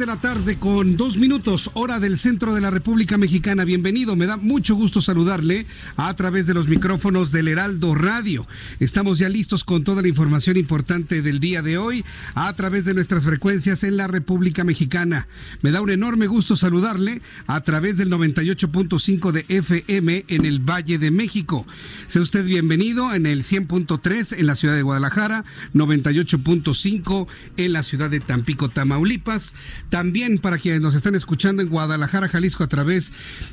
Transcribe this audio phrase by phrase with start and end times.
[0.00, 3.66] De la tarde con dos minutos, hora del centro de la República Mexicana.
[3.66, 8.46] Bienvenido, me da mucho gusto saludarle a través de los micrófonos del Heraldo Radio.
[8.78, 12.02] Estamos ya listos con toda la información importante del día de hoy
[12.34, 15.28] a través de nuestras frecuencias en la República Mexicana.
[15.60, 20.96] Me da un enorme gusto saludarle a través del 98.5 de FM en el Valle
[20.96, 21.66] de México.
[22.06, 27.26] Sea usted bienvenido en el 100.3 en la ciudad de Guadalajara, 98.5
[27.58, 29.52] en la ciudad de Tampico, Tamaulipas
[29.90, 33.12] también para quienes nos están escuchando en Guadalajara, Jalisco, a través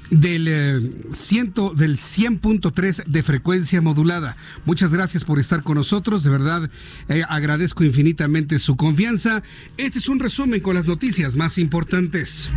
[0.10, 4.38] del, eh, ciento, del 100.3 de frecuencia modulada.
[4.66, 6.24] Muchas gracias por estar con nosotros.
[6.24, 6.70] De verdad,
[7.10, 9.44] eh, agradezco infinitamente su confianza.
[9.78, 12.50] Este es un resumen con las noticias más importantes.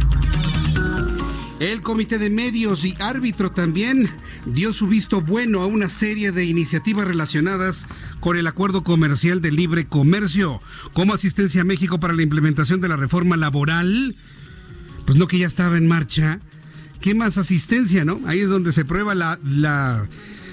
[1.61, 4.09] El Comité de Medios y Árbitro también
[4.47, 7.87] dio su visto bueno a una serie de iniciativas relacionadas
[8.21, 10.63] con el Acuerdo Comercial de Libre Comercio,
[10.95, 14.17] como asistencia a México para la implementación de la reforma laboral.
[15.05, 16.41] Pues no que ya estaba en marcha.
[16.99, 18.23] ¿Qué más asistencia, no?
[18.25, 20.09] Ahí es donde se prueba la, la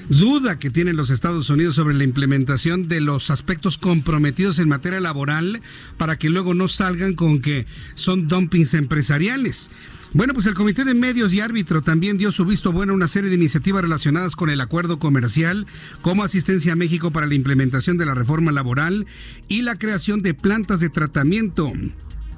[0.10, 5.00] duda que tienen los Estados Unidos sobre la implementación de los aspectos comprometidos en materia
[5.00, 5.62] laboral
[5.96, 7.66] para que luego no salgan con que
[7.96, 9.72] son dumpings empresariales.
[10.18, 13.08] Bueno, pues el Comité de Medios y Árbitro también dio su visto bueno a una
[13.08, 15.68] serie de iniciativas relacionadas con el acuerdo comercial,
[16.02, 19.06] como asistencia a México para la implementación de la reforma laboral
[19.48, 21.72] y la creación de plantas de tratamiento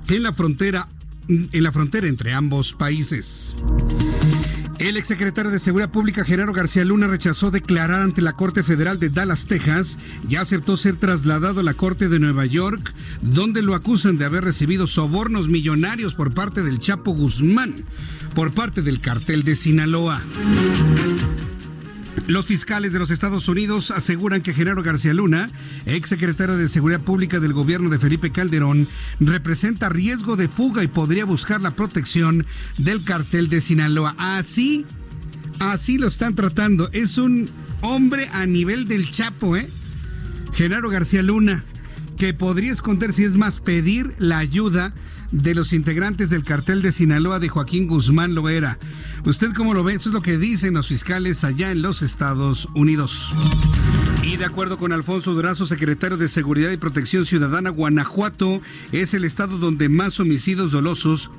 [0.09, 0.89] en la frontera
[1.29, 3.55] en la frontera entre ambos países.
[4.79, 9.09] El exsecretario de Seguridad Pública, Gerardo García Luna, rechazó declarar ante la Corte Federal de
[9.09, 9.97] Dallas, Texas,
[10.29, 14.45] y aceptó ser trasladado a la Corte de Nueva York, donde lo acusan de haber
[14.45, 17.83] recibido sobornos millonarios por parte del Chapo Guzmán,
[18.33, 20.23] por parte del cartel de Sinaloa.
[22.27, 25.49] Los fiscales de los Estados Unidos aseguran que Genaro García Luna,
[25.85, 28.87] ex secretario de Seguridad Pública del gobierno de Felipe Calderón,
[29.19, 32.45] representa riesgo de fuga y podría buscar la protección
[32.77, 34.15] del cartel de Sinaloa.
[34.17, 34.85] Así,
[35.59, 36.89] así lo están tratando.
[36.91, 37.49] Es un
[37.81, 39.69] hombre a nivel del Chapo, ¿eh?
[40.53, 41.63] Genaro García Luna,
[42.19, 44.93] que podría esconder si es más pedir la ayuda
[45.31, 48.77] de los integrantes del cartel de Sinaloa de Joaquín Guzmán Loera.
[49.23, 49.93] ¿Usted cómo lo ve?
[49.93, 53.33] Eso es lo que dicen los fiscales allá en los Estados Unidos.
[54.21, 59.23] Y de acuerdo con Alfonso Durazo, secretario de Seguridad y Protección Ciudadana, Guanajuato es el
[59.23, 61.31] estado donde más homicidios dolosos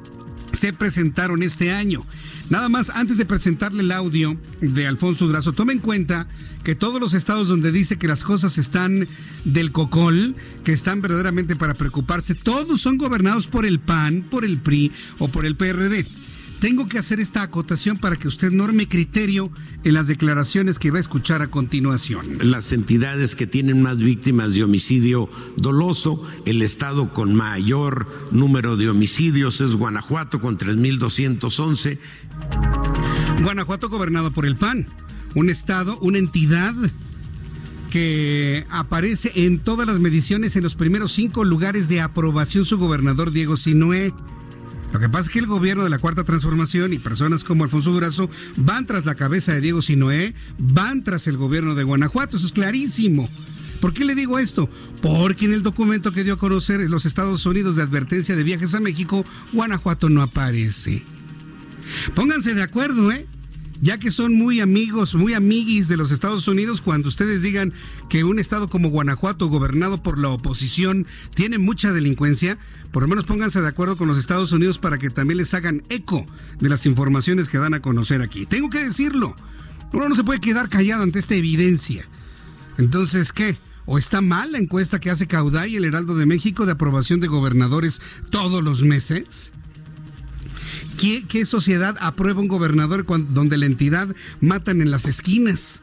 [0.61, 2.05] se presentaron este año.
[2.51, 6.29] Nada más, antes de presentarle el audio de Alfonso Durazo, tome en cuenta
[6.65, 9.09] que todos los estados donde dice que las cosas están
[9.47, 14.59] del cocol, que están verdaderamente para preocuparse, todos son gobernados por el PAN, por el
[14.59, 16.07] PRI o por el PRD.
[16.61, 19.51] Tengo que hacer esta acotación para que usted norme criterio
[19.83, 22.39] en las declaraciones que va a escuchar a continuación.
[22.43, 28.91] Las entidades que tienen más víctimas de homicidio doloso, el estado con mayor número de
[28.91, 31.99] homicidios es Guanajuato con 3.211.
[33.43, 34.87] Guanajuato gobernado por el PAN,
[35.35, 36.75] un estado, una entidad
[37.91, 43.33] que aparece en todas las mediciones en los primeros cinco lugares de aprobación su gobernador
[43.33, 44.13] Diego Sinué.
[44.93, 47.93] Lo que pasa es que el gobierno de la Cuarta Transformación y personas como Alfonso
[47.93, 52.47] Durazo van tras la cabeza de Diego Sinoé, van tras el gobierno de Guanajuato, eso
[52.47, 53.29] es clarísimo.
[53.81, 54.69] ¿Por qué le digo esto?
[55.01, 58.75] Porque en el documento que dio a conocer los Estados Unidos de advertencia de viajes
[58.75, 61.05] a México, Guanajuato no aparece.
[62.15, 63.27] Pónganse de acuerdo, ¿eh?
[63.81, 67.73] ya que son muy amigos, muy amiguis de los Estados Unidos, cuando ustedes digan
[68.09, 72.59] que un estado como Guanajuato, gobernado por la oposición, tiene mucha delincuencia,
[72.93, 75.83] por lo menos pónganse de acuerdo con los Estados Unidos para que también les hagan
[75.89, 76.27] eco
[76.61, 78.47] de las informaciones que dan a conocer aquí.
[78.47, 79.37] Tengo que decirlo,
[79.93, 82.09] uno no se puede quedar callado ante esta evidencia.
[82.79, 83.59] Entonces, ¿qué?
[83.87, 87.21] ¿O está mal la encuesta que hace Cauday y el Heraldo de México de aprobación
[87.21, 88.01] de gobernadores
[88.31, 89.53] todos los meses?
[90.97, 95.83] ¿Qué, sociedad aprueba un gobernador donde la entidad matan en las esquinas?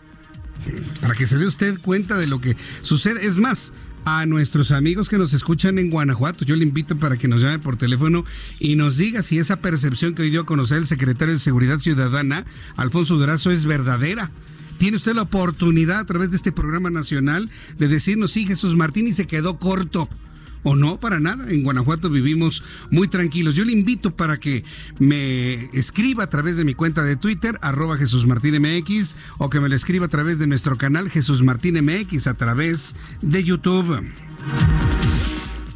[1.01, 3.25] Para que se dé usted cuenta de lo que sucede.
[3.25, 3.73] Es más,
[4.09, 6.45] a nuestros amigos que nos escuchan en Guanajuato.
[6.45, 8.23] Yo le invito para que nos llame por teléfono
[8.57, 11.79] y nos diga si esa percepción que hoy dio a conocer el secretario de Seguridad
[11.79, 12.45] Ciudadana,
[12.77, 14.31] Alfonso Durazo, es verdadera.
[14.77, 19.07] Tiene usted la oportunidad a través de este programa nacional de decirnos, sí, Jesús Martín
[19.07, 20.07] y se quedó corto
[20.63, 21.49] o no, para nada.
[21.49, 23.55] En Guanajuato vivimos muy tranquilos.
[23.55, 24.63] Yo le invito para que
[24.99, 29.59] me escriba a través de mi cuenta de Twitter, arroba Jesús Martín MX, o que
[29.59, 34.03] me lo escriba a través de nuestro canal Jesús Martín MX a través de YouTube.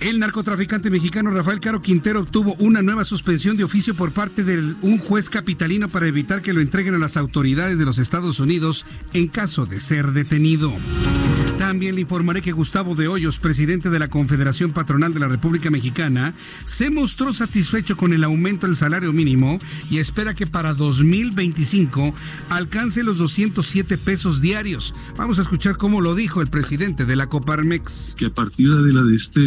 [0.02, 4.74] El narcotraficante mexicano Rafael Caro Quintero obtuvo una nueva suspensión de oficio por parte de
[4.82, 8.84] un juez capitalino para evitar que lo entreguen a las autoridades de los Estados Unidos
[9.14, 10.74] en caso de ser detenido.
[11.60, 15.70] También le informaré que Gustavo de Hoyos, presidente de la Confederación Patronal de la República
[15.70, 16.34] Mexicana,
[16.66, 22.16] se mostró satisfecho con el aumento del salario mínimo y espera que para 2025
[22.50, 24.96] alcance los 207 pesos diarios.
[25.16, 28.16] Vamos a escuchar cómo lo dijo el presidente de la Coparmex.
[28.18, 29.40] Que a partir de, la, de este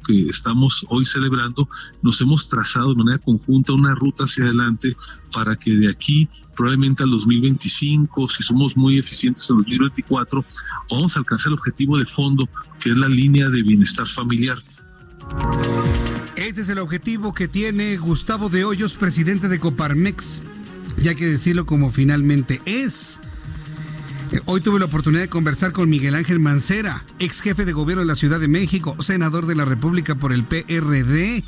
[0.00, 1.68] que estamos hoy celebrando,
[2.02, 4.96] nos hemos trazado de manera conjunta una ruta hacia adelante
[5.32, 10.44] para que de aquí probablemente al 2025, si somos muy eficientes en 2024,
[10.90, 12.48] vamos a alcanzar el objetivo de fondo,
[12.80, 14.58] que es la línea de bienestar familiar.
[16.36, 20.42] Este es el objetivo que tiene Gustavo de Hoyos, presidente de Coparmex,
[21.02, 23.20] ya que decirlo como finalmente es.
[24.46, 28.08] Hoy tuve la oportunidad de conversar con Miguel Ángel Mancera, ex jefe de gobierno de
[28.08, 31.44] la Ciudad de México, senador de la República por el PRD.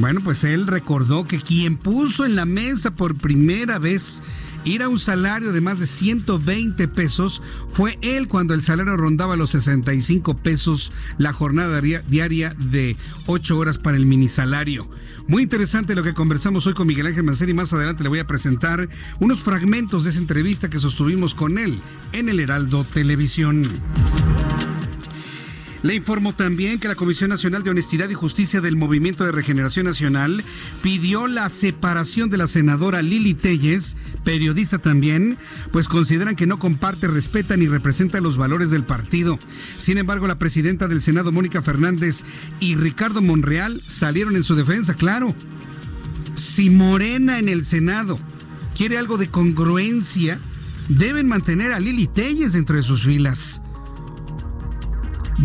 [0.00, 4.22] Bueno, pues él recordó que quien puso en la mesa por primera vez
[4.64, 9.36] ir a un salario de más de 120 pesos fue él cuando el salario rondaba
[9.36, 14.88] los 65 pesos la jornada diaria de 8 horas para el minisalario.
[15.28, 18.20] Muy interesante lo que conversamos hoy con Miguel Ángel Mancera y más adelante le voy
[18.20, 18.88] a presentar
[19.18, 21.78] unos fragmentos de esa entrevista que sostuvimos con él
[22.12, 23.68] en el Heraldo Televisión.
[25.82, 29.86] Le informo también que la Comisión Nacional de Honestidad y Justicia del Movimiento de Regeneración
[29.86, 30.44] Nacional
[30.82, 35.38] pidió la separación de la senadora Lili Telles, periodista también,
[35.72, 39.38] pues consideran que no comparte, respeta ni representa los valores del partido.
[39.78, 42.24] Sin embargo, la presidenta del Senado, Mónica Fernández,
[42.60, 45.34] y Ricardo Monreal salieron en su defensa, claro.
[46.34, 48.18] Si Morena en el Senado
[48.76, 50.40] quiere algo de congruencia,
[50.90, 53.62] deben mantener a Lili Telles dentro de sus filas.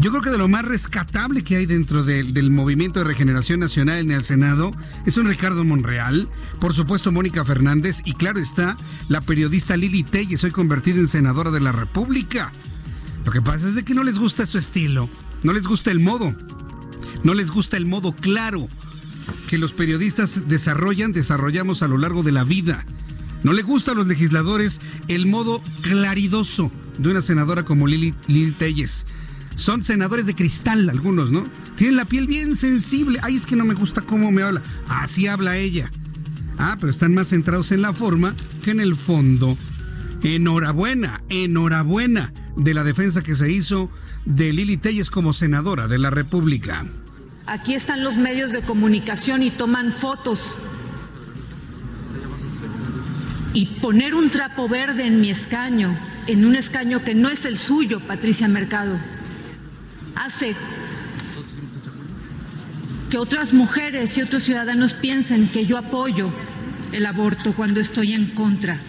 [0.01, 4.00] Yo creo que de lo más rescatable que hay dentro del movimiento de regeneración nacional
[4.00, 4.74] en el Senado
[5.06, 8.77] es un Ricardo Monreal, por supuesto Mónica Fernández y claro está
[9.07, 12.51] la periodista Lili Telles, hoy convertida en senadora de la República.
[13.24, 15.09] Lo que pasa es de que no les gusta su estilo,
[15.44, 16.36] no les gusta el modo,
[17.24, 18.68] no les gusta el modo claro
[19.48, 22.86] que los periodistas desarrollan, desarrollamos a lo largo de la vida.
[23.44, 28.51] No le gusta a los legisladores el modo claridoso de una senadora como Lili, Lili
[28.51, 29.06] Telles.
[29.56, 31.48] Son senadores de cristal algunos, ¿no?
[31.78, 33.19] Tienen la piel bien sensible.
[33.24, 34.62] Ay, es que no me gusta cómo me habla.
[34.88, 35.92] Así habla ella.
[36.57, 39.58] Ah, pero están más centrados en la forma que en el fondo.
[40.24, 43.89] Enhorabuena, enhorabuena de la defensa que se hizo
[44.25, 46.86] de Lili Telles como senadora de la República.
[47.46, 50.58] Aquí están los medios de comunicación y toman fotos.
[53.53, 57.58] Y poner un trapo verde en mi escaño, en un escaño que no es el
[57.58, 59.00] suyo, Patricia Mercado
[60.15, 60.55] hace
[63.10, 66.31] que otras mujeres y otros ciudadanos piensen que yo apoyo
[66.91, 68.79] el aborto cuando estoy en contra.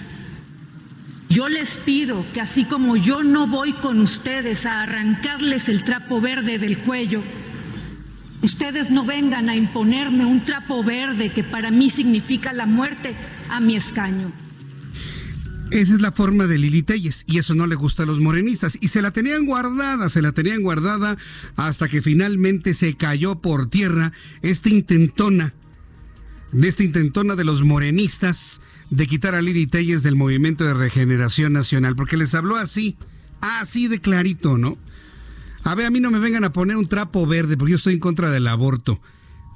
[1.29, 6.21] Yo les pido que así como yo no voy con ustedes a arrancarles el trapo
[6.21, 7.23] verde del cuello,
[8.43, 13.15] ustedes no vengan a imponerme un trapo verde que para mí significa la muerte
[13.51, 14.46] a mi escaño.
[15.77, 18.79] Esa es la forma de Lili Telles y eso no le gusta a los morenistas
[18.81, 21.19] y se la tenían guardada, se la tenían guardada
[21.55, 25.53] hasta que finalmente se cayó por tierra esta intentona,
[26.51, 31.53] de esta intentona de los morenistas de quitar a Lili Telles del Movimiento de Regeneración
[31.53, 32.97] Nacional, porque les habló así,
[33.43, 34.79] así de clarito, ¿no?
[35.63, 37.93] A ver, a mí no me vengan a poner un trapo verde porque yo estoy
[37.93, 39.03] en contra del aborto,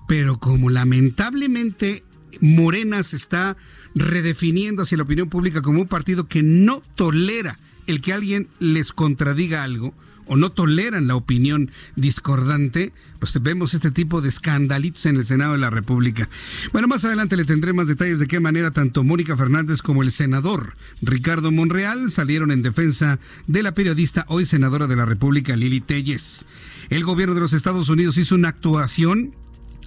[0.06, 2.04] pero como lamentablemente
[2.42, 3.56] Morena se está
[3.94, 8.92] redefiniendo hacia la opinión pública como un partido que no tolera el que alguien les
[8.92, 9.94] contradiga algo
[10.26, 15.54] o no toleran la opinión discordante, pues vemos este tipo de escandalitos en el Senado
[15.54, 16.28] de la República.
[16.72, 20.12] Bueno, más adelante le tendré más detalles de qué manera tanto Mónica Fernández como el
[20.12, 23.18] senador Ricardo Monreal salieron en defensa
[23.48, 26.46] de la periodista, hoy senadora de la República, Lili Telles.
[26.90, 29.34] El gobierno de los Estados Unidos hizo una actuación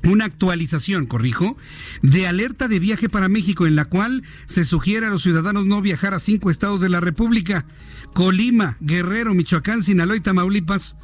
[0.04, 1.58] una actualización, corrijo,
[2.02, 5.82] de alerta de viaje para México en la cual se sugiere a los ciudadanos no
[5.82, 7.66] viajar a cinco estados de la República,
[8.14, 10.96] Colima, Guerrero, Michoacán, Sinaloa y Tamaulipas.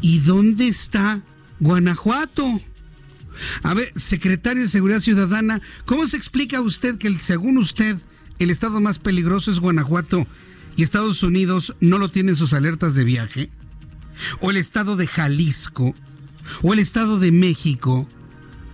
[0.00, 1.22] ¿Y dónde está
[1.60, 2.60] Guanajuato?
[3.62, 7.96] A ver, secretario de Seguridad Ciudadana, ¿cómo se explica usted que según usted
[8.38, 10.26] el estado más peligroso es Guanajuato
[10.76, 13.50] y Estados Unidos no lo tiene en sus alertas de viaje?
[14.40, 15.94] ¿O el estado de Jalisco?
[16.62, 18.08] O el Estado de México,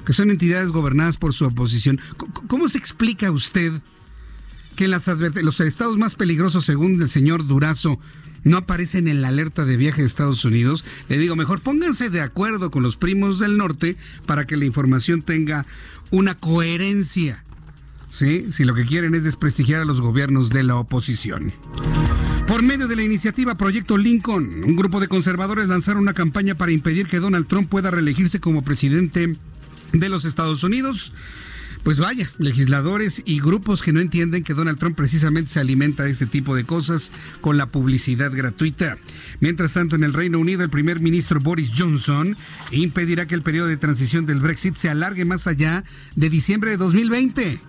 [0.04, 2.00] que son entidades gobernadas por su oposición.
[2.46, 3.72] ¿Cómo se explica usted
[4.76, 7.98] que los estados más peligrosos, según el señor Durazo,
[8.44, 10.84] no aparecen en la alerta de viaje de Estados Unidos?
[11.08, 13.96] Le digo, mejor pónganse de acuerdo con los primos del norte
[14.26, 15.66] para que la información tenga
[16.10, 17.44] una coherencia.
[18.10, 18.46] ¿Sí?
[18.52, 21.52] Si lo que quieren es desprestigiar a los gobiernos de la oposición.
[22.48, 26.72] Por medio de la iniciativa Proyecto Lincoln, un grupo de conservadores lanzaron una campaña para
[26.72, 29.36] impedir que Donald Trump pueda reelegirse como presidente
[29.92, 31.12] de los Estados Unidos.
[31.82, 36.10] Pues vaya, legisladores y grupos que no entienden que Donald Trump precisamente se alimenta de
[36.10, 37.12] este tipo de cosas
[37.42, 38.96] con la publicidad gratuita.
[39.40, 42.34] Mientras tanto, en el Reino Unido, el primer ministro Boris Johnson
[42.70, 45.84] impedirá que el periodo de transición del Brexit se alargue más allá
[46.16, 47.60] de diciembre de 2020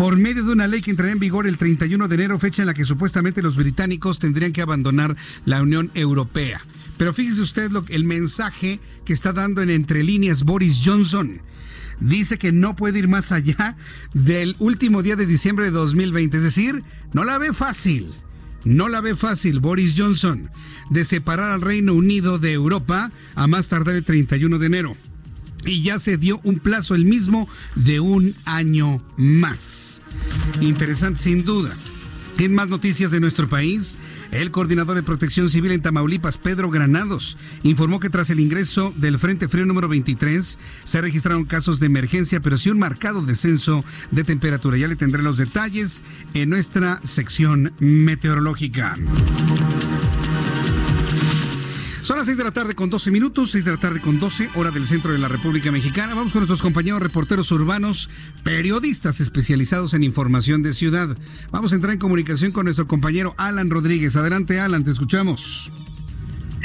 [0.00, 2.66] por medio de una ley que entrará en vigor el 31 de enero, fecha en
[2.68, 5.14] la que supuestamente los británicos tendrían que abandonar
[5.44, 6.58] la Unión Europea.
[6.96, 11.42] Pero fíjese usted lo, el mensaje que está dando en entre líneas Boris Johnson.
[12.00, 13.76] Dice que no puede ir más allá
[14.14, 18.14] del último día de diciembre de 2020, es decir, no la ve fácil.
[18.64, 20.48] No la ve fácil Boris Johnson
[20.88, 24.96] de separar al Reino Unido de Europa a más tardar el 31 de enero
[25.64, 30.02] y ya se dio un plazo el mismo de un año más.
[30.60, 31.76] Interesante sin duda.
[32.38, 33.98] En más noticias de nuestro país,
[34.30, 39.18] el coordinador de protección civil en Tamaulipas, Pedro Granados, informó que tras el ingreso del
[39.18, 44.24] Frente Frío número 23, se registraron casos de emergencia, pero sí un marcado descenso de
[44.24, 44.78] temperatura.
[44.78, 46.02] Ya le tendré los detalles
[46.32, 48.96] en nuestra sección meteorológica.
[52.10, 54.50] Son las 6 de la tarde con 12 minutos, 6 de la tarde con 12,
[54.56, 56.16] hora del centro de la República Mexicana.
[56.16, 58.10] Vamos con nuestros compañeros reporteros urbanos,
[58.42, 61.16] periodistas especializados en información de ciudad.
[61.52, 64.16] Vamos a entrar en comunicación con nuestro compañero Alan Rodríguez.
[64.16, 65.70] Adelante, Alan, te escuchamos.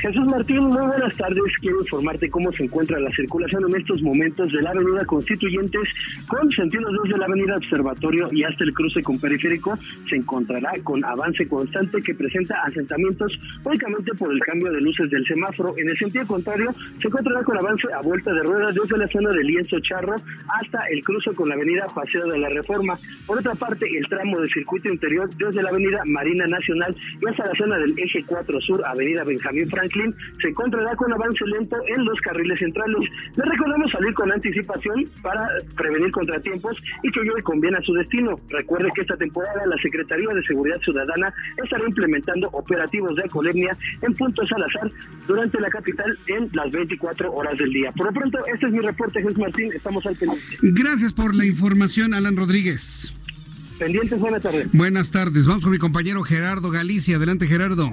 [0.05, 1.51] Jesús Martín, muy buenas tardes.
[1.61, 5.81] Quiero informarte cómo se encuentra la circulación en estos momentos de la Avenida Constituyentes
[6.27, 9.75] con sentido desde la Avenida Observatorio y hasta el cruce con Periférico.
[10.07, 13.33] Se encontrará con avance constante que presenta asentamientos
[13.63, 15.73] únicamente por el cambio de luces del semáforo.
[15.75, 16.71] En el sentido contrario,
[17.01, 20.17] se encontrará con avance a vuelta de ruedas desde la zona de Lienzo Charro
[20.61, 22.95] hasta el cruce con la Avenida Paseo de la Reforma.
[23.25, 27.47] Por otra parte, el tramo de circuito interior desde la Avenida Marina Nacional y hasta
[27.47, 32.05] la zona del Eje 4 Sur, Avenida Benjamín Franklin se encontrará con avance lento en
[32.05, 33.09] los carriles centrales.
[33.35, 37.93] Le recordamos salir con anticipación para prevenir contratiempos y que lleve con bien a su
[37.93, 38.39] destino.
[38.49, 41.33] Recuerde que esta temporada la Secretaría de Seguridad Ciudadana
[41.63, 44.91] estará implementando operativos de alcoholemia en puntos al azar
[45.27, 47.91] durante la capital en las 24 horas del día.
[47.93, 49.71] Por lo pronto, este es mi reporte, Jesús Martín.
[49.73, 50.57] Estamos al pendiente.
[50.61, 53.13] Gracias por la información, Alan Rodríguez.
[53.79, 54.69] Pendientes, buenas tardes.
[54.71, 55.45] Buenas tardes.
[55.45, 57.17] Vamos con mi compañero Gerardo Galicia.
[57.17, 57.91] Adelante, Gerardo.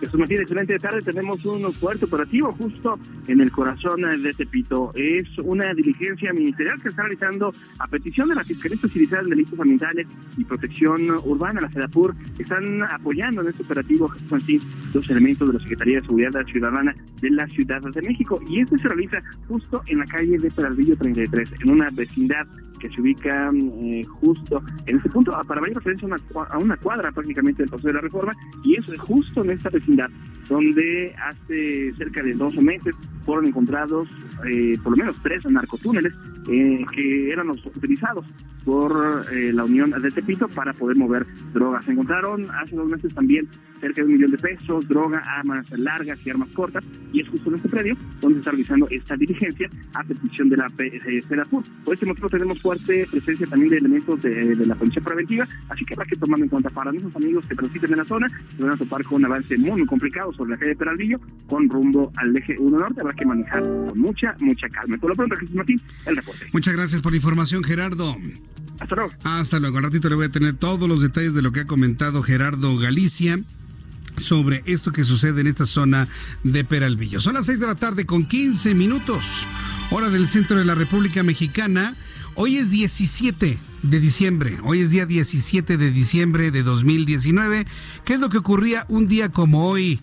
[0.00, 1.02] Jesús Martín, excelente tarde.
[1.02, 4.92] Tenemos un fuerte operativo justo en el corazón de Tepito.
[4.94, 9.58] Es una diligencia ministerial que está realizando a petición de la Fiscalía Especializada en Delitos
[9.58, 12.14] Ambientales y Protección Urbana, la FEDAPUR.
[12.38, 14.60] Están apoyando en este operativo, Jesús Martín,
[14.94, 18.40] los elementos de la Secretaría de Seguridad Ciudadana de la Ciudad de México.
[18.48, 22.46] Y este se realiza justo en la calle de Peralvillo 33, en una vecindad
[22.78, 26.08] que se ubica eh, justo en este punto, ah, para mayor referencia
[26.50, 30.10] a una, cuadra prácticamente del Paso de la Reforma, y es justo en esta vecindad
[30.48, 32.94] donde hace cerca de 12 meses
[33.24, 34.08] fueron encontrados
[34.48, 36.14] eh, por lo menos tres narcotúneles
[36.50, 38.24] eh, que eran los utilizados
[38.64, 41.84] por eh, la Unión de Tepito para poder mover drogas.
[41.84, 43.48] Se encontraron hace dos meses también
[43.80, 47.50] cerca de un millón de pesos, droga, armas largas y armas cortas, y es justo
[47.50, 51.64] en este predio donde se está realizando esta diligencia a petición de la PEDAPUR.
[51.84, 55.94] Por este motivo tenemos fuerte presencia también de elementos de, la policía preventiva, así que
[55.94, 58.72] habrá que tomar en cuenta para nuestros amigos que transiten en la zona, se van
[58.72, 62.12] a topar con un avance muy, muy complicado sobre la calle de Peralvillo, con rumbo
[62.16, 64.98] al eje 1 norte, habrá que manejar con mucha, mucha calma.
[64.98, 66.46] Por lo pronto, Jesús Martín, el reporte.
[66.52, 68.18] Muchas gracias por la información, Gerardo.
[68.80, 69.12] Hasta luego.
[69.24, 69.78] Hasta luego.
[69.78, 72.76] Al ratito le voy a tener todos los detalles de lo que ha comentado Gerardo
[72.76, 73.40] Galicia
[74.16, 76.06] sobre esto que sucede en esta zona
[76.44, 77.18] de Peralvillo.
[77.18, 79.46] Son las 6 de la tarde con 15 minutos,
[79.90, 81.96] hora del centro de la República Mexicana.
[82.40, 87.66] Hoy es 17 de diciembre, hoy es día 17 de diciembre de 2019.
[88.04, 90.00] ¿Qué es lo que ocurría un día como hoy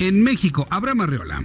[0.00, 0.66] en México?
[0.70, 1.44] Abraham Arreola.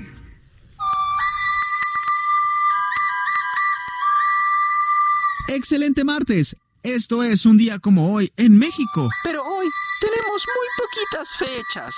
[5.49, 6.57] Excelente martes.
[6.81, 9.09] Esto es un día como hoy en México.
[9.23, 9.67] Pero hoy
[10.01, 11.93] tenemos muy poquitas fechas,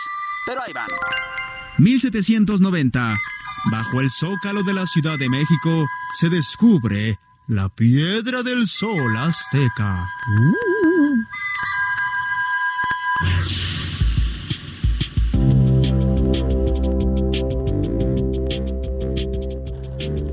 [0.45, 0.89] pero ahí van.
[1.77, 3.17] 1790.
[3.71, 5.85] Bajo el zócalo de la Ciudad de México
[6.19, 10.07] se descubre la piedra del sol azteca.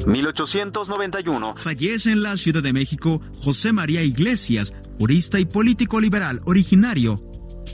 [0.07, 1.57] 1891.
[1.57, 7.23] Fallece en la Ciudad de México José María Iglesias, jurista y político liberal originario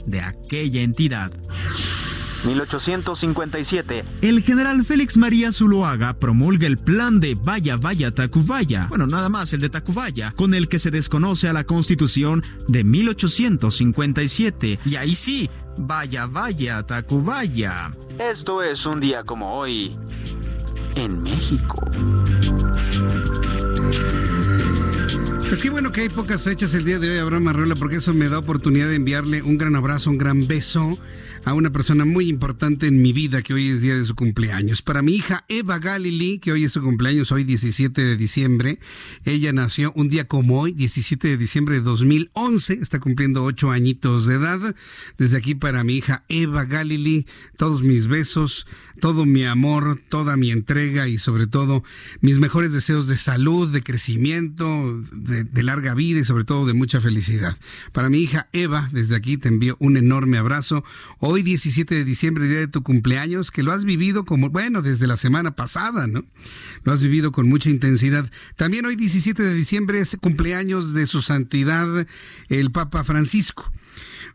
[0.05, 1.31] de aquella entidad.
[2.43, 4.05] 1857.
[4.21, 9.53] El general Félix María Zuloaga promulga el plan de Vaya Vaya Tacubaya, bueno, nada más
[9.53, 14.79] el de Tacubaya, con el que se desconoce a la Constitución de 1857.
[14.85, 17.91] Y ahí sí, Vaya Vaya Tacubaya.
[18.17, 19.97] Esto es un día como hoy
[20.95, 21.79] en México.
[25.47, 28.13] Pues qué bueno que hay pocas fechas el día de hoy, Abraham Arrola, porque eso
[28.13, 30.99] me da oportunidad de enviarle un gran abrazo, un gran beso
[31.49, 34.83] a una persona muy importante en mi vida que hoy es día de su cumpleaños.
[34.83, 38.77] Para mi hija Eva Galili, que hoy es su cumpleaños, hoy 17 de diciembre.
[39.25, 42.73] Ella nació un día como hoy, 17 de diciembre de 2011.
[42.79, 44.75] Está cumpliendo ocho añitos de edad.
[45.17, 47.25] Desde aquí para mi hija Eva Galili,
[47.57, 48.67] todos mis besos,
[49.01, 51.83] todo mi amor, toda mi entrega y sobre todo
[52.21, 56.73] mis mejores deseos de salud, de crecimiento, de, de larga vida y sobre todo de
[56.73, 57.57] mucha felicidad.
[57.91, 60.83] Para mi hija Eva, desde aquí te envío un enorme abrazo.
[61.17, 65.07] Hoy 17 de diciembre, día de tu cumpleaños, que lo has vivido como, bueno, desde
[65.07, 66.25] la semana pasada, ¿no?
[66.83, 68.29] Lo has vivido con mucha intensidad.
[68.55, 72.07] También hoy 17 de diciembre es cumpleaños de su santidad
[72.49, 73.71] el Papa Francisco.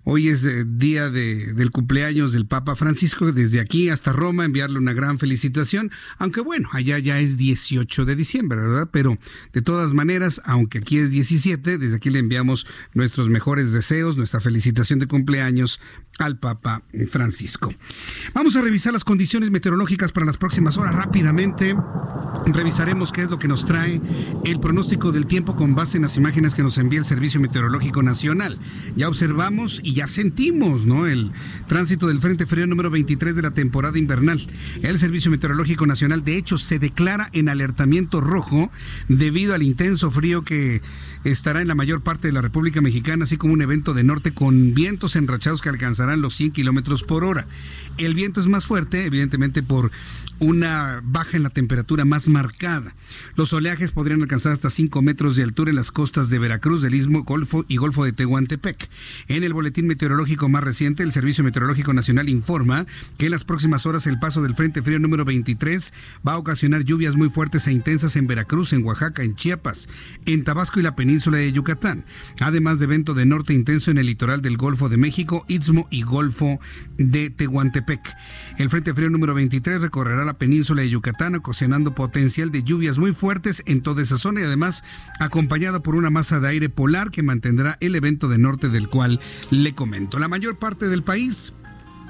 [0.07, 3.33] Hoy es eh, día de, del cumpleaños del Papa Francisco.
[3.33, 5.91] Desde aquí hasta Roma enviarle una gran felicitación.
[6.19, 8.91] Aunque bueno, allá ya es 18 de diciembre, ¿verdad?
[8.93, 9.17] Pero
[9.55, 14.41] de todas maneras, aunque aquí es 17, desde aquí le enviamos nuestros mejores deseos, nuestra
[14.41, 15.81] felicitación de cumpleaños
[16.19, 17.75] al Papa Francisco.
[18.35, 21.75] Vamos a revisar las condiciones meteorológicas para las próximas horas rápidamente.
[22.47, 24.01] Revisaremos qué es lo que nos trae
[24.45, 28.03] el pronóstico del tiempo con base en las imágenes que nos envía el Servicio Meteorológico
[28.03, 28.59] Nacional.
[28.97, 31.07] Ya observamos y ya sentimos, ¿no?
[31.07, 31.33] El
[31.67, 34.47] tránsito del Frente Frío número 23 de la temporada invernal.
[34.83, 38.71] El Servicio Meteorológico Nacional, de hecho, se declara en alertamiento rojo
[39.09, 40.83] debido al intenso frío que
[41.25, 44.35] estará en la mayor parte de la República Mexicana, así como un evento de norte
[44.35, 47.47] con vientos enrachados que alcanzarán los 100 kilómetros por hora.
[47.97, 49.91] El viento es más fuerte, evidentemente, por
[50.39, 52.95] una baja en la temperatura más marcada.
[53.37, 56.95] Los oleajes podrían alcanzar hasta 5 metros de altura en las costas de Veracruz, del
[56.95, 58.89] Istmo, Golfo y Golfo de Tehuantepec.
[59.29, 62.87] En el boletín meteorológico más reciente, el Servicio Meteorológico Nacional informa
[63.19, 65.93] que en las próximas horas el paso del Frente Frío número 23
[66.27, 69.89] va a ocasionar lluvias muy fuertes e intensas en Veracruz, en Oaxaca, en Chiapas,
[70.27, 72.05] en Tabasco y la península de Yucatán,
[72.41, 76.03] además de evento de norte intenso en el litoral del Golfo de México, Istmo y
[76.03, 76.61] Golfo
[76.99, 78.01] de Tehuantepec.
[78.59, 83.04] El Frente Frío número 23 recorrerá la península de Yucatán, ocasionando potencial de lluvias muy
[83.13, 84.83] fuertes en toda esa zona y además
[85.21, 89.21] acompañado por una masa de aire polar que mantendrá el evento de norte del cual
[89.51, 90.19] le comento.
[90.19, 91.53] La mayor parte del país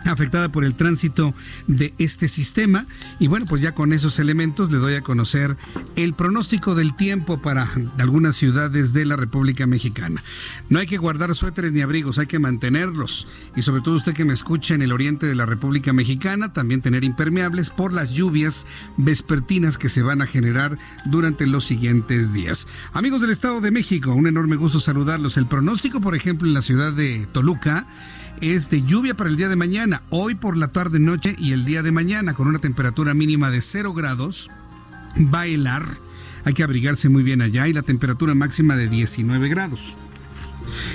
[0.04, 1.34] afectada por el tránsito
[1.66, 2.86] de este sistema.
[3.18, 5.56] Y bueno, pues ya con esos elementos le doy a conocer
[5.96, 10.22] el pronóstico del tiempo para algunas ciudades de la República Mexicana.
[10.68, 13.26] No hay que guardar suéteres ni abrigos, hay que mantenerlos.
[13.56, 16.80] Y sobre todo usted que me escucha en el oriente de la República Mexicana, también
[16.80, 22.66] tener impermeables por las lluvias vespertinas que se van a generar durante los siguientes días.
[22.92, 25.36] Amigos del Estado de México, un enorme gusto saludarlos.
[25.36, 27.86] El pronóstico, por ejemplo, en la ciudad de Toluca,
[28.52, 31.64] es de lluvia para el día de mañana, hoy por la tarde noche y el
[31.64, 34.50] día de mañana con una temperatura mínima de 0 grados.
[35.16, 35.96] Va a helar
[36.44, 39.94] Hay que abrigarse muy bien allá y la temperatura máxima de 19 grados.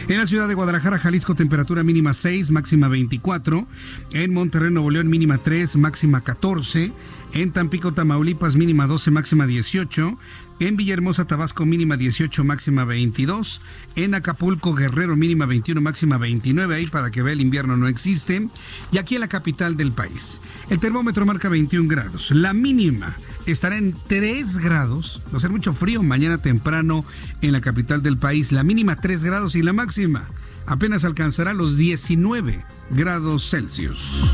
[0.07, 3.67] En la ciudad de Guadalajara, Jalisco, temperatura mínima 6, máxima 24.
[4.11, 6.91] En Monterrey, Nuevo León, mínima 3, máxima 14.
[7.33, 10.17] En Tampico, Tamaulipas, mínima 12, máxima 18.
[10.59, 13.61] En Villahermosa, Tabasco, mínima 18, máxima 22.
[13.95, 16.75] En Acapulco, Guerrero, mínima 21, máxima 29.
[16.75, 18.49] Ahí para que vea el invierno no existe.
[18.91, 20.41] Y aquí en la capital del país.
[20.69, 22.31] El termómetro marca 21 grados.
[22.31, 25.21] La mínima estará en 3 grados.
[25.33, 27.05] Va a ser mucho frío mañana temprano
[27.41, 28.51] en la capital del país.
[28.51, 30.27] La mínima 3 grados y la máxima
[30.65, 34.25] apenas alcanzará los 19 grados Celsius.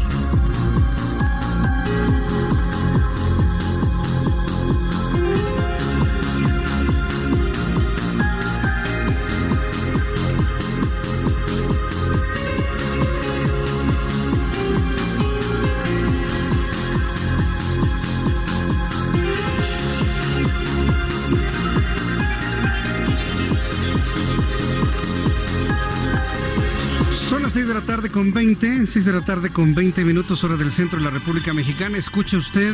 [28.26, 31.54] con 20, 6 de la tarde con 20 minutos hora del centro de la República
[31.54, 32.00] Mexicana.
[32.00, 32.74] Escuche usted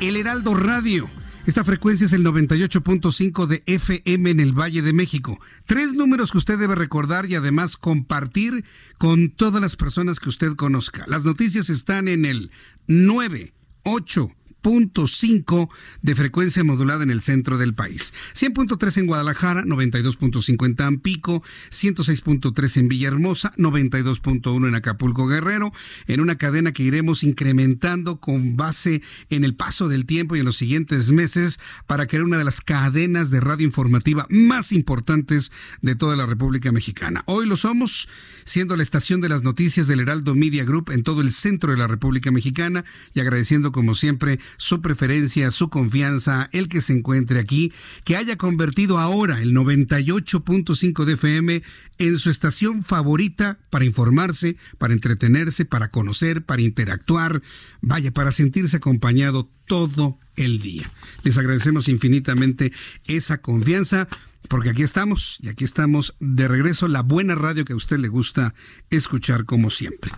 [0.00, 1.08] el Heraldo Radio.
[1.46, 5.38] Esta frecuencia es el 98.5 de FM en el Valle de México.
[5.66, 8.64] Tres números que usted debe recordar y además compartir
[8.98, 11.04] con todas las personas que usted conozca.
[11.06, 12.50] Las noticias están en el
[12.88, 13.52] 9,
[13.84, 14.32] 8,
[14.62, 15.68] 100.5
[16.02, 18.12] de frecuencia modulada en el centro del país.
[18.34, 25.72] 100.3 en Guadalajara, 92.5 en Tampico, 106.3 en Villahermosa, 92.1 en Acapulco Guerrero,
[26.06, 30.46] en una cadena que iremos incrementando con base en el paso del tiempo y en
[30.46, 35.94] los siguientes meses para crear una de las cadenas de radio informativa más importantes de
[35.94, 37.22] toda la República Mexicana.
[37.26, 38.08] Hoy lo somos,
[38.44, 41.78] siendo la estación de las noticias del Heraldo Media Group en todo el centro de
[41.78, 47.38] la República Mexicana y agradeciendo como siempre su preferencia, su confianza, el que se encuentre
[47.38, 47.72] aquí,
[48.04, 51.62] que haya convertido ahora el 98.5 de FM
[51.98, 57.42] en su estación favorita para informarse, para entretenerse, para conocer, para interactuar,
[57.80, 60.90] vaya, para sentirse acompañado todo el día.
[61.24, 62.72] Les agradecemos infinitamente
[63.06, 64.08] esa confianza
[64.48, 68.08] porque aquí estamos y aquí estamos de regreso, la buena radio que a usted le
[68.08, 68.54] gusta
[68.90, 70.10] escuchar como siempre.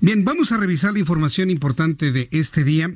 [0.00, 2.92] Bien, vamos a revisar la información importante de este día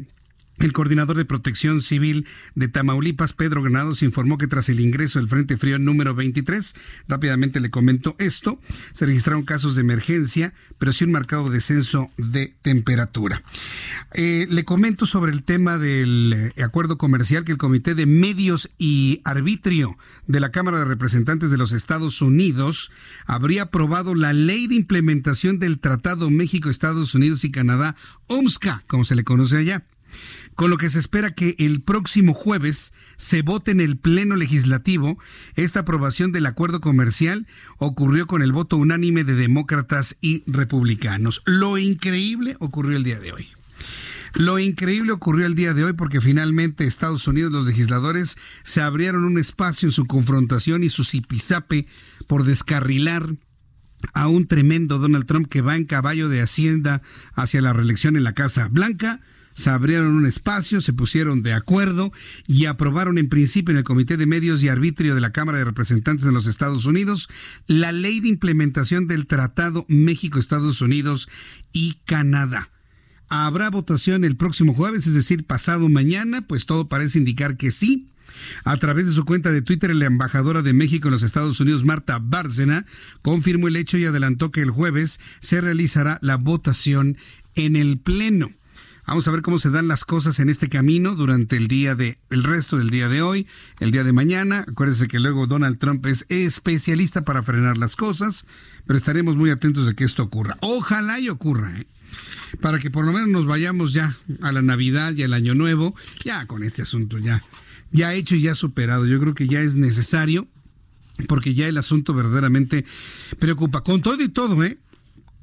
[0.66, 5.28] el coordinador de protección civil de Tamaulipas, Pedro Granados, informó que tras el ingreso del
[5.28, 6.74] Frente Frío número 23,
[7.06, 8.60] rápidamente le comentó esto,
[8.92, 13.42] se registraron casos de emergencia, pero sí un marcado descenso de temperatura.
[14.14, 18.70] Eh, le comento sobre el tema del eh, acuerdo comercial que el Comité de Medios
[18.78, 22.90] y Arbitrio de la Cámara de Representantes de los Estados Unidos
[23.26, 29.04] habría aprobado la ley de implementación del Tratado México, Estados Unidos y Canadá, OMSCA, como
[29.04, 29.84] se le conoce allá
[30.58, 35.16] con lo que se espera que el próximo jueves se vote en el Pleno Legislativo.
[35.54, 41.42] Esta aprobación del acuerdo comercial ocurrió con el voto unánime de demócratas y republicanos.
[41.44, 43.46] Lo increíble ocurrió el día de hoy.
[44.34, 49.24] Lo increíble ocurrió el día de hoy porque finalmente Estados Unidos, los legisladores, se abrieron
[49.24, 51.86] un espacio en su confrontación y su zipizape
[52.26, 53.36] por descarrilar
[54.12, 57.00] a un tremendo Donald Trump que va en caballo de Hacienda
[57.34, 59.20] hacia la reelección en la Casa Blanca
[59.58, 62.12] se abrieron un espacio, se pusieron de acuerdo
[62.46, 65.64] y aprobaron en principio en el Comité de Medios y Arbitrio de la Cámara de
[65.64, 67.28] Representantes de los Estados Unidos
[67.66, 71.28] la ley de implementación del Tratado México-Estados Unidos
[71.72, 72.70] y Canadá.
[73.28, 78.06] Habrá votación el próximo jueves, es decir, pasado mañana, pues todo parece indicar que sí.
[78.62, 81.84] A través de su cuenta de Twitter, la embajadora de México en los Estados Unidos,
[81.84, 82.86] Marta Bárcena,
[83.22, 87.18] confirmó el hecho y adelantó que el jueves se realizará la votación
[87.56, 88.52] en el Pleno.
[89.08, 92.18] Vamos a ver cómo se dan las cosas en este camino durante el día de
[92.28, 93.46] el resto del día de hoy,
[93.80, 94.66] el día de mañana.
[94.68, 98.44] Acuérdense que luego Donald Trump es especialista para frenar las cosas,
[98.86, 100.58] pero estaremos muy atentos de que esto ocurra.
[100.60, 101.86] Ojalá y ocurra, ¿eh?
[102.60, 105.96] para que por lo menos nos vayamos ya a la Navidad y al Año Nuevo,
[106.22, 107.42] ya con este asunto ya
[107.90, 109.06] ya hecho y ya superado.
[109.06, 110.46] Yo creo que ya es necesario
[111.28, 112.84] porque ya el asunto verdaderamente
[113.38, 113.82] preocupa.
[113.82, 114.76] Con todo y todo, ¿eh?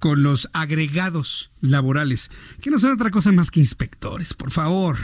[0.06, 2.30] Con los agregados laborales,
[2.62, 5.00] que no son otra cosa más que inspectores, por favor.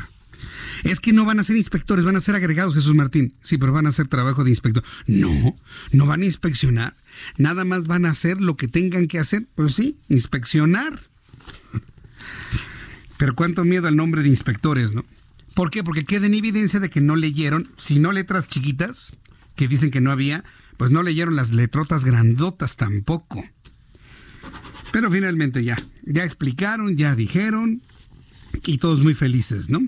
[0.83, 3.33] Es que no van a ser inspectores, van a ser agregados, Jesús Martín.
[3.41, 4.83] Sí, pero van a hacer trabajo de inspector.
[5.07, 5.57] No,
[5.91, 6.95] no van a inspeccionar.
[7.39, 9.47] Nada más van a hacer lo que tengan que hacer.
[9.55, 10.99] Pues sí, inspeccionar.
[13.17, 15.03] Pero cuánto miedo al nombre de inspectores, ¿no?
[15.55, 15.83] ¿Por qué?
[15.83, 19.13] Porque queda en evidencia de que no leyeron, si no letras chiquitas,
[19.55, 20.43] que dicen que no había,
[20.77, 23.43] pues no leyeron las letrotas grandotas tampoco.
[24.91, 27.82] Pero finalmente ya, ya explicaron, ya dijeron
[28.65, 29.82] y todos muy felices, ¿no?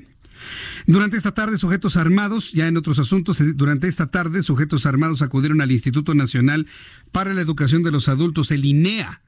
[0.87, 5.21] Durante esta tarde, sujetos armados, ya en otros asuntos, eh, durante esta tarde, sujetos armados
[5.21, 6.67] acudieron al Instituto Nacional
[7.11, 9.21] para la Educación de los Adultos, el INEA,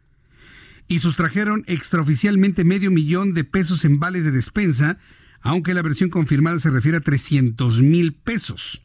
[0.88, 4.98] y sustrajeron extraoficialmente medio millón de pesos en vales de despensa,
[5.42, 8.82] aunque la versión confirmada se refiere a 300 mil pesos.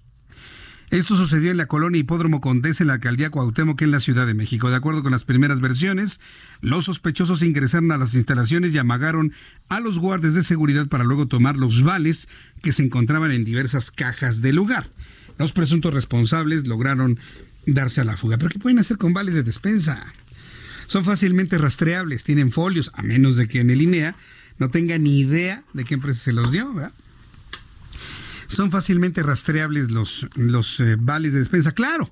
[0.91, 4.35] Esto sucedió en la colonia Hipódromo Condés en la alcaldía Cuauhtémoc en la Ciudad de
[4.35, 4.71] México.
[4.71, 6.19] De acuerdo con las primeras versiones,
[6.63, 9.33] los sospechosos ingresaron a las instalaciones y amagaron
[9.69, 12.29] a los guardias de seguridad para luego tomar los vales
[12.61, 14.91] que se encontraban en diversas cajas del lugar.
[15.39, 17.21] Los presuntos responsables lograron
[17.67, 18.37] darse a la fuga.
[18.39, 20.13] ¿Pero qué pueden hacer con vales de despensa?
[20.89, 24.17] Son fácilmente rastreables, tienen folios, a menos de que en el INEA
[24.59, 26.75] no tenga ni idea de qué empresa se los dio.
[26.75, 26.93] ¿verdad?
[28.51, 31.73] Son fácilmente rastreables los, los eh, vales de despensa.
[31.73, 32.11] Claro,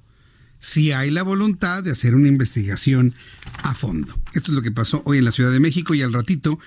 [0.58, 3.14] si hay la voluntad de hacer una investigación
[3.62, 4.18] a fondo.
[4.34, 6.58] Esto es lo que pasó hoy en la Ciudad de México y al ratito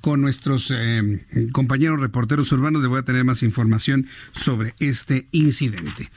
[0.00, 6.10] con nuestros eh, compañeros reporteros urbanos les voy a tener más información sobre este incidente.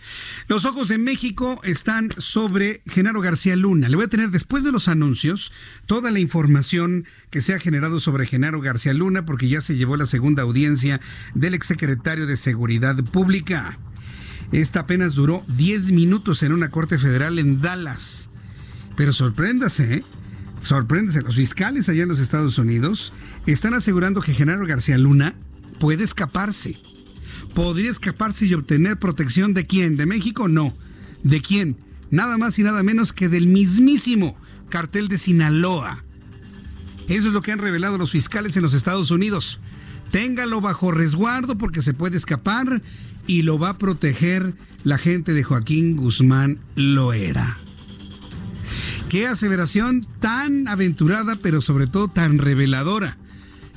[0.48, 3.90] Los ojos en México están sobre Genaro García Luna.
[3.90, 5.52] Le voy a tener después de los anuncios
[5.88, 9.98] toda la información que se ha generado sobre Genaro García Luna porque ya se llevó
[9.98, 11.02] la segunda audiencia
[11.34, 13.80] del exsecretario de Seguridad Pública.
[14.52, 18.30] Esta apenas duró 10 minutos en una corte federal en Dallas.
[18.98, 20.04] Pero sorpréndase, ¿eh?
[20.62, 23.14] Sorpréndese, los fiscales allá en los Estados Unidos
[23.48, 25.36] están asegurando que Genaro García Luna
[25.80, 26.78] puede escaparse.
[27.56, 29.98] ¿Podría escaparse y obtener protección de quién?
[29.98, 30.48] ¿De México?
[30.48, 30.76] No.
[31.24, 31.78] ¿De quién?
[32.12, 34.38] Nada más y nada menos que del mismísimo
[34.70, 36.04] cartel de Sinaloa.
[37.08, 39.60] Eso es lo que han revelado los fiscales en los Estados Unidos.
[40.12, 42.82] Téngalo bajo resguardo porque se puede escapar
[43.32, 47.60] y lo va a proteger la gente de Joaquín Guzmán Loera.
[49.08, 53.18] Qué aseveración tan aventurada, pero sobre todo tan reveladora.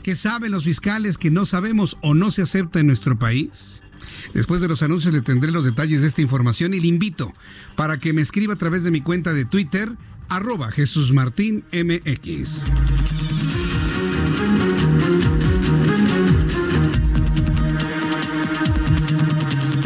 [0.02, 3.80] ¿Qué saben los fiscales que no sabemos o no se acepta en nuestro país?
[4.32, 7.32] Después de los anuncios le tendré los detalles de esta información y le invito
[7.76, 9.92] para que me escriba a través de mi cuenta de Twitter,
[10.28, 12.64] arroba Jesús Martín MX.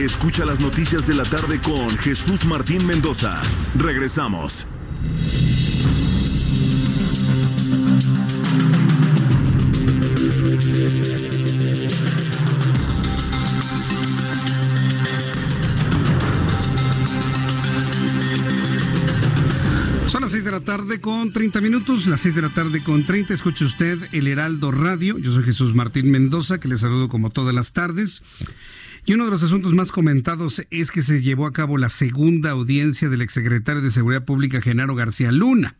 [0.00, 3.42] Escucha las noticias de la tarde con Jesús Martín Mendoza.
[3.76, 4.66] Regresamos.
[20.06, 23.04] Son las 6 de la tarde con 30 minutos, las 6 de la tarde con
[23.04, 23.34] 30.
[23.34, 25.18] Escuche usted el Heraldo Radio.
[25.18, 28.22] Yo soy Jesús Martín Mendoza, que le saludo como todas las tardes.
[29.06, 32.50] Y uno de los asuntos más comentados es que se llevó a cabo la segunda
[32.50, 35.76] audiencia del exsecretario de Seguridad Pública, Genaro García Luna.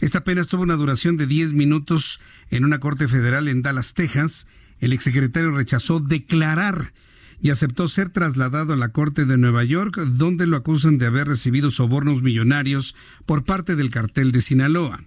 [0.00, 4.46] Esta apenas tuvo una duración de 10 minutos en una corte federal en Dallas, Texas.
[4.80, 6.92] El exsecretario rechazó declarar
[7.40, 11.28] y aceptó ser trasladado a la Corte de Nueva York, donde lo acusan de haber
[11.28, 12.94] recibido sobornos millonarios
[13.26, 15.04] por parte del cartel de Sinaloa.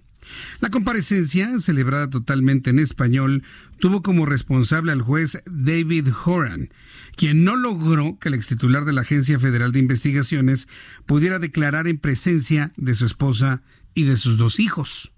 [0.60, 3.42] La comparecencia, celebrada totalmente en español,
[3.80, 6.70] tuvo como responsable al juez David Horan,
[7.16, 10.68] quien no logró que el extitular de la Agencia Federal de Investigaciones
[11.06, 13.62] pudiera declarar en presencia de su esposa
[13.94, 15.12] y de sus dos hijos.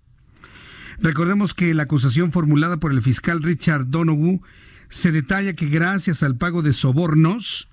[1.00, 4.40] Recordemos que la acusación formulada por el fiscal Richard Donoghue
[4.88, 7.68] se detalla que gracias al pago de sobornos,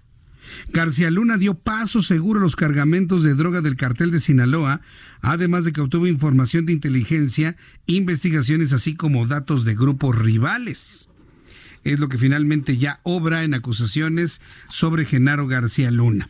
[0.70, 4.82] García Luna dio paso seguro a los cargamentos de droga del cartel de Sinaloa,
[5.22, 11.08] además de que obtuvo información de inteligencia, investigaciones así como datos de grupos rivales.
[11.84, 16.30] Es lo que finalmente ya obra en acusaciones sobre Genaro García Luna.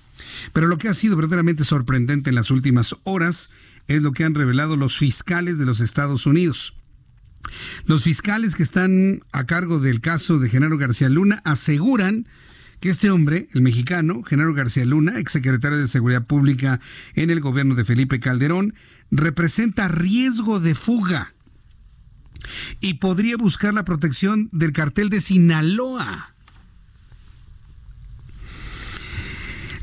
[0.54, 3.50] Pero lo que ha sido verdaderamente sorprendente en las últimas horas
[3.88, 6.74] es lo que han revelado los fiscales de los Estados Unidos.
[7.86, 12.28] Los fiscales que están a cargo del caso de Genaro García Luna aseguran
[12.80, 16.80] que este hombre, el mexicano, Genaro García Luna, exsecretario de Seguridad Pública
[17.16, 18.74] en el gobierno de Felipe Calderón,
[19.12, 21.34] representa riesgo de fuga
[22.80, 26.34] y podría buscar la protección del cartel de Sinaloa.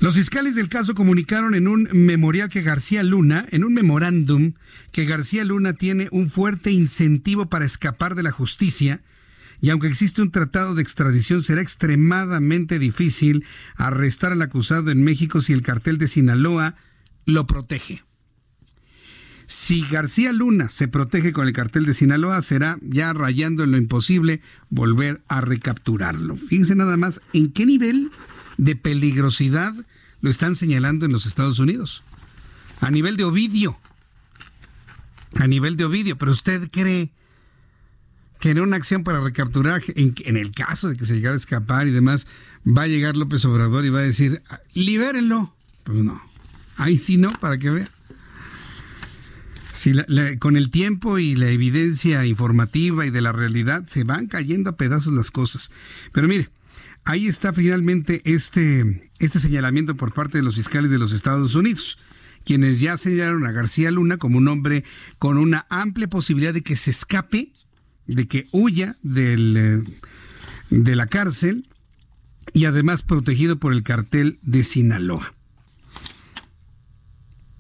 [0.00, 4.52] Los fiscales del caso comunicaron en un memorial que García Luna, en un memorándum,
[4.92, 9.02] que García Luna tiene un fuerte incentivo para escapar de la justicia
[9.60, 13.44] y aunque existe un tratado de extradición será extremadamente difícil
[13.74, 16.76] arrestar al acusado en México si el cartel de Sinaloa
[17.26, 18.04] lo protege.
[19.48, 23.78] Si García Luna se protege con el cartel de Sinaloa, será ya rayando en lo
[23.78, 26.36] imposible volver a recapturarlo.
[26.36, 28.10] Fíjense nada más en qué nivel
[28.58, 29.74] de peligrosidad
[30.20, 32.02] lo están señalando en los Estados Unidos.
[32.82, 33.78] A nivel de Ovidio.
[35.36, 36.18] A nivel de Ovidio.
[36.18, 37.10] Pero usted cree
[38.40, 41.86] que en una acción para recapturar, en, el caso de que se llegara a escapar
[41.86, 42.26] y demás,
[42.66, 44.42] va a llegar López Obrador y va a decir,
[44.74, 45.54] libérenlo.
[45.84, 46.20] Pues no.
[46.76, 47.88] Ahí sí no, para que vea.
[49.78, 49.92] Si
[50.40, 54.76] con el tiempo y la evidencia informativa y de la realidad se van cayendo a
[54.76, 55.70] pedazos las cosas.
[56.12, 56.48] Pero mire,
[57.04, 61.96] ahí está finalmente este, este señalamiento por parte de los fiscales de los Estados Unidos,
[62.44, 64.82] quienes ya señalaron a García Luna como un hombre
[65.20, 67.52] con una amplia posibilidad de que se escape,
[68.08, 69.84] de que huya del, eh,
[70.70, 71.68] de la cárcel
[72.52, 75.37] y además protegido por el cartel de Sinaloa.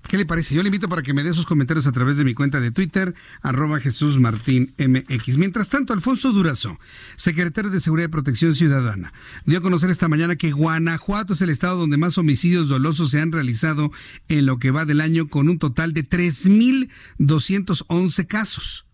[0.08, 0.54] ¿Qué le parece?
[0.54, 2.70] Yo le invito para que me dé sus comentarios a través de mi cuenta de
[2.70, 5.36] Twitter, arroba Jesús Martín MX.
[5.36, 6.80] Mientras tanto, Alfonso Durazo,
[7.16, 9.12] secretario de Seguridad y Protección Ciudadana,
[9.44, 13.20] dio a conocer esta mañana que Guanajuato es el estado donde más homicidios dolosos se
[13.20, 13.92] han realizado
[14.28, 18.87] en lo que va del año con un total de 3.211 casos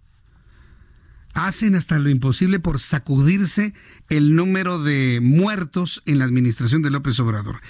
[1.34, 3.74] hacen hasta lo imposible por sacudirse
[4.08, 7.60] el número de muertos en la administración de López Obrador.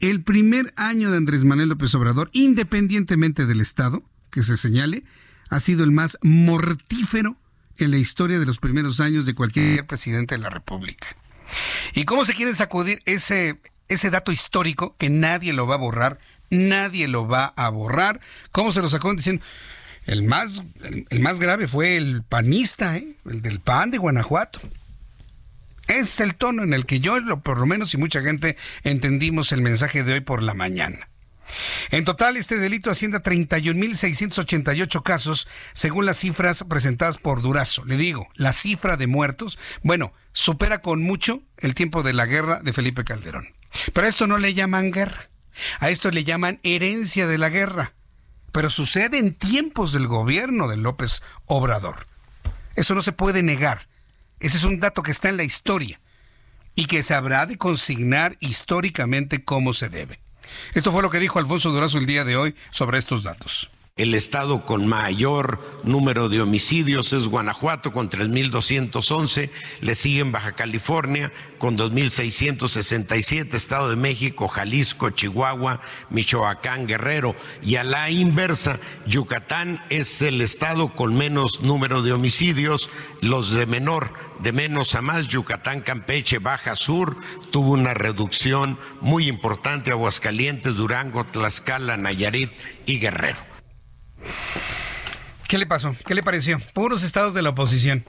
[0.00, 5.04] El primer año de Andrés Manuel López Obrador, independientemente del Estado que se señale,
[5.48, 7.36] ha sido el más mortífero
[7.78, 11.08] en la historia de los primeros años de cualquier presidente de la República.
[11.94, 16.18] ¿Y cómo se quiere sacudir ese, ese dato histórico que nadie lo va a borrar?
[16.50, 18.20] Nadie lo va a borrar.
[18.52, 19.44] ¿Cómo se lo sacó diciendo?
[20.06, 20.62] El más,
[21.08, 23.16] el, más grave fue el panista, ¿eh?
[23.24, 24.60] el del PAN de Guanajuato.
[25.88, 29.60] Es el tono en el que yo, por lo menos, y mucha gente entendimos el
[29.60, 31.08] mensaje de hoy por la mañana.
[31.90, 37.84] En total, este delito asciende a 31.688 casos, según las cifras presentadas por Durazo.
[37.84, 42.60] Le digo, la cifra de muertos, bueno, supera con mucho el tiempo de la guerra
[42.60, 43.54] de Felipe Calderón.
[43.92, 45.28] Pero a esto no le llaman guerra,
[45.80, 47.94] a esto le llaman herencia de la guerra
[48.54, 52.06] pero sucede en tiempos del gobierno de López Obrador.
[52.76, 53.88] Eso no se puede negar.
[54.38, 56.00] Ese es un dato que está en la historia
[56.76, 60.20] y que se habrá de consignar históricamente como se debe.
[60.72, 63.72] Esto fue lo que dijo Alfonso Durazo el día de hoy sobre estos datos.
[63.96, 69.50] El estado con mayor número de homicidios es Guanajuato con 3.211,
[69.82, 75.80] le siguen Baja California con 2.667, Estado de México, Jalisco, Chihuahua,
[76.10, 77.36] Michoacán, Guerrero.
[77.62, 83.66] Y a la inversa, Yucatán es el estado con menos número de homicidios, los de
[83.66, 87.16] menor, de menos a más, Yucatán, Campeche, Baja Sur,
[87.52, 92.50] tuvo una reducción muy importante, Aguascalientes, Durango, Tlaxcala, Nayarit
[92.86, 93.53] y Guerrero.
[95.48, 95.94] ¿Qué le pasó?
[96.06, 96.58] ¿Qué le pareció?
[96.72, 98.04] Puros estados de la oposición.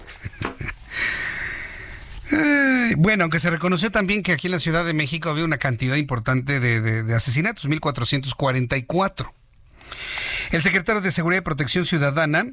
[2.97, 5.95] bueno, aunque se reconoció también que aquí en la Ciudad de México había una cantidad
[5.95, 9.33] importante de, de asesinatos, 1444.
[10.51, 12.45] El secretario de Seguridad y Protección Ciudadana,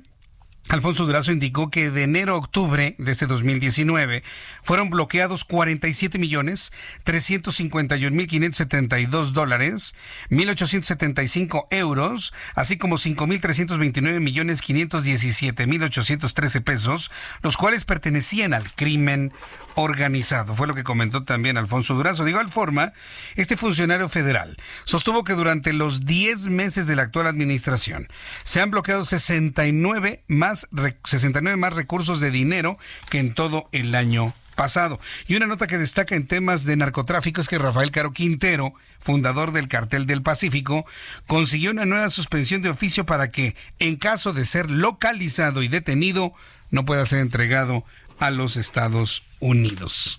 [0.69, 4.23] Alfonso Durazo indicó que de enero a octubre de este 2019
[4.63, 6.73] fueron bloqueados 47 millones
[7.05, 9.95] 351 mil 572 dólares,
[10.31, 17.11] 1.875 euros, así como 5 mil 329 millones 517 mil 813 pesos,
[17.43, 19.33] los cuales pertenecían al crimen
[19.75, 20.55] organizado.
[20.55, 22.25] Fue lo que comentó también Alfonso Durazo.
[22.25, 22.93] De igual forma,
[23.37, 28.09] este funcionario federal sostuvo que durante los 10 meses de la actual administración
[28.45, 32.79] se han bloqueado 69 más, 69 más recursos de dinero
[33.11, 35.01] que en todo el año pasado.
[35.27, 39.53] Y una nota que destaca en temas de narcotráfico es que Rafael Caro Quintero, fundador
[39.53, 40.87] del Cartel del Pacífico,
[41.27, 46.33] consiguió una nueva suspensión de oficio para que, en caso de ser localizado y detenido,
[46.71, 47.85] no pueda ser entregado
[48.19, 50.19] a los Estados Unidos.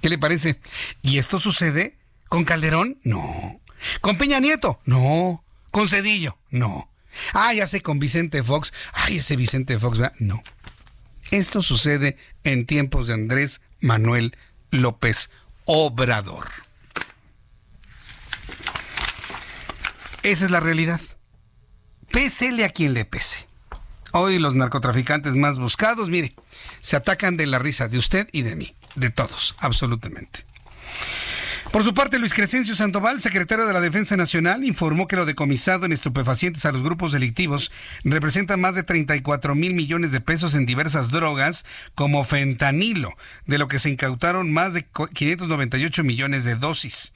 [0.00, 0.60] ¿Qué le parece?
[1.02, 1.96] ¿Y esto sucede
[2.28, 2.98] con Calderón?
[3.04, 3.60] No.
[4.00, 4.80] ¿Con Peña Nieto?
[4.84, 5.44] No.
[5.70, 6.38] ¿Con Cedillo?
[6.50, 6.90] No.
[7.32, 8.72] Ah, ya sé, con Vicente Fox.
[8.92, 10.16] Ay, ese Vicente Fox, ¿verdad?
[10.18, 10.42] No.
[11.30, 14.36] Esto sucede en tiempos de Andrés Manuel
[14.70, 15.30] López
[15.64, 16.48] Obrador.
[20.22, 21.00] Esa es la realidad.
[22.10, 23.46] Pésele a quien le pese.
[24.12, 26.34] Hoy los narcotraficantes más buscados, mire,
[26.80, 30.46] se atacan de la risa de usted y de mí, de todos, absolutamente.
[31.74, 35.86] Por su parte, Luis Crescencio Sandoval, secretario de la Defensa Nacional, informó que lo decomisado
[35.86, 37.72] en estupefacientes a los grupos delictivos
[38.04, 41.66] representa más de 34 mil millones de pesos en diversas drogas
[41.96, 43.16] como fentanilo,
[43.46, 47.12] de lo que se incautaron más de 598 millones de dosis.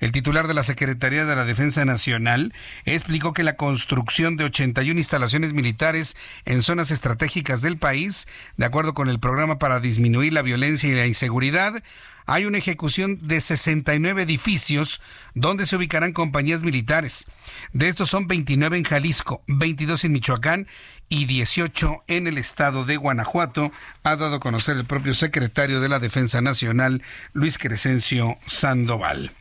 [0.00, 2.52] El titular de la Secretaría de la Defensa Nacional
[2.84, 8.94] explicó que la construcción de 81 instalaciones militares en zonas estratégicas del país, de acuerdo
[8.94, 11.82] con el programa para disminuir la violencia y la inseguridad,
[12.26, 15.00] hay una ejecución de 69 edificios
[15.34, 17.26] donde se ubicarán compañías militares.
[17.72, 20.66] De estos son 29 en Jalisco, 22 en Michoacán
[21.08, 23.70] y 18 en el estado de Guanajuato,
[24.02, 27.02] ha dado a conocer el propio secretario de la Defensa Nacional,
[27.32, 29.32] Luis Crescencio Sandoval.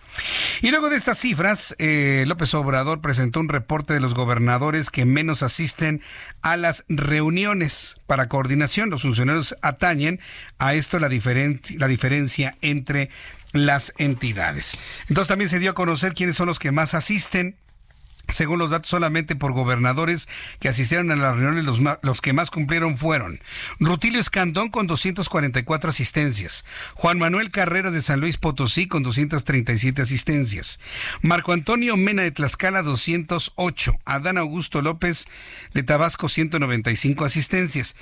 [0.62, 5.06] Y luego de estas cifras, eh, López Obrador presentó un reporte de los gobernadores que
[5.06, 6.02] menos asisten
[6.42, 8.90] a las reuniones para coordinación.
[8.90, 10.20] Los funcionarios atañen
[10.60, 13.10] a esto la, la diferencia entre
[13.54, 14.78] las entidades.
[15.10, 17.56] Entonces también se dio a conocer quiénes son los que más asisten
[18.28, 20.28] según los datos solamente por gobernadores
[20.60, 21.66] que asistieron a las reuniones,
[22.02, 23.40] los, que más cumplieron fueron
[23.80, 26.66] Rutilio Escandón con 244 asistencias,
[26.96, 30.80] Juan Manuel Carreras de San Luis Potosí con 237 asistencias,
[31.22, 35.28] Marco Antonio Mena de Tlaxcala 208, Adán Augusto López
[35.74, 37.96] de Tabasco 195 asistencias.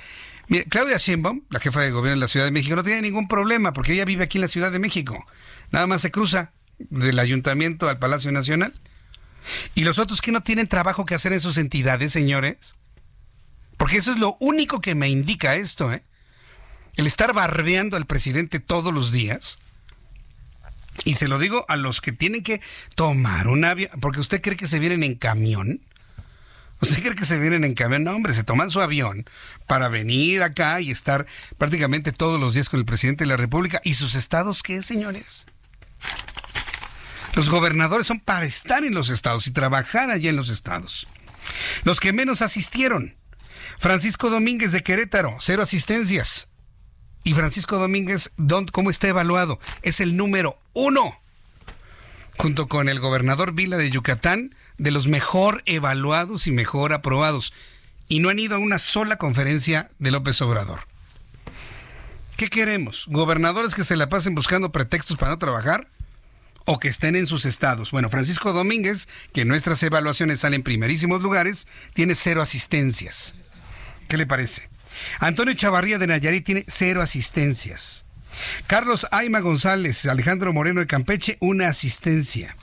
[0.48, 3.28] Mira, Claudia Sheinbaum, la jefa de gobierno de la Ciudad de México, no tiene ningún
[3.28, 5.24] problema porque ella vive aquí en la Ciudad de México.
[5.70, 8.72] Nada más se cruza del ayuntamiento al Palacio Nacional
[9.74, 12.74] ¿Y los otros que no tienen trabajo que hacer en sus entidades, señores?
[13.76, 16.02] Porque eso es lo único que me indica esto, ¿eh?
[16.96, 19.58] El estar barbeando al presidente todos los días.
[21.04, 22.60] Y se lo digo a los que tienen que
[22.94, 25.80] tomar un avión, porque usted cree que se vienen en camión.
[26.82, 28.04] ¿Usted cree que se vienen en camión?
[28.04, 29.24] No, hombre, se toman su avión
[29.66, 31.26] para venir acá y estar
[31.58, 33.80] prácticamente todos los días con el presidente de la República.
[33.84, 35.46] ¿Y sus estados qué, señores?
[37.34, 41.06] Los gobernadores son para estar en los estados y trabajar allí en los estados.
[41.84, 43.16] Los que menos asistieron.
[43.78, 46.48] Francisco Domínguez de Querétaro, cero asistencias.
[47.22, 48.32] Y Francisco Domínguez,
[48.72, 49.58] ¿cómo está evaluado?
[49.82, 51.20] Es el número uno,
[52.36, 57.52] junto con el gobernador Vila de Yucatán, de los mejor evaluados y mejor aprobados.
[58.08, 60.80] Y no han ido a una sola conferencia de López Obrador.
[62.36, 63.04] ¿Qué queremos?
[63.08, 65.88] ¿Gobernadores que se la pasen buscando pretextos para no trabajar?
[66.64, 67.90] O que estén en sus estados.
[67.90, 73.42] Bueno, Francisco Domínguez, que en nuestras evaluaciones sale en primerísimos lugares, tiene cero asistencias.
[74.08, 74.68] ¿Qué le parece?
[75.18, 78.04] Antonio Chavarría de Nayarit tiene cero asistencias.
[78.66, 82.56] Carlos Aima González, Alejandro Moreno de Campeche, una asistencia.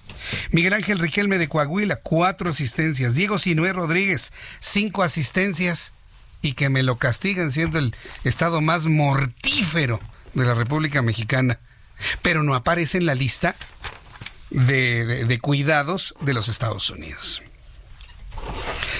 [0.51, 3.15] Miguel Ángel Riquelme de Coahuila, cuatro asistencias.
[3.15, 5.93] Diego Sinué Rodríguez, cinco asistencias.
[6.41, 9.99] Y que me lo castigan siendo el estado más mortífero
[10.33, 11.59] de la República Mexicana
[12.21, 13.55] pero no aparece en la lista
[14.49, 17.41] de, cuidados de los Estados Unidos.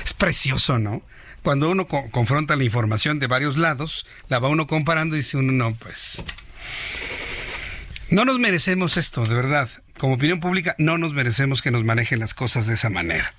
[0.03, 1.01] Es precioso, ¿no?
[1.43, 5.51] Cuando uno confronta la información de varios lados, la va uno comparando y dice uno,
[5.51, 6.23] no, pues...
[8.09, 9.69] No nos merecemos esto, de verdad.
[9.97, 13.33] Como opinión pública, no nos merecemos que nos manejen las cosas de esa manera.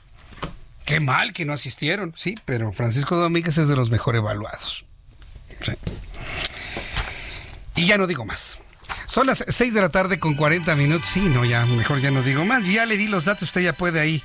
[0.84, 4.84] Qué mal que no asistieron, sí, pero Francisco Domínguez es de los mejor evaluados.
[7.76, 8.58] Y ya no digo más.
[9.08, 11.08] Son las 6 de la tarde con 40 minutos.
[11.08, 12.66] Sí, no, ya, mejor ya no digo más.
[12.66, 14.22] Ya le di los datos, usted ya puede ahí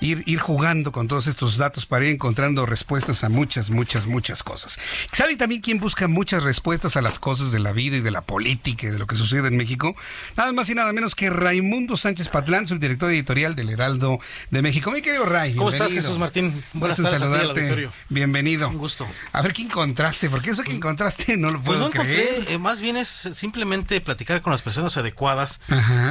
[0.00, 4.42] ir, ir jugando con todos estos datos para ir encontrando respuestas a muchas, muchas, muchas
[4.42, 4.78] cosas.
[5.12, 8.20] ¿Sabe también quién busca muchas respuestas a las cosas de la vida y de la
[8.20, 9.96] política y de lo que sucede en México?
[10.36, 14.18] Nada más y nada menos que Raimundo Sánchez Patlán, su director editorial del Heraldo
[14.50, 14.90] de México.
[14.90, 15.54] Mi querido Ray.
[15.54, 16.62] ¿Cómo estás, Jesús Martín?
[16.72, 17.18] Buenas tardes.
[17.18, 17.88] Saludarte.
[18.08, 18.68] Bienvenido.
[18.68, 19.06] Un gusto.
[19.32, 22.44] A ver qué encontraste, porque eso que encontraste no lo pues puedo creer.
[22.48, 25.60] Eh, más bien es simplemente platicar con las personas adecuadas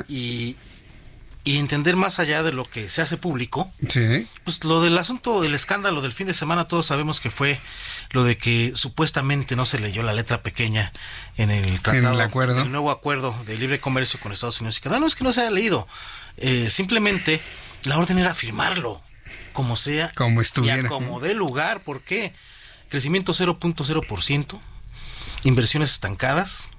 [0.08, 0.56] y
[1.48, 3.72] y entender más allá de lo que se hace público.
[3.88, 4.28] Sí.
[4.44, 7.60] Pues lo del asunto, el escándalo del fin de semana, todos sabemos que fue
[8.10, 10.92] lo de que supuestamente no se leyó la letra pequeña
[11.38, 14.82] en el tratado, el acuerdo, el nuevo acuerdo de libre comercio con Estados Unidos y
[14.82, 15.00] Canadá.
[15.00, 15.88] No es que no se haya leído,
[16.38, 17.40] eh, simplemente
[17.84, 19.04] la orden era firmarlo,
[19.54, 21.82] como sea, como estuviera, y como dé lugar.
[21.82, 22.34] ¿Por qué?
[22.90, 24.60] Crecimiento 0.0%,
[25.44, 26.70] inversiones estancadas.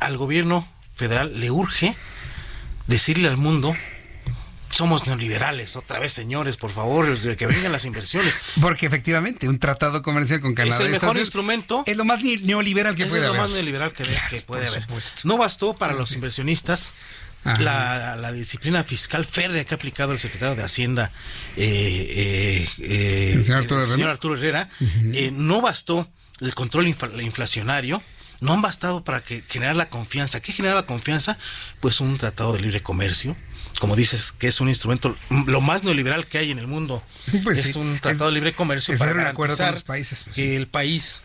[0.00, 1.96] Al gobierno federal le urge
[2.86, 3.74] decirle al mundo
[4.70, 5.76] somos neoliberales.
[5.76, 8.34] Otra vez, señores, por favor, que vengan las inversiones.
[8.60, 10.76] Porque efectivamente, un tratado comercial con Canadá.
[10.76, 11.82] Es el mejor instrumento.
[11.86, 13.30] Es lo más neoliberal que puede haber.
[13.30, 14.86] Es lo más neoliberal que, que puede haber.
[15.24, 16.94] No bastó para los inversionistas.
[17.60, 21.12] La, disciplina fiscal férrea que ha aplicado el secretario de Hacienda,
[21.56, 24.68] eh, eh, el señor Arturo Herrera,
[25.32, 26.10] no bastó
[26.40, 28.02] el control inflacionario,
[28.40, 30.40] no han bastado para que generar la confianza.
[30.40, 31.38] ¿Qué generaba confianza?
[31.80, 33.36] Pues un tratado de libre comercio,
[33.80, 37.02] como dices, que es un instrumento lo más neoliberal que hay en el mundo.
[37.42, 41.22] Pues es un tratado de libre comercio para garantizar los países, pues que el país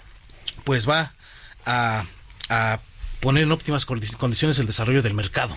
[0.63, 1.13] pues va
[1.65, 2.03] a,
[3.19, 5.55] poner en óptimas condiciones el desarrollo del mercado.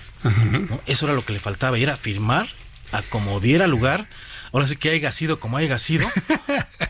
[0.86, 2.46] Eso era lo que le faltaba, y era firmar
[2.92, 4.06] a como diera lugar
[4.54, 6.06] ahora sí que haya sido como haya sido,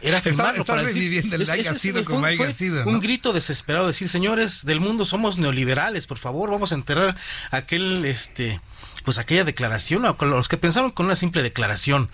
[0.02, 2.84] era firmarlo para decir, el haya sido como haya sido.
[2.84, 7.16] Un grito desesperado, decir, señores del mundo, somos neoliberales, por favor, vamos a enterrar
[7.50, 8.60] aquel, este,
[9.04, 12.10] pues aquella declaración, los que pensaron con una simple declaración,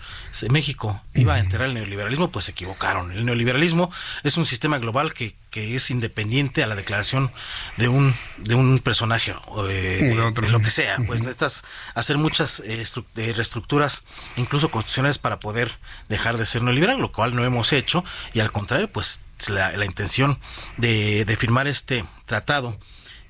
[0.51, 3.13] México iba a enterrar el neoliberalismo, pues se equivocaron.
[3.13, 3.91] El neoliberalismo
[4.25, 7.31] es un sistema global que, que es independiente a la declaración
[7.77, 9.35] de un, de un personaje,
[9.69, 10.97] eh, de, lo que sea.
[11.07, 11.65] Pues necesitas
[11.95, 12.85] hacer muchas eh,
[13.15, 14.03] reestructuras,
[14.37, 15.79] incluso constitucionales, para poder
[16.09, 19.85] dejar de ser neoliberal, lo cual no hemos hecho, y al contrario, pues la, la
[19.85, 20.39] intención
[20.77, 22.79] de, de, firmar este tratado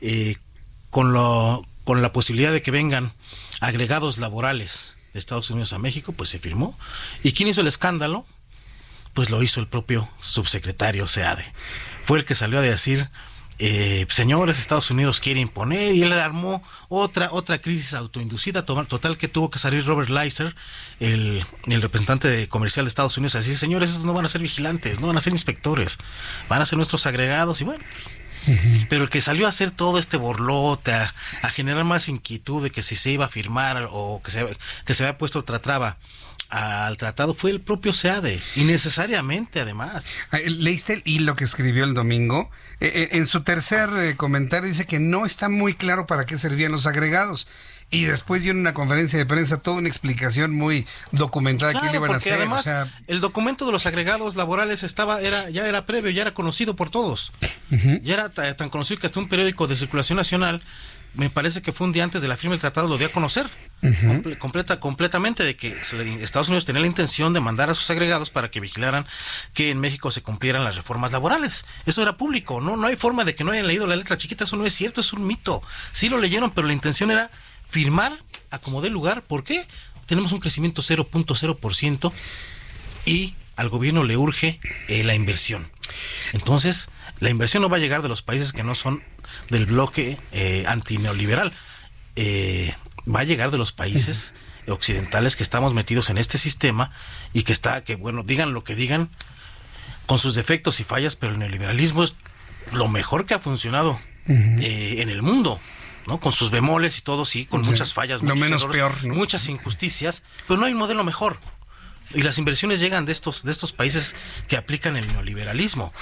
[0.00, 0.36] eh,
[0.90, 3.12] con, lo, con la posibilidad de que vengan
[3.58, 6.78] agregados laborales de Estados Unidos a México, pues se firmó.
[7.24, 8.24] ¿Y quién hizo el escándalo?
[9.12, 11.52] Pues lo hizo el propio subsecretario SEADE.
[12.04, 13.10] Fue el que salió a decir,
[13.58, 19.26] eh, señores, Estados Unidos quiere imponer y él armó otra otra crisis autoinducida total que
[19.26, 20.54] tuvo que salir Robert Leiser,
[21.00, 24.42] el, el representante comercial de Estados Unidos, a decir, señores, estos no van a ser
[24.42, 25.98] vigilantes, no van a ser inspectores,
[26.48, 27.82] van a ser nuestros agregados y bueno,
[28.88, 31.12] pero el que salió a hacer todo este borlote, a,
[31.50, 34.46] generar más inquietud de que si se iba a firmar o que se,
[34.84, 35.98] que se había puesto otra traba
[36.50, 40.08] al tratado fue el propio SEADE, innecesariamente además.
[40.44, 42.50] ¿Leíste el hilo que escribió el domingo?
[42.80, 46.38] Eh, eh, en su tercer eh, comentario dice que no está muy claro para qué
[46.38, 47.46] servían los agregados
[47.90, 51.96] y después dio en una conferencia de prensa toda una explicación muy documentada que le
[51.96, 52.34] iban a hacer.
[52.34, 52.70] Además,
[53.08, 56.90] el documento de los agregados laborales estaba, era, ya era previo, ya era conocido por
[56.90, 57.32] todos.
[58.02, 60.62] Ya era tan conocido que hasta un periódico de circulación nacional,
[61.14, 63.10] me parece que fue un día antes de la firma del tratado, lo dio a
[63.10, 63.50] conocer.
[64.38, 65.68] completa, completamente de que
[66.22, 69.06] Estados Unidos tenía la intención de mandar a sus agregados para que vigilaran
[69.52, 71.64] que en México se cumplieran las reformas laborales.
[71.86, 74.44] Eso era público, no, no hay forma de que no hayan leído la letra chiquita,
[74.44, 75.62] eso no es cierto, es un mito.
[75.92, 77.30] Sí lo leyeron, pero la intención era
[77.70, 78.12] firmar
[78.50, 79.22] a como dé lugar.
[79.22, 79.66] ¿Por qué?
[80.06, 82.12] Tenemos un crecimiento 0.0%
[83.06, 84.58] y al gobierno le urge
[84.88, 85.70] eh, la inversión.
[86.32, 86.88] Entonces,
[87.20, 89.02] la inversión no va a llegar de los países que no son
[89.48, 91.52] del bloque eh, antineoliberal.
[92.16, 92.74] Eh,
[93.06, 94.34] va a llegar de los países
[94.66, 96.92] occidentales que estamos metidos en este sistema
[97.32, 99.10] y que está, que bueno, digan lo que digan,
[100.06, 102.14] con sus defectos y fallas, pero el neoliberalismo es
[102.72, 105.60] lo mejor que ha funcionado en el mundo.
[106.18, 110.66] Con sus bemoles y todo, sí, con muchas fallas, menos peor, muchas injusticias, pero no
[110.66, 111.38] hay modelo mejor.
[112.12, 114.16] Y las inversiones llegan de estos, de estos países
[114.48, 115.92] que aplican el neoliberalismo.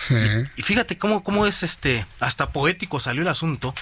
[0.56, 3.74] Y, fíjate cómo, cómo es este, hasta poético salió el asunto.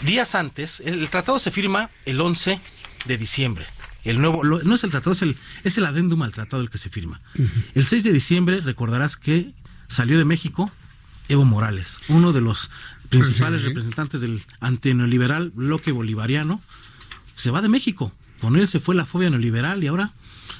[0.00, 2.60] Días antes, el, tratado se firma el 11
[3.04, 3.66] de diciembre.
[4.04, 6.78] El nuevo, no es el tratado, es el, es el adendum al tratado el que
[6.78, 7.20] se firma.
[7.74, 9.52] El 6 de diciembre recordarás que
[9.88, 10.70] salió de México
[11.28, 12.70] Evo Morales, uno de los
[13.08, 16.60] principales representantes del antineoliberal bloque bolivariano,
[17.36, 18.12] se va de México.
[18.40, 20.12] Con él se fue la fobia neoliberal y ahora,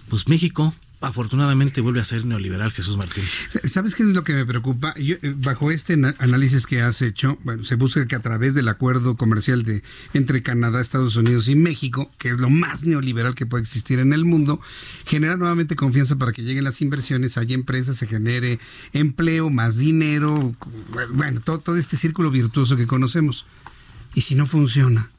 [0.09, 3.25] pues México afortunadamente vuelve a ser neoliberal Jesús Martín.
[3.65, 4.95] ¿Sabes qué es lo que me preocupa?
[4.97, 9.17] Eh, bajo este análisis que has hecho, bueno, se busca que a través del acuerdo
[9.17, 9.83] comercial de
[10.15, 14.13] entre Canadá, Estados Unidos y México, que es lo más neoliberal que puede existir en
[14.13, 14.61] el mundo,
[15.05, 18.59] genera nuevamente confianza para que lleguen las inversiones, haya empresas, se genere
[18.93, 20.55] empleo, más dinero,
[21.13, 23.45] bueno, todo, todo este círculo virtuoso que conocemos.
[24.15, 25.11] Y si no funciona,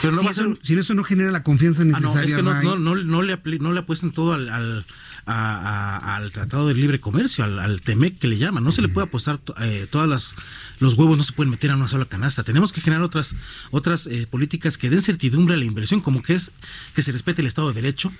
[0.00, 2.10] pero si, eso, si, eso, no genera la confianza necesaria.
[2.10, 4.86] Ah, no, es que no, no, no, le, no le apuesten todo al, al,
[5.26, 8.64] al Tratado de Libre Comercio, al, al, TEMEC que le llaman.
[8.64, 10.34] No se le puede apostar, eh, todas las
[10.82, 12.42] los huevos no se pueden meter a una sola canasta.
[12.42, 13.36] Tenemos que generar otras,
[13.70, 16.50] otras eh, políticas que den certidumbre a la inversión, como que es
[16.94, 18.12] que se respete el Estado de Derecho,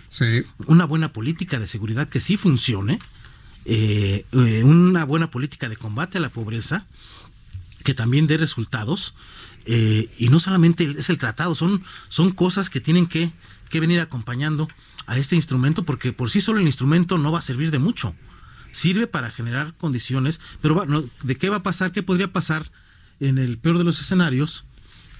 [0.66, 3.00] una buena política de seguridad que sí funcione,
[3.64, 4.24] eh,
[4.64, 6.86] una buena política de combate a la pobreza,
[7.84, 9.14] que también dé resultados
[9.66, 13.32] eh, y no solamente es el tratado, son, son cosas que tienen que,
[13.68, 14.68] que venir acompañando
[15.06, 18.14] a este instrumento, porque por sí solo el instrumento no va a servir de mucho.
[18.72, 20.86] Sirve para generar condiciones, pero
[21.22, 21.92] ¿de qué va a pasar?
[21.92, 22.70] ¿Qué podría pasar
[23.20, 24.64] en el peor de los escenarios?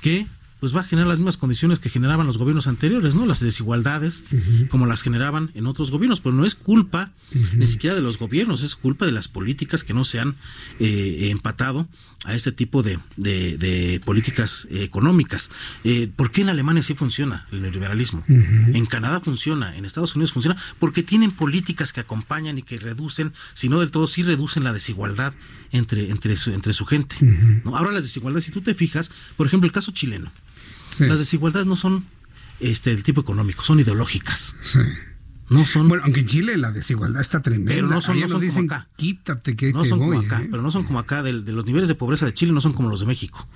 [0.01, 0.26] Que
[0.62, 3.26] pues va a generar las mismas condiciones que generaban los gobiernos anteriores, ¿no?
[3.26, 4.22] Las desigualdades,
[4.70, 7.10] como las generaban en otros gobiernos, pero no es culpa
[7.56, 10.36] ni siquiera de los gobiernos, es culpa de las políticas que no se han
[10.78, 11.88] eh, empatado
[12.24, 15.50] a este tipo de, de, políticas económicas.
[15.82, 18.24] Eh, ¿Por qué en Alemania sí funciona el neoliberalismo?
[18.28, 23.32] En Canadá funciona, en Estados Unidos funciona, porque tienen políticas que acompañan y que reducen,
[23.54, 25.34] si no del todo, sí reducen la desigualdad
[25.73, 27.16] entre, entre, su, entre su gente.
[27.64, 30.31] Ahora las desigualdades, si tú te fijas, por ejemplo, el caso chileno,
[30.99, 32.05] las desigualdades no son
[32.61, 34.55] este, del tipo económico, son ideológicas.
[35.49, 35.89] No son.
[35.89, 37.75] Bueno, aunque en Chile la desigualdad está tremenda.
[37.75, 38.89] Pero no son, no son como acá.
[38.97, 40.49] Quítate que, no son como acá, ¿eh?
[40.51, 41.23] pero no son como acá.
[41.23, 43.47] De, los niveles de pobreza de Chile no son como los de México.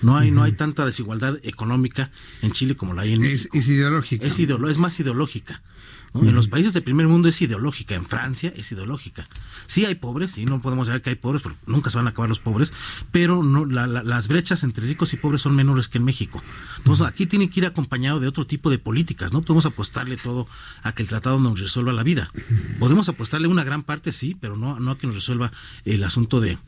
[0.00, 2.10] No hay, no hay tanta desigualdad económica
[2.42, 3.56] en Chile como la hay en México.
[3.56, 4.26] Es, ideológica.
[4.26, 5.62] Es, es más ideológica.
[6.14, 9.24] En los países del primer mundo es ideológica, en Francia es ideológica.
[9.66, 12.10] Sí hay pobres, sí, no podemos decir que hay pobres, porque nunca se van a
[12.10, 12.72] acabar los pobres,
[13.10, 16.40] pero no, las brechas entre ricos y pobres son menores que en México.
[16.78, 20.46] Entonces aquí tiene que ir acompañado de otro tipo de políticas, no podemos apostarle todo
[20.84, 22.30] a que el tratado nos resuelva la vida.
[22.78, 25.50] Podemos apostarle una gran parte, sí, pero no, no a que nos resuelva
[25.84, 26.58] el asunto de,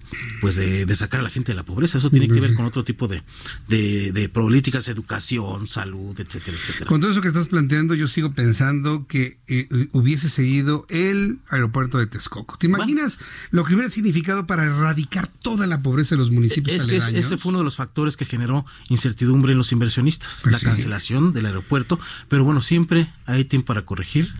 [0.40, 1.98] pues de, sacar a la gente de la pobreza.
[1.98, 3.22] Eso tiene que ver con otro tipo de,
[3.68, 6.86] de políticas, educación, salud, etcétera, etcétera.
[6.86, 11.98] Con todo eso que estás planteando, yo sigo pensando que eh, hubiese seguido el aeropuerto
[11.98, 12.56] de Texcoco.
[12.58, 13.18] ¿Te imaginas
[13.50, 16.76] lo que hubiera significado para erradicar toda la pobreza de los municipios?
[16.76, 20.52] Es que ese fue uno de los factores que generó incertidumbre en los inversionistas, pues
[20.52, 24.34] la cancelación del aeropuerto, pero bueno, siempre hay tiempo para corregir,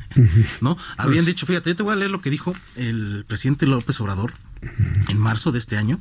[0.61, 0.77] ¿no?
[0.97, 4.01] Habían pues dicho, fíjate, yo te voy a leer lo que dijo el presidente López
[4.01, 4.33] Obrador
[5.09, 6.01] en marzo de este año.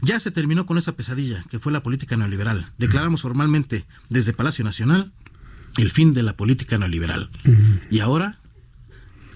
[0.00, 2.72] Ya se terminó con esa pesadilla que fue la política neoliberal.
[2.76, 5.12] Declaramos formalmente desde Palacio Nacional
[5.76, 7.30] el fin de la política neoliberal.
[7.90, 8.36] Y ahora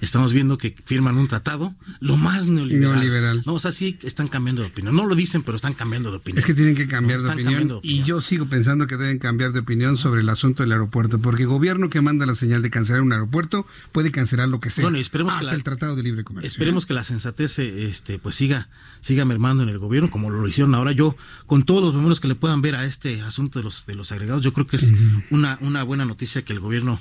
[0.00, 3.42] estamos viendo que firman un tratado lo más neoliberal.
[3.46, 4.94] No, o sea, sí están cambiando de opinión.
[4.94, 6.38] No lo dicen, pero están cambiando de opinión.
[6.38, 9.60] Es que tienen que cambiar de, opinión, Y yo sigo pensando que deben cambiar de
[9.60, 13.02] opinión sobre el asunto del aeropuerto, porque el gobierno que manda la señal de cancelar
[13.02, 14.84] un aeropuerto puede cancelar lo que sea.
[14.84, 16.46] Bueno, esperemos hasta que el Tratado de Libre Comercio.
[16.46, 18.68] Esperemos que la sensatez este pues siga
[19.00, 20.92] siga mermando en el gobierno como lo hicieron ahora.
[20.92, 21.16] Yo
[21.46, 24.12] con todos los números que le puedan ver a este asunto de los de los
[24.12, 24.92] agregados, yo creo que es
[25.30, 27.00] una una buena noticia que el gobierno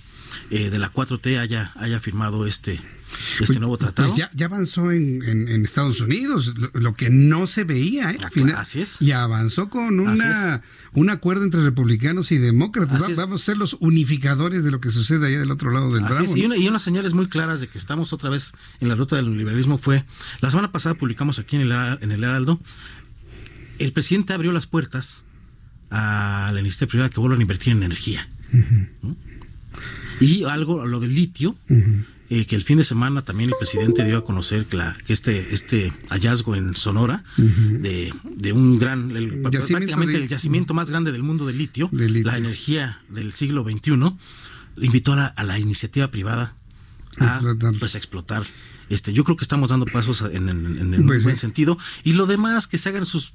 [0.49, 2.79] eh, de la 4T haya haya firmado este
[3.33, 4.09] este pues, nuevo tratado.
[4.09, 8.11] Pues ya, avanzó en, Estados Unidos, lo, que no se veía.
[8.11, 8.17] ¿eh?
[8.21, 9.01] Ah, así es.
[9.01, 10.61] Y avanzó con una,
[10.93, 13.15] un acuerdo entre republicanos y demócratas.
[13.15, 16.35] vamos a ser los unificadores de lo que sucede allá del otro lado del Bravo.
[16.35, 19.15] Y, una, y, unas señales muy claras de que estamos otra vez en la ruta
[19.15, 20.05] del liberalismo fue,
[20.41, 22.59] la semana pasada publicamos aquí en el, en el Heraldo,
[23.79, 25.23] el presidente abrió las puertas
[25.89, 28.29] a la industria privada que vuelvan a invertir en energía.
[30.19, 31.57] Y algo, lo del litio,
[32.30, 35.13] eh, que el fin de semana también el presidente dio a conocer que, la, que
[35.13, 41.11] este, este hallazgo en Sonora de, de, un gran, el, prácticamente el yacimiento más grande
[41.11, 44.15] del mundo de litio, la energía del siglo XXI,
[44.78, 46.55] invitó a la, a la iniciativa privada
[47.19, 47.41] a
[47.80, 48.45] pues, explotar.
[48.89, 51.78] Este yo creo que estamos dando pasos en, en, el pues buen sentido.
[52.03, 53.34] Y lo demás que se hagan sus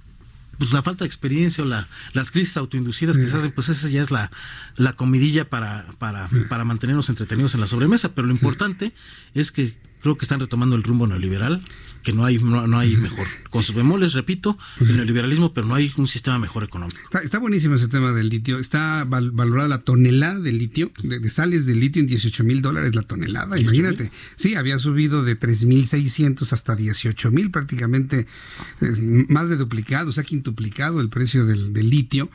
[0.60, 3.88] pues la falta de experiencia o la, las crisis autoinducidas que se hacen, pues esa
[3.88, 4.30] ya es la,
[4.76, 8.12] la comidilla para, para, para mantenernos entretenidos en la sobremesa.
[8.12, 8.92] Pero lo importante
[9.32, 11.60] es que creo que están retomando el rumbo neoliberal,
[12.02, 13.26] que no hay, no, hay mejor.
[13.50, 17.00] Con sus bemoles, repito, el neoliberalismo, pero no hay un sistema mejor económico.
[17.22, 18.58] Está, buenísimo ese tema del litio.
[18.58, 23.02] Está valorada la tonelada de litio, de, sales de litio en 18 mil dólares la
[23.02, 23.58] tonelada.
[23.58, 24.10] Imagínate.
[24.36, 28.26] Sí, había subido de 3.600 hasta 18 mil, prácticamente
[29.28, 32.30] más de duplicado, o sea, quintuplicado el precio del, del litio.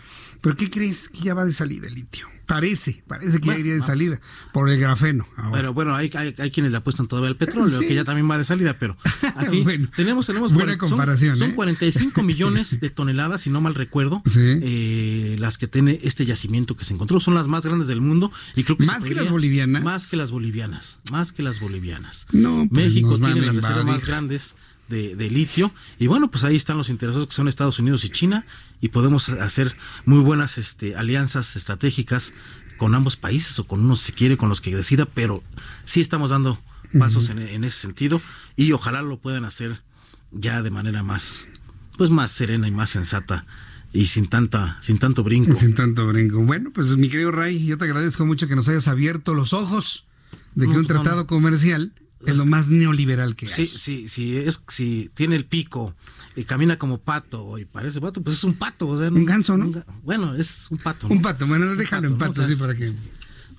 [0.46, 2.28] ¿Pero qué crees que ya va de salida el litio?
[2.46, 4.22] Parece, parece que ya iría de salida
[4.54, 5.28] por el grafeno.
[5.52, 8.46] Pero bueno, hay, hay, quienes le apuestan todavía al petróleo, que ya también va de
[8.46, 8.96] salida, pero
[9.38, 9.66] aquí
[9.96, 11.36] tenemos, tenemos buena comparación.
[11.36, 12.24] Son, 45 ¿eh?
[12.24, 16.94] millones de toneladas, si no mal recuerdo, eh, las que tiene este yacimiento que se
[16.94, 17.20] encontró.
[17.20, 19.84] Son las más grandes del mundo y creo que más que las bolivianas.
[19.84, 22.28] Más que las bolivianas, más que las bolivianas.
[22.32, 24.54] No, pues México tiene las reservas más grandes
[24.88, 25.74] de, litio.
[26.00, 28.46] Y bueno, pues ahí están los interesados que son Estados Unidos y China
[28.82, 29.76] y podemos hacer
[30.06, 32.34] muy buenas este, alianzas estratégicas
[32.78, 35.44] con ambos países o con uno si quiere, con los que decida, pero
[35.86, 36.60] sí estamos dando
[37.00, 38.22] pasos en, ese sentido
[38.56, 39.82] y ojalá lo puedan hacer
[40.32, 41.48] ya de manera más,
[41.98, 43.46] pues más serena y más sensata
[43.92, 45.56] y sin tanta, sin tanto brinco.
[45.56, 46.40] Sin tanto brinco.
[46.44, 50.06] Bueno, pues mi querido Ray, yo te agradezco mucho que nos hayas abierto los ojos
[50.54, 51.94] de que un pues, tratado comercial
[52.26, 53.52] es lo más neoliberal que hay.
[53.52, 55.96] Sí, sí, sí, es, si tiene el pico
[56.36, 58.88] y camina como pato y parece pato, pues es un pato.
[58.88, 59.84] O sea, un ganso, ¿no?
[60.04, 61.08] bueno, es un pato.
[61.08, 62.94] Un pato, bueno, déjalo en pato, así para que...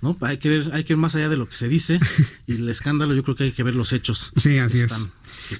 [0.02, 0.16] ¿no?
[0.20, 1.98] Hay que ver, hay que ver más allá de lo que se dice
[2.46, 4.32] y el escándalo, yo creo que hay que ver los hechos.
[4.46, 4.92] Sí, así es.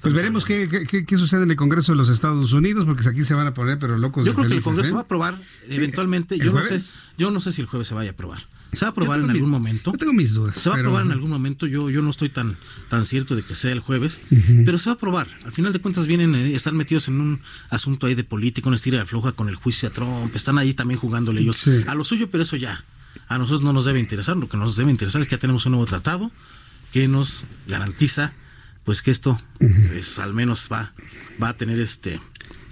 [0.00, 3.34] pues veremos qué, qué, sucede en el Congreso de los Estados Unidos, porque aquí se
[3.34, 4.24] van a poner, pero locos.
[4.24, 4.94] Yo creo que el Congreso ¿eh?
[4.94, 6.38] va a aprobar eventualmente.
[6.38, 6.80] Yo no, sé,
[7.18, 8.46] yo no sé si el jueves se vaya a aprobar.
[8.76, 9.92] Se va a aprobar en algún momento.
[9.92, 10.56] Yo tengo mis dudas.
[10.56, 11.66] Se va a aprobar en algún momento.
[11.66, 12.56] Yo, yo no estoy tan,
[12.88, 14.20] tan cierto de que sea el jueves,
[14.64, 15.28] pero se va a aprobar.
[15.44, 18.76] Al final de cuentas vienen, eh, están metidos en un asunto ahí de política, una
[18.76, 20.34] estira de floja con el juicio a Trump.
[20.36, 22.84] Están ahí también jugándole ellos a lo suyo, pero eso ya.
[23.28, 24.36] A nosotros no nos debe interesar.
[24.36, 26.30] Lo que nos debe interesar es que ya tenemos un nuevo tratado
[26.92, 28.32] que nos garantiza
[28.84, 30.92] pues que esto pues, al menos va,
[31.42, 32.20] va a tener este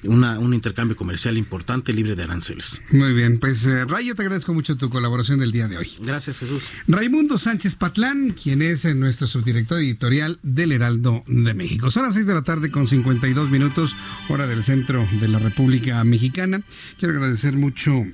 [0.06, 2.82] un intercambio comercial importante libre de aranceles.
[2.90, 5.90] Muy bien, pues eh, Ray, yo te agradezco mucho tu colaboración del día de hoy.
[6.00, 6.62] Gracias, Jesús.
[6.88, 11.90] Raimundo Sánchez Patlán, quien es eh, nuestro subdirector editorial del Heraldo de México.
[11.90, 13.96] Son las 6 de la tarde con 52 minutos,
[14.28, 16.62] hora del centro de la República Mexicana.
[16.98, 18.04] Quiero agradecer mucho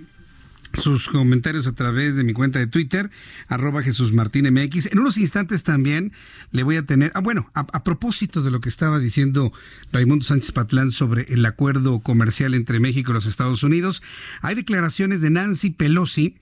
[0.74, 3.10] sus comentarios a través de mi cuenta de Twitter,
[3.48, 4.86] arroba Jesús Martín MX.
[4.92, 6.12] En unos instantes también
[6.50, 9.52] le voy a tener, ah, bueno, a, a, propósito de lo que estaba diciendo
[9.92, 14.02] Raimundo Sánchez Patlán sobre el acuerdo comercial entre México y los Estados Unidos,
[14.42, 16.36] hay declaraciones de Nancy Pelosi,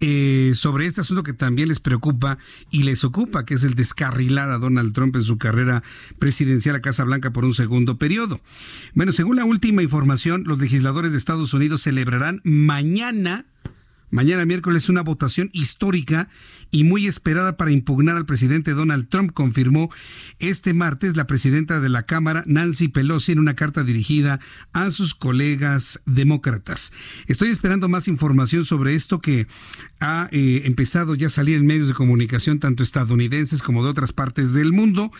[0.00, 2.38] eh, sobre este asunto que también les preocupa
[2.70, 5.82] y les ocupa, que es el descarrilar a Donald Trump en su carrera
[6.18, 8.40] presidencial a Casa Blanca por un segundo periodo.
[8.94, 13.46] Bueno, según la última información, los legisladores de Estados Unidos celebrarán mañana
[14.10, 16.28] Mañana miércoles una votación histórica
[16.70, 19.90] y muy esperada para impugnar al presidente Donald Trump, confirmó
[20.38, 24.40] este martes la presidenta de la Cámara, Nancy Pelosi, en una carta dirigida
[24.72, 26.92] a sus colegas demócratas.
[27.26, 29.46] Estoy esperando más información sobre esto que
[30.00, 34.12] ha eh, empezado ya a salir en medios de comunicación tanto estadounidenses como de otras
[34.12, 35.10] partes del mundo.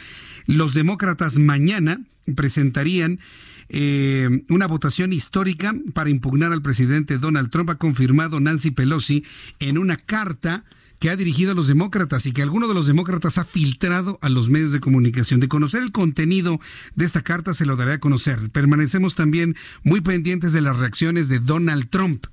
[0.47, 2.01] Los demócratas mañana
[2.35, 3.21] presentarían
[3.69, 9.25] eh, una votación histórica para impugnar al presidente Donald Trump, ha confirmado Nancy Pelosi
[9.59, 10.65] en una carta
[10.99, 14.29] que ha dirigido a los demócratas y que alguno de los demócratas ha filtrado a
[14.29, 15.41] los medios de comunicación.
[15.41, 16.59] De conocer el contenido
[16.95, 18.51] de esta carta se lo daré a conocer.
[18.51, 22.27] Permanecemos también muy pendientes de las reacciones de Donald Trump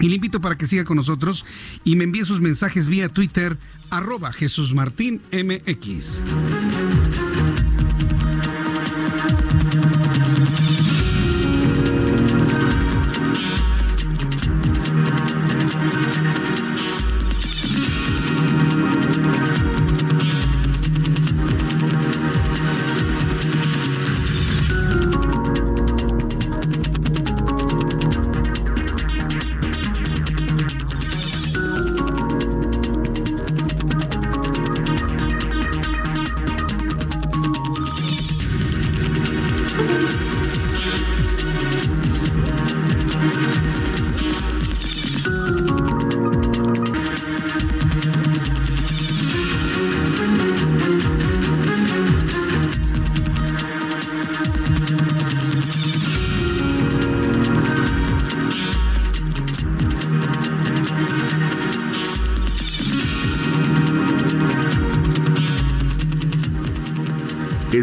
[0.00, 1.44] Y le invito para que siga con nosotros
[1.84, 3.58] y me envíe sus mensajes vía Twitter,
[3.90, 6.22] arroba Jesús Martín MX.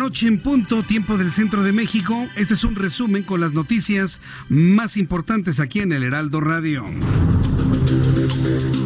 [0.00, 2.26] Noche en punto, tiempo del centro de México.
[2.34, 6.86] Este es un resumen con las noticias más importantes aquí en el Heraldo Radio.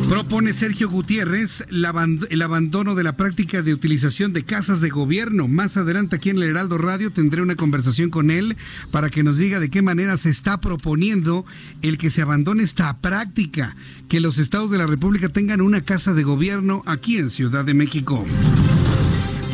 [0.09, 5.47] Propone Sergio Gutiérrez el abandono de la práctica de utilización de casas de gobierno.
[5.47, 8.57] Más adelante aquí en el Heraldo Radio tendré una conversación con él
[8.91, 11.47] para que nos diga de qué manera se está proponiendo
[11.83, 13.77] el que se abandone esta práctica,
[14.09, 17.75] que los estados de la República tengan una casa de gobierno aquí en Ciudad de
[17.75, 18.27] México.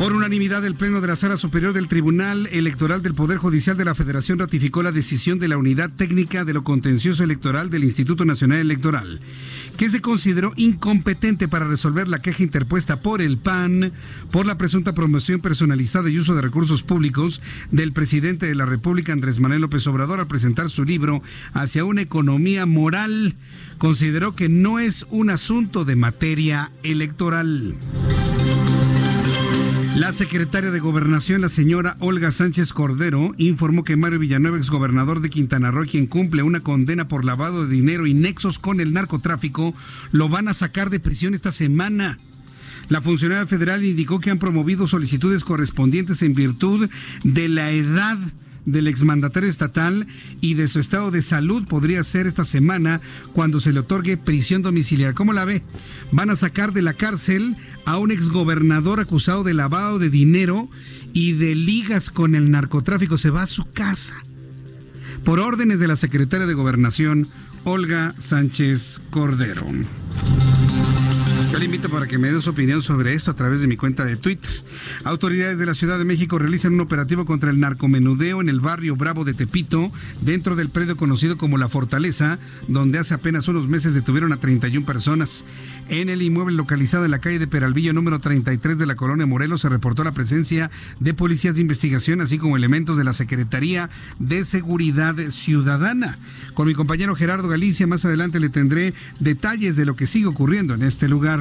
[0.01, 3.85] Por unanimidad, el Pleno de la Sala Superior del Tribunal Electoral del Poder Judicial de
[3.85, 8.25] la Federación ratificó la decisión de la Unidad Técnica de lo Contencioso Electoral del Instituto
[8.25, 9.21] Nacional Electoral,
[9.77, 13.93] que se consideró incompetente para resolver la queja interpuesta por el PAN
[14.31, 17.39] por la presunta promoción personalizada y uso de recursos públicos
[17.69, 21.21] del presidente de la República, Andrés Manuel López Obrador, al presentar su libro
[21.53, 23.35] Hacia una economía moral.
[23.77, 27.75] Consideró que no es un asunto de materia electoral.
[29.95, 35.29] La secretaria de Gobernación, la señora Olga Sánchez Cordero, informó que Mario Villanueva, exgobernador de
[35.29, 39.75] Quintana Roo, quien cumple una condena por lavado de dinero y nexos con el narcotráfico,
[40.13, 42.19] lo van a sacar de prisión esta semana.
[42.87, 46.89] La funcionaria federal indicó que han promovido solicitudes correspondientes en virtud
[47.23, 48.17] de la edad
[48.65, 50.07] del exmandatario estatal
[50.39, 53.01] y de su estado de salud podría ser esta semana
[53.33, 55.15] cuando se le otorgue prisión domiciliaria.
[55.15, 55.63] ¿Cómo la ve?
[56.11, 60.69] Van a sacar de la cárcel a un exgobernador acusado de lavado de dinero
[61.13, 63.17] y de ligas con el narcotráfico.
[63.17, 64.15] Se va a su casa.
[65.23, 67.27] Por órdenes de la secretaria de Gobernación,
[67.63, 69.65] Olga Sánchez Cordero.
[71.51, 73.75] Yo le invito para que me dé su opinión sobre esto a través de mi
[73.75, 74.49] cuenta de Twitter.
[75.03, 78.95] Autoridades de la Ciudad de México realizan un operativo contra el narcomenudeo en el barrio
[78.95, 79.91] Bravo de Tepito,
[80.21, 82.39] dentro del predio conocido como La Fortaleza,
[82.69, 85.43] donde hace apenas unos meses detuvieron a 31 personas.
[85.89, 89.59] En el inmueble localizado en la calle de Peralvillo número 33 de la colonia Morelos
[89.59, 90.71] se reportó la presencia
[91.01, 93.89] de policías de investigación, así como elementos de la Secretaría
[94.19, 96.17] de Seguridad Ciudadana.
[96.53, 100.75] Con mi compañero Gerardo Galicia más adelante le tendré detalles de lo que sigue ocurriendo
[100.75, 101.40] en este lugar.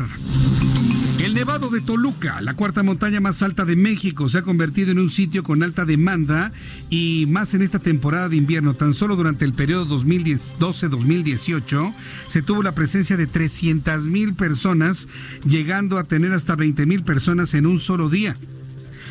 [1.19, 4.99] El Nevado de Toluca, la cuarta montaña más alta de México, se ha convertido en
[4.99, 6.51] un sitio con alta demanda
[6.89, 8.75] y más en esta temporada de invierno.
[8.75, 11.95] Tan solo durante el periodo 2012-2018
[12.27, 15.09] se tuvo la presencia de 300 mil personas,
[15.45, 18.37] llegando a tener hasta 20 mil personas en un solo día.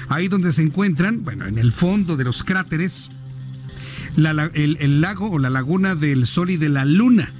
[0.07, 3.11] Ahí donde se encuentran, bueno, en el fondo de los cráteres,
[4.17, 7.31] el, el lago o la laguna del Sol y de la Luna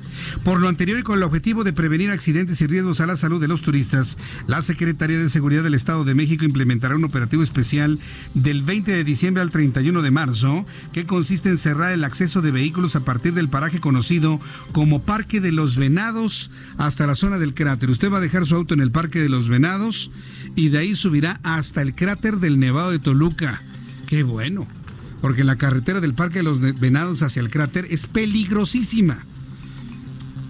[0.44, 3.42] por lo anterior y con el objetivo de prevenir accidentes y riesgos a la salud
[3.42, 4.18] de los turistas,
[4.48, 8.00] la Secretaría de Seguridad del Estado de México implementará un operativo especial
[8.34, 12.52] del 20 de diciembre al 31 de marzo que consiste en cerrar el acceso de
[12.52, 14.40] vehículos a partir del paraje conocido
[14.72, 17.90] como Parque de los Venados hasta la zona del cráter.
[17.90, 20.12] Usted va a dejar su auto en el Parque de los Venados
[20.56, 23.62] y de ahí subirá hasta el cráter del Nevado de Toluca.
[24.08, 24.68] Qué bueno,
[25.22, 29.26] porque la carretera del Parque de los Venados hacia el cráter es peligrosísima.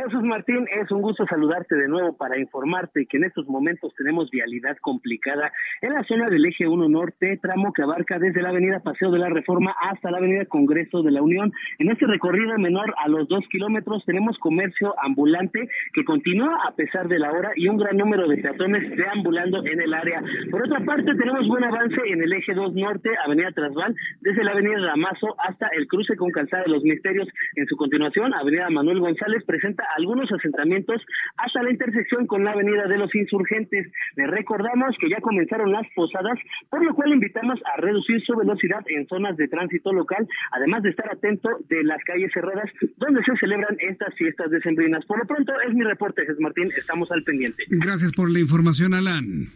[0.03, 4.31] Jesús Martín, es un gusto saludarte de nuevo para informarte que en estos momentos tenemos
[4.31, 8.81] vialidad complicada en la zona del eje 1 norte, tramo que abarca desde la avenida
[8.81, 11.53] Paseo de la Reforma hasta la avenida Congreso de la Unión.
[11.79, 17.07] En este recorrido menor a los dos kilómetros tenemos comercio ambulante que continúa a pesar
[17.09, 20.23] de la hora y un gran número de peatones deambulando en el área.
[20.51, 24.53] Por otra parte, tenemos buen avance en el eje 2 norte, avenida Trasval, desde la
[24.53, 27.29] avenida Ramazo hasta el cruce con Calzada de los Misterios.
[27.57, 31.03] En su continuación, avenida Manuel González presenta algunos asentamientos
[31.37, 33.91] hasta la intersección con la avenida de los Insurgentes.
[34.17, 36.39] Le recordamos que ya comenzaron las posadas,
[36.69, 40.91] por lo cual invitamos a reducir su velocidad en zonas de tránsito local, además de
[40.91, 45.05] estar atento de las calles cerradas donde se celebran estas fiestas decembrinas.
[45.07, 47.65] Por lo pronto es mi reporte, Jesús Martín, estamos al pendiente.
[47.69, 49.49] Gracias por la información, Alan.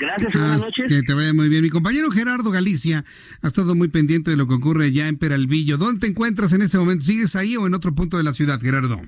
[0.00, 0.86] Gracias, buenas noches.
[0.88, 1.62] Que te vaya muy bien.
[1.62, 3.04] Mi compañero Gerardo Galicia
[3.42, 5.76] ha estado muy pendiente de lo que ocurre ya en Peralvillo.
[5.76, 7.04] ¿Dónde te encuentras en este momento?
[7.04, 8.98] ¿Sigues ahí o en otro punto de la ciudad, Gerardo?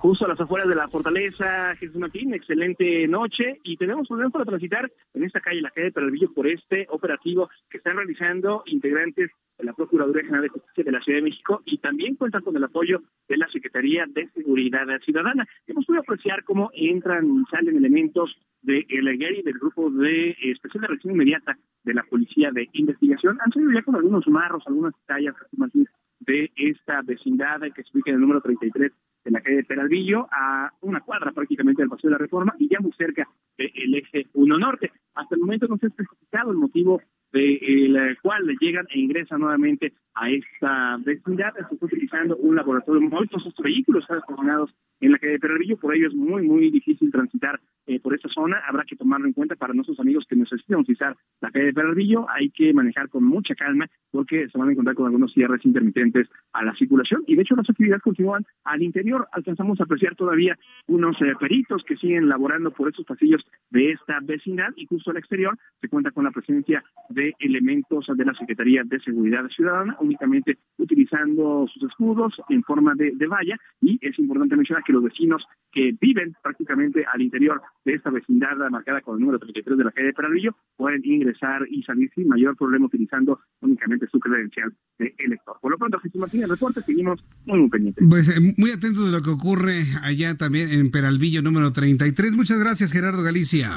[0.00, 4.46] Justo a las afueras de la fortaleza Jesús Martín, excelente noche y tenemos problemas para
[4.46, 9.30] transitar en esta calle, la calle de Peralvillo, por este operativo que están realizando integrantes
[9.58, 12.56] de la Procuraduría General de Justicia de la Ciudad de México y también cuentan con
[12.56, 15.46] el apoyo de la Secretaría de Seguridad Ciudadana.
[15.66, 20.80] Hemos podido apreciar cómo entran y salen elementos de el y del grupo de especial
[20.80, 23.38] de reacción inmediata de la Policía de Investigación.
[23.44, 25.86] Han salido ya con algunos marros, algunas tallas, Jesús Martín,
[26.20, 28.92] de esta vecindad que se ubica en el número 33
[29.24, 32.68] de la calle de Peralvillo, a una cuadra prácticamente del Paseo de la Reforma y
[32.68, 34.92] ya muy cerca del eje 1 Norte.
[35.14, 37.02] Hasta el momento no se ha especificado el motivo
[37.32, 41.52] del cual llegan e ingresan nuevamente a esta vecindad.
[41.54, 44.70] Se está utilizando un laboratorio todos estos vehículos están estacionados
[45.00, 48.28] en la calle de Peralvillo, por ello es muy, muy difícil transitar eh, por esta
[48.28, 48.60] zona.
[48.68, 52.26] Habrá que tomarlo en cuenta para nuestros amigos que necesitan utilizar la calle de Peralvillo.
[52.30, 56.28] Hay que manejar con mucha calma porque se van a encontrar con algunos cierres intermitentes
[56.52, 59.26] a la circulación y de hecho las actividades continúan al interior.
[59.32, 64.18] Alcanzamos a apreciar todavía unos eh, peritos que siguen laborando por estos pasillos de esta
[64.22, 68.82] vecindad y justo al exterior se cuenta con la presencia de elementos de la Secretaría
[68.84, 74.56] de Seguridad Ciudadana, únicamente utilizando sus escudos en forma de, de valla y es importante
[74.56, 75.42] mencionar que los vecinos
[75.72, 79.92] que viven prácticamente al interior de esta vecindad marcada con el número 33 de la
[79.92, 85.14] calle de Peralvillo pueden ingresar y salir sin mayor problema utilizando únicamente su credencial de
[85.18, 85.56] elector.
[85.60, 88.04] Por lo pronto, Jesús Martínez, reporte, seguimos muy, muy pendientes.
[88.08, 92.34] Pues eh, muy atentos de lo que ocurre allá también en Peralvillo número 33.
[92.34, 93.76] Muchas gracias, Gerardo Galicia.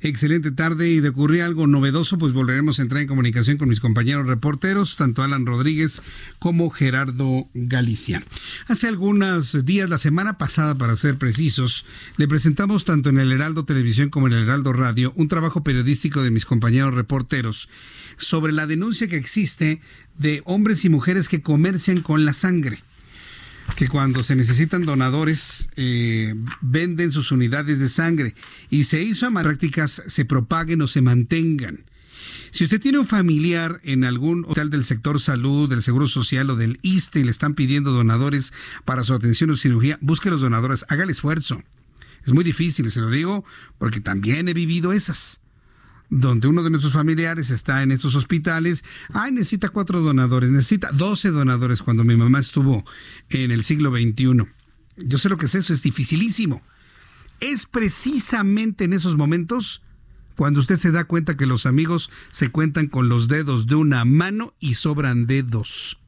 [0.00, 0.88] Excelente tarde.
[0.88, 4.96] Y de ocurrir algo novedoso, pues volveremos a entrar en comunicación con mis compañeros reporteros,
[4.96, 6.02] tanto Alan Rodríguez
[6.38, 8.24] como Gerardo Galicia.
[8.68, 11.84] Hace algunos días, la semana pasada para ser precisos,
[12.16, 16.22] le presentamos tanto en el Heraldo Televisión como en el Heraldo Radio un trabajo periodístico
[16.22, 17.68] de mis compañeros reporteros
[18.16, 19.80] sobre la denuncia que existe
[20.18, 22.82] de hombres y mujeres que comercian con la sangre
[23.76, 28.34] que cuando se necesitan donadores eh, venden sus unidades de sangre
[28.70, 31.84] y se hizo a prácticas se propaguen o se mantengan.
[32.50, 36.56] Si usted tiene un familiar en algún hospital del sector salud, del Seguro Social o
[36.56, 38.52] del ISTE y le están pidiendo donadores
[38.84, 41.62] para su atención o cirugía, busque los donadores, haga el esfuerzo.
[42.24, 43.44] Es muy difícil, se lo digo,
[43.78, 45.40] porque también he vivido esas
[46.14, 48.84] donde uno de nuestros familiares está en estos hospitales,
[49.14, 52.84] ay, necesita cuatro donadores, necesita doce donadores cuando mi mamá estuvo
[53.30, 54.46] en el siglo XXI.
[54.98, 56.60] Yo sé lo que es eso, es dificilísimo.
[57.40, 59.80] Es precisamente en esos momentos
[60.36, 64.04] cuando usted se da cuenta que los amigos se cuentan con los dedos de una
[64.04, 65.98] mano y sobran dedos.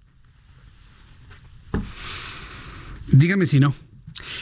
[3.06, 3.74] Dígame si no.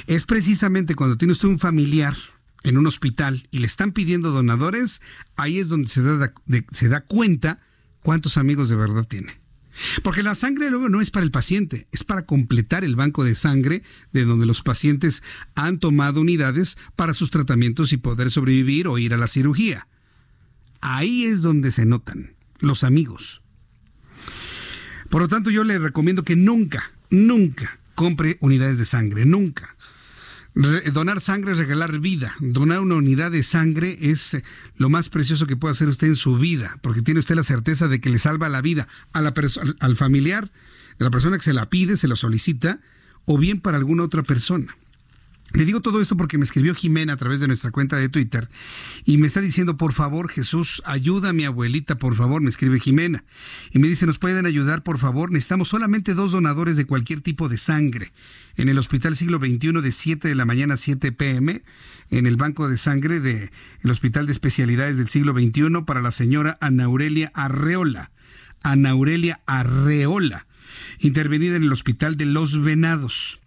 [0.09, 2.17] Es precisamente cuando tiene usted un familiar
[2.63, 5.01] en un hospital y le están pidiendo donadores,
[5.37, 6.33] ahí es donde se da,
[6.71, 7.61] se da cuenta
[8.03, 9.41] cuántos amigos de verdad tiene.
[10.03, 13.35] Porque la sangre luego no es para el paciente, es para completar el banco de
[13.35, 13.83] sangre
[14.13, 15.23] de donde los pacientes
[15.55, 19.89] han tomado unidades para sus tratamientos y poder sobrevivir o ir a la cirugía.
[20.81, 23.43] Ahí es donde se notan los amigos.
[25.09, 29.77] Por lo tanto, yo le recomiendo que nunca, nunca compre unidades de sangre, nunca
[30.55, 32.35] donar sangre es regalar vida.
[32.41, 34.45] Donar una unidad de sangre es eh,
[34.77, 37.89] lo más precioso que puede hacer usted en su vida, porque tiene usted la certeza
[37.89, 39.33] de que le salva la vida a la
[39.81, 40.53] al familiar,
[40.99, 42.81] de la persona que se la pide, se la solicita,
[43.25, 44.77] o bien para alguna otra persona.
[45.53, 48.49] Le digo todo esto porque me escribió Jimena a través de nuestra cuenta de Twitter
[49.05, 52.81] y me está diciendo, por favor, Jesús, ayuda a mi abuelita, por favor, me escribe
[52.81, 53.25] Jimena.
[53.71, 55.31] Y me dice, ¿nos pueden ayudar, por favor?
[55.31, 58.13] Necesitamos solamente dos donadores de cualquier tipo de sangre.
[58.57, 61.63] En el Hospital Siglo XXI de 7 de la mañana a 7 pm,
[62.11, 63.51] en el banco de sangre del
[63.85, 68.11] Hospital de Especialidades del Siglo XXI para la señora Ana Aurelia Arreola.
[68.63, 70.47] Ana Aurelia Arreola,
[71.01, 73.42] intervenida en el Hospital de Los Venados.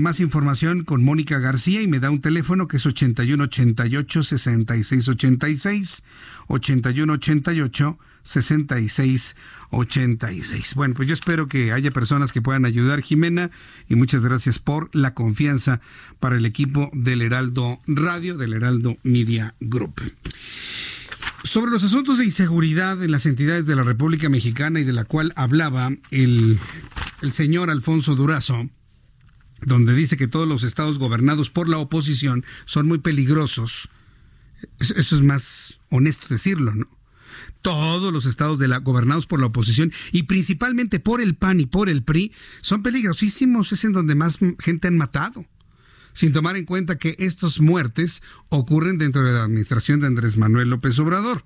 [0.00, 6.02] Más información con Mónica García y me da un teléfono que es 8188 6686
[6.48, 10.74] 8188 6686.
[10.74, 13.50] Bueno, pues yo espero que haya personas que puedan ayudar, Jimena,
[13.88, 15.80] y muchas gracias por la confianza
[16.20, 20.02] para el equipo del Heraldo Radio, del Heraldo Media Group.
[21.42, 25.04] Sobre los asuntos de inseguridad en las entidades de la República Mexicana y de la
[25.04, 26.58] cual hablaba el,
[27.22, 28.68] el señor Alfonso Durazo,
[29.64, 33.88] donde dice que todos los estados gobernados por la oposición son muy peligrosos.
[34.78, 36.88] Eso es más honesto decirlo, ¿no?
[37.62, 41.66] Todos los estados de la, gobernados por la oposición y principalmente por el PAN y
[41.66, 45.46] por el PRI son peligrosísimos, es en donde más gente han matado
[46.18, 50.68] sin tomar en cuenta que estas muertes ocurren dentro de la administración de Andrés Manuel
[50.68, 51.44] López Obrador.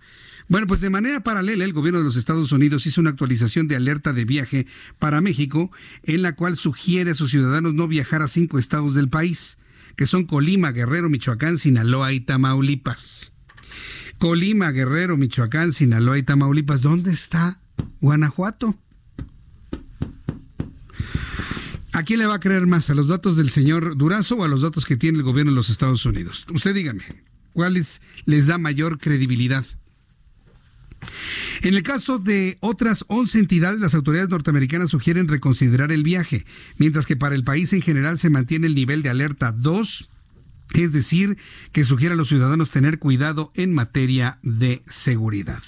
[0.48, 3.76] Bueno, pues de manera paralela, el gobierno de los Estados Unidos hizo una actualización de
[3.76, 4.66] alerta de viaje
[4.98, 5.70] para México,
[6.02, 9.58] en la cual sugiere a sus ciudadanos no viajar a cinco estados del país,
[9.96, 13.32] que son Colima, Guerrero, Michoacán, Sinaloa y Tamaulipas.
[14.18, 16.82] Colima, Guerrero, Michoacán, Sinaloa y Tamaulipas.
[16.82, 17.60] ¿Dónde está
[18.00, 18.78] Guanajuato?
[21.94, 22.88] ¿A quién le va a creer más?
[22.88, 25.56] ¿A los datos del señor Durazo o a los datos que tiene el gobierno de
[25.56, 26.46] los Estados Unidos?
[26.52, 27.04] Usted dígame,
[27.52, 29.66] ¿cuáles les da mayor credibilidad?
[31.62, 36.44] En el caso de otras 11 entidades, las autoridades norteamericanas sugieren reconsiderar el viaje,
[36.76, 40.08] mientras que para el país en general se mantiene el nivel de alerta 2,
[40.74, 41.36] es decir,
[41.72, 45.62] que sugiere a los ciudadanos tener cuidado en materia de seguridad.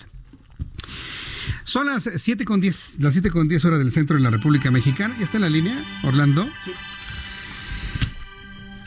[1.64, 4.70] Son las 7 con 10, las 7 con 10 horas del centro de la República
[4.70, 5.14] Mexicana.
[5.18, 6.48] ¿Ya está en la línea, Orlando?
[6.64, 6.72] Sí.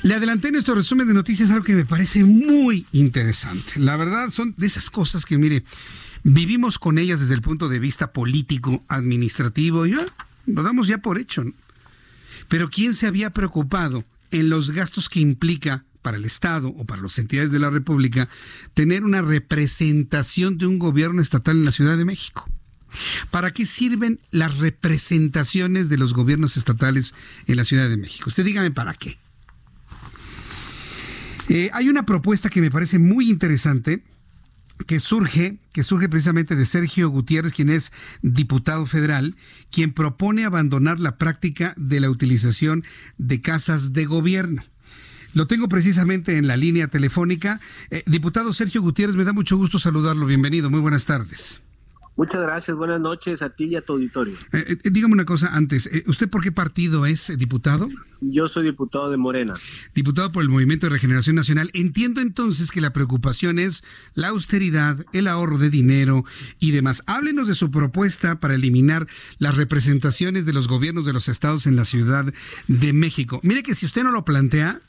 [0.04, 3.80] Le adelanté nuestro resumen de noticias algo que me parece muy interesante.
[3.80, 5.64] La verdad son de esas cosas que, mire,
[6.28, 10.06] vivimos con ellas desde el punto de vista político, administrativo, ya
[10.46, 11.46] lo damos ya por hecho.
[11.46, 11.54] ¿no?
[12.50, 17.02] Pero ¿quién se había preocupado en los gastos que implica para el Estado o para
[17.02, 18.28] las entidades de la República
[18.74, 22.50] tener una representación de un gobierno estatal en la Ciudad de México?
[23.32, 27.14] ¿Para qué sirven las representaciones de los gobiernos estatales
[27.46, 28.30] en la Ciudad de México?
[28.30, 29.18] Usted dígame para qué.
[31.50, 34.04] Eh, hay una propuesta que me parece muy interesante
[34.86, 39.36] que surge, que surge precisamente de Sergio Gutiérrez, quien es diputado federal,
[39.72, 42.84] quien propone abandonar la práctica de la utilización
[43.18, 44.64] de casas de gobierno.
[45.34, 47.60] Lo tengo precisamente en la línea telefónica.
[47.92, 50.26] Eh, diputado Sergio Gutiérrez, me da mucho gusto saludarlo.
[50.26, 51.62] Bienvenido, muy buenas tardes.
[52.18, 54.34] Muchas gracias, buenas noches a ti y a tu auditorio.
[54.52, 57.88] Eh, eh, dígame una cosa antes, eh, ¿usted por qué partido es diputado?
[58.22, 59.54] Yo soy diputado de Morena.
[59.94, 61.70] Diputado por el Movimiento de Regeneración Nacional.
[61.76, 63.84] Entiendo entonces que la preocupación es
[64.16, 66.26] la austeridad, el ahorro de dinero
[66.60, 67.04] y demás.
[67.06, 69.06] Háblenos de su propuesta para eliminar
[69.38, 72.34] las representaciones de los gobiernos de los estados en la Ciudad
[72.68, 73.40] de México.
[73.44, 74.82] Mire que si usted no lo plantea,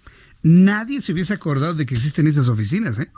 [0.43, 3.11] nadie se hubiese acordado de que existen esas oficinas, ¿eh?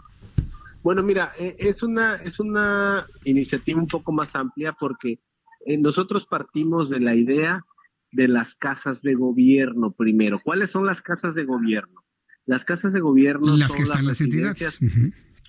[0.83, 5.21] Bueno, mira, eh, es una, es una iniciativa un poco más amplia porque
[5.67, 7.65] eh, nosotros partimos de la idea
[8.13, 10.41] de las casas de gobierno primero.
[10.43, 12.05] ¿Cuáles son las casas de gobierno?
[12.47, 14.81] Las casas de gobierno las son que están las entidades.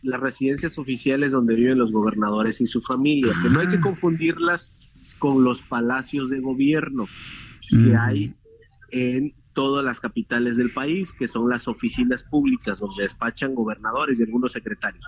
[0.04, 3.82] Las residencias oficiales donde viven los gobernadores y su familia, que no hay que ah.
[3.82, 4.74] confundirlas
[5.20, 7.06] con los palacios de gobierno
[7.70, 8.34] que hay
[8.90, 14.24] en todas las capitales del país, que son las oficinas públicas donde despachan gobernadores y
[14.24, 15.06] algunos secretarios.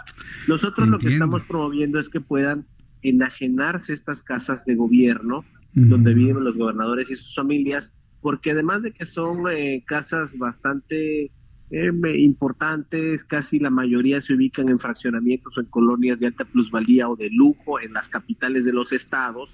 [0.48, 2.68] Nosotros lo que estamos promoviendo es que puedan
[3.02, 5.44] enajenarse estas casas de gobierno
[5.74, 7.92] donde viven los gobernadores y sus familias,
[8.22, 11.32] porque además de que son eh, casas bastante
[11.72, 17.10] eh, importantes, casi la mayoría se ubican en fraccionamientos o en colonias de alta plusvalía
[17.10, 19.50] o de lujo en las capitales de los estados,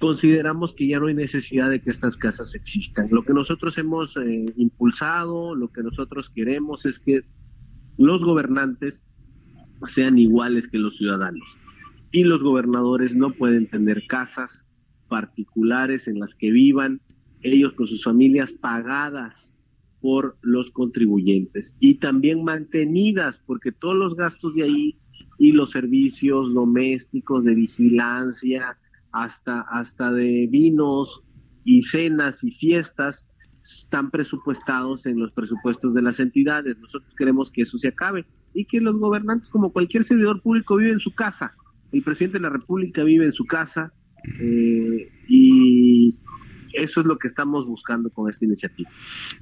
[0.00, 3.08] Consideramos que ya no hay necesidad de que estas casas existan.
[3.10, 7.22] Lo que nosotros hemos eh, impulsado, lo que nosotros queremos es que
[7.96, 9.02] los gobernantes
[9.86, 11.56] sean iguales que los ciudadanos.
[12.10, 14.64] Y los gobernadores no pueden tener casas
[15.08, 17.00] particulares en las que vivan
[17.42, 19.52] ellos con sus familias pagadas
[20.00, 24.98] por los contribuyentes y también mantenidas porque todos los gastos de ahí
[25.38, 28.78] y los servicios domésticos de vigilancia,
[29.12, 31.22] hasta, hasta de vinos
[31.64, 33.26] y cenas y fiestas
[33.62, 36.78] están presupuestados en los presupuestos de las entidades.
[36.78, 40.94] Nosotros queremos que eso se acabe y que los gobernantes, como cualquier servidor público, viven
[40.94, 41.52] en su casa.
[41.92, 43.92] El presidente de la República vive en su casa
[44.40, 46.18] eh, y
[46.72, 48.90] eso es lo que estamos buscando con esta iniciativa.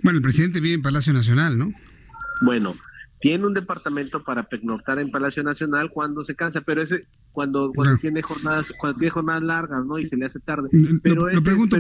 [0.03, 1.71] Bueno, el presidente vive en Palacio Nacional, ¿no?
[2.43, 2.75] Bueno,
[3.21, 7.99] tiene un departamento para pernoctar en Palacio Nacional cuando se cansa, pero ese cuando cuando
[7.99, 9.99] tiene jornadas cuando tiene jornadas largas, ¿no?
[9.99, 10.69] Y se le hace tarde.
[11.03, 11.79] Pero lo, pregunto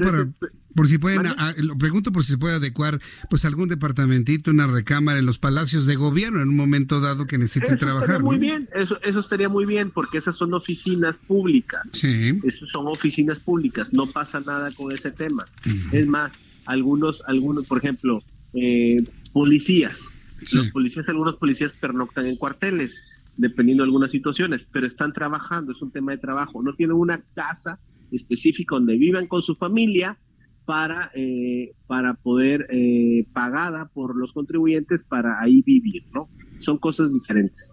[0.74, 1.23] por si pueden
[1.62, 3.01] lo pregunto por si se puede adecuar
[3.31, 7.39] pues algún departamentito, una recámara en los palacios de gobierno en un momento dado que
[7.39, 8.23] necesiten eso trabajar.
[8.23, 11.82] Muy bien, eso eso estaría muy bien porque esas son oficinas públicas.
[11.93, 12.40] Sí.
[12.43, 15.47] Esas son oficinas públicas, no pasa nada con ese tema.
[15.93, 16.32] Es más,
[16.66, 18.20] algunos algunos, por ejemplo,
[18.55, 20.09] eh, policías
[20.52, 23.01] los policías, algunos policías pernoctan en cuarteles,
[23.36, 26.62] dependiendo de algunas situaciones, pero están trabajando, es un tema de trabajo.
[26.62, 27.78] No tienen una casa
[28.10, 30.19] específica donde vivan con su familia
[30.65, 36.28] para, eh, para poder, eh, pagada por los contribuyentes, para ahí vivir, ¿no?
[36.59, 37.73] Son cosas diferentes.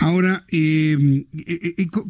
[0.00, 1.26] Ahora, eh,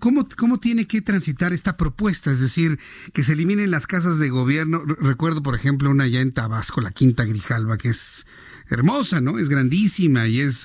[0.00, 2.30] ¿cómo, ¿cómo tiene que transitar esta propuesta?
[2.30, 2.78] Es decir,
[3.12, 4.82] que se eliminen las casas de gobierno.
[4.84, 8.26] Recuerdo, por ejemplo, una ya en Tabasco, la Quinta Grijalva, que es
[8.68, 9.38] hermosa, ¿no?
[9.38, 10.64] Es grandísima y es,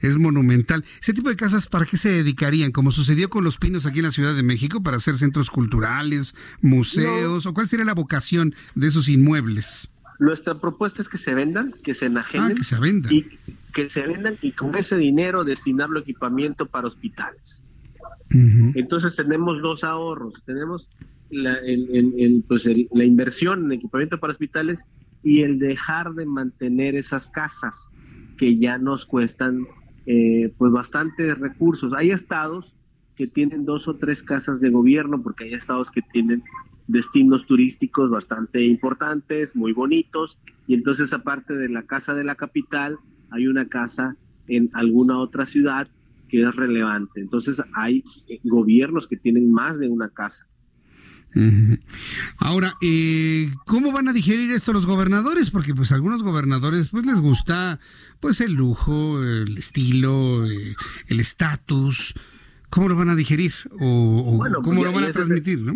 [0.00, 0.84] es monumental.
[1.00, 2.72] ¿Ese tipo de casas para qué se dedicarían?
[2.72, 6.34] Como sucedió con Los Pinos aquí en la Ciudad de México, para hacer centros culturales,
[6.60, 9.90] museos, o cuál sería la vocación de esos inmuebles?
[10.18, 12.52] Nuestra propuesta es que se vendan, que se enajenen.
[12.52, 13.12] Ah, que se vendan.
[13.12, 13.26] Y
[13.72, 17.64] que se vendan y con ese dinero destinarlo a equipamiento para hospitales.
[18.30, 20.34] Entonces tenemos dos ahorros.
[20.46, 20.88] Tenemos
[21.30, 21.58] la,
[22.48, 24.80] pues la inversión en equipamiento para hospitales
[25.22, 27.88] y el dejar de mantener esas casas
[28.36, 29.66] que ya nos cuestan
[30.06, 31.92] eh, pues bastantes recursos.
[31.94, 32.74] Hay estados
[33.16, 36.42] que tienen dos o tres casas de gobierno porque hay estados que tienen
[36.88, 42.98] destinos turísticos bastante importantes, muy bonitos, y entonces aparte de la casa de la capital,
[43.30, 44.16] hay una casa
[44.48, 45.88] en alguna otra ciudad
[46.28, 47.20] que es relevante.
[47.20, 50.46] Entonces hay eh, gobiernos que tienen más de una casa.
[52.38, 55.50] Ahora, eh, ¿cómo van a digerir esto los gobernadores?
[55.50, 57.80] Porque pues algunos gobernadores pues les gusta
[58.20, 60.74] pues el lujo, el estilo, eh,
[61.08, 62.14] el estatus.
[62.70, 65.74] ¿Cómo lo van a digerir o, cómo pues, lo van a transmitir, no?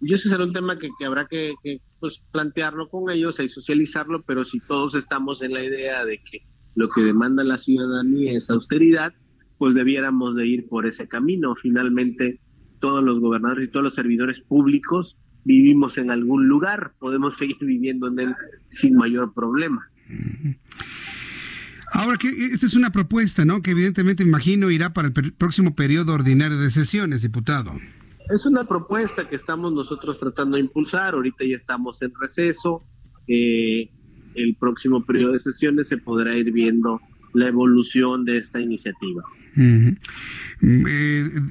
[0.00, 1.54] Y ese será un tema que, habrá que,
[1.98, 6.42] pues, plantearlo con ellos y socializarlo, pero si todos estamos en la idea de que
[6.74, 9.12] lo que demanda la ciudadanía es austeridad,
[9.58, 11.54] pues debiéramos de ir por ese camino.
[11.54, 12.40] Finalmente,
[12.80, 18.08] todos los gobernadores y todos los servidores públicos vivimos en algún lugar, podemos seguir viviendo
[18.08, 18.34] en él
[18.70, 19.88] sin mayor problema.
[21.92, 23.62] Ahora que esta es una propuesta, ¿no?
[23.62, 27.72] Que evidentemente imagino irá para el próximo periodo ordinario de sesiones, diputado.
[28.32, 31.14] Es una propuesta que estamos nosotros tratando de impulsar.
[31.14, 32.82] Ahorita ya estamos en receso.
[33.26, 33.90] Eh,
[34.34, 37.00] el próximo periodo de sesiones se podrá ir viendo
[37.34, 39.22] la evolución de esta iniciativa.
[39.56, 39.94] Eh,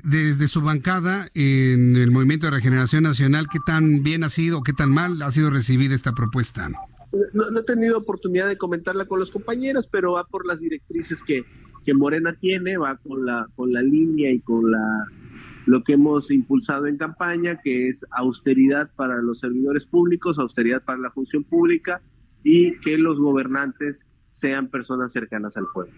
[0.03, 4.73] desde su bancada en el Movimiento de Regeneración Nacional, ¿qué tan bien ha sido, qué
[4.73, 6.69] tan mal ha sido recibida esta propuesta?
[7.33, 11.43] No, he tenido oportunidad de comentarla con los compañeros, pero va por las directrices que,
[11.83, 15.05] que Morena tiene, va con la, con la línea y con la
[15.65, 20.97] lo que hemos impulsado en campaña, que es austeridad para los servidores públicos, austeridad para
[20.97, 22.01] la función pública
[22.43, 25.93] y que los gobernantes sean personas cercanas al pueblo.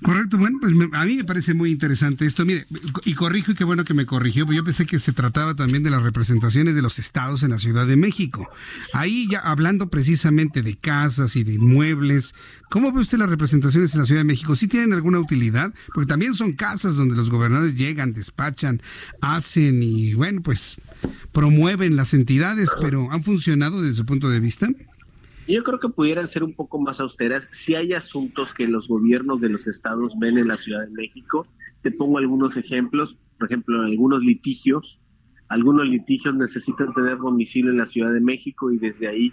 [0.00, 2.44] Correcto, bueno, pues a mí me parece muy interesante esto.
[2.44, 2.66] Mire,
[3.04, 5.82] y corrijo y qué bueno que me corrigió, porque yo pensé que se trataba también
[5.82, 8.48] de las representaciones de los estados en la Ciudad de México.
[8.92, 12.32] Ahí ya hablando precisamente de casas y de inmuebles,
[12.70, 14.54] ¿cómo ve usted las representaciones en la Ciudad de México?
[14.54, 15.74] ¿Sí tienen alguna utilidad?
[15.92, 18.80] Porque también son casas donde los gobernadores llegan, despachan,
[19.20, 20.76] hacen y, bueno, pues
[21.32, 24.68] promueven las entidades, pero ¿han funcionado desde su punto de vista?
[25.48, 29.40] Yo creo que pudieran ser un poco más austeras si hay asuntos que los gobiernos
[29.40, 31.46] de los estados ven en la Ciudad de México.
[31.80, 35.00] Te pongo algunos ejemplos, por ejemplo, algunos litigios.
[35.48, 39.32] Algunos litigios necesitan tener domicilio en la Ciudad de México y desde ahí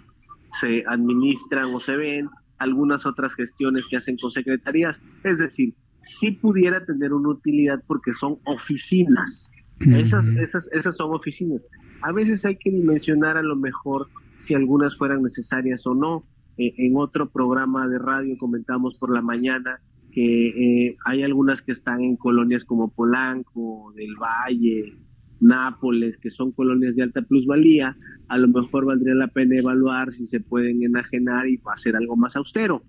[0.58, 4.98] se administran o se ven algunas otras gestiones que hacen con secretarías.
[5.22, 9.50] Es decir, sí pudiera tener una utilidad porque son oficinas.
[9.80, 11.68] Esas, esas, esas son oficinas.
[12.00, 16.24] A veces hay que dimensionar a lo mejor si algunas fueran necesarias o no.
[16.58, 19.80] Eh, en otro programa de radio comentamos por la mañana
[20.10, 24.94] que eh, hay algunas que están en colonias como Polanco, del Valle,
[25.40, 27.96] Nápoles, que son colonias de alta plusvalía,
[28.28, 32.36] a lo mejor valdría la pena evaluar si se pueden enajenar y hacer algo más
[32.36, 32.82] austero.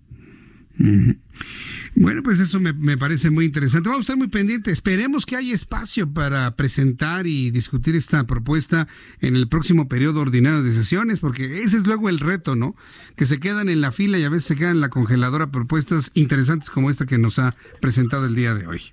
[2.00, 3.90] Bueno, pues eso me, parece muy interesante.
[3.90, 4.72] Vamos a estar muy pendientes.
[4.72, 8.88] Esperemos que haya espacio para presentar y discutir esta propuesta
[9.20, 12.76] en el próximo periodo ordinario de sesiones, porque ese es luego el reto, ¿no?
[13.16, 16.12] Que se quedan en la fila y a veces se quedan en la congeladora propuestas
[16.14, 18.92] interesantes como esta que nos ha presentado el día de hoy.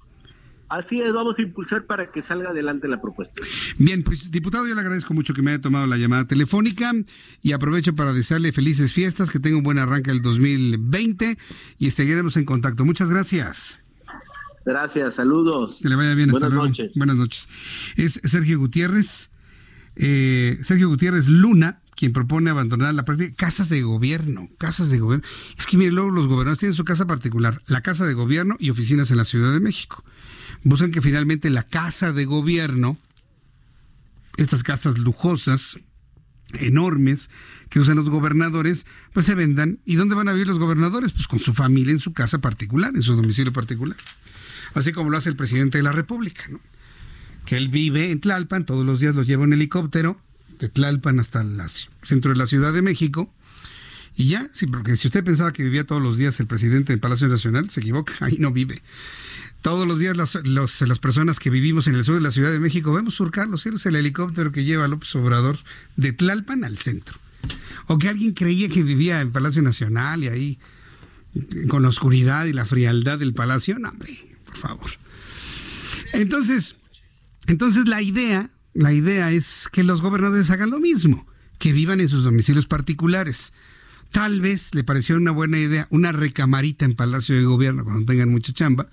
[0.74, 3.40] Así es, vamos a impulsar para que salga adelante la propuesta.
[3.78, 6.92] Bien, pues diputado, yo le agradezco mucho que me haya tomado la llamada telefónica
[7.42, 11.38] y aprovecho para desearle felices fiestas, que tenga un buen arranque del 2020
[11.78, 12.84] y seguiremos en contacto.
[12.84, 13.78] Muchas gracias.
[14.66, 15.78] Gracias, saludos.
[15.80, 16.30] Que le vaya bien.
[16.30, 16.90] Buenas noches.
[16.96, 17.48] Buenas noches.
[17.96, 19.30] Es Sergio Gutiérrez,
[19.94, 25.24] eh, Sergio Gutiérrez Luna, quien propone abandonar la práctica casas de gobierno, casas de gobierno.
[25.56, 28.70] Es que miren, luego los gobernadores tienen su casa particular, la casa de gobierno y
[28.70, 30.02] oficinas en la Ciudad de México.
[30.64, 32.98] Buscan que finalmente la casa de gobierno,
[34.36, 35.78] estas casas lujosas,
[36.54, 37.30] enormes
[37.68, 39.78] que usan los gobernadores, pues se vendan.
[39.84, 41.12] ¿Y dónde van a vivir los gobernadores?
[41.12, 43.96] Pues con su familia en su casa particular, en su domicilio particular
[44.74, 46.60] así como lo hace el presidente de la República, ¿no?
[47.46, 50.20] que él vive en Tlalpan, todos los días lo lleva en helicóptero,
[50.58, 51.60] de Tlalpan hasta el
[52.02, 53.32] centro de la Ciudad de México,
[54.16, 57.00] y ya, sí, porque si usted pensaba que vivía todos los días el presidente en
[57.00, 58.82] Palacio Nacional, se equivoca, ahí no vive.
[59.64, 60.14] Todos los días
[60.44, 63.62] las personas que vivimos en el sur de la Ciudad de México vemos surcar los
[63.62, 65.56] cielos el helicóptero que lleva López Obrador
[65.96, 67.18] de Tlalpan al centro.
[67.86, 70.58] O que alguien creía que vivía en Palacio Nacional y ahí
[71.68, 73.78] con la oscuridad y la frialdad del palacio.
[73.78, 74.90] No, hombre, favor.
[76.12, 76.76] Entonces,
[77.46, 81.26] entonces la idea, la idea es que los gobernadores hagan lo mismo,
[81.58, 83.54] que vivan en sus domicilios particulares.
[84.12, 88.28] Tal vez le pareció una buena idea una recamarita en Palacio de Gobierno cuando tengan
[88.28, 88.90] mucha chamba.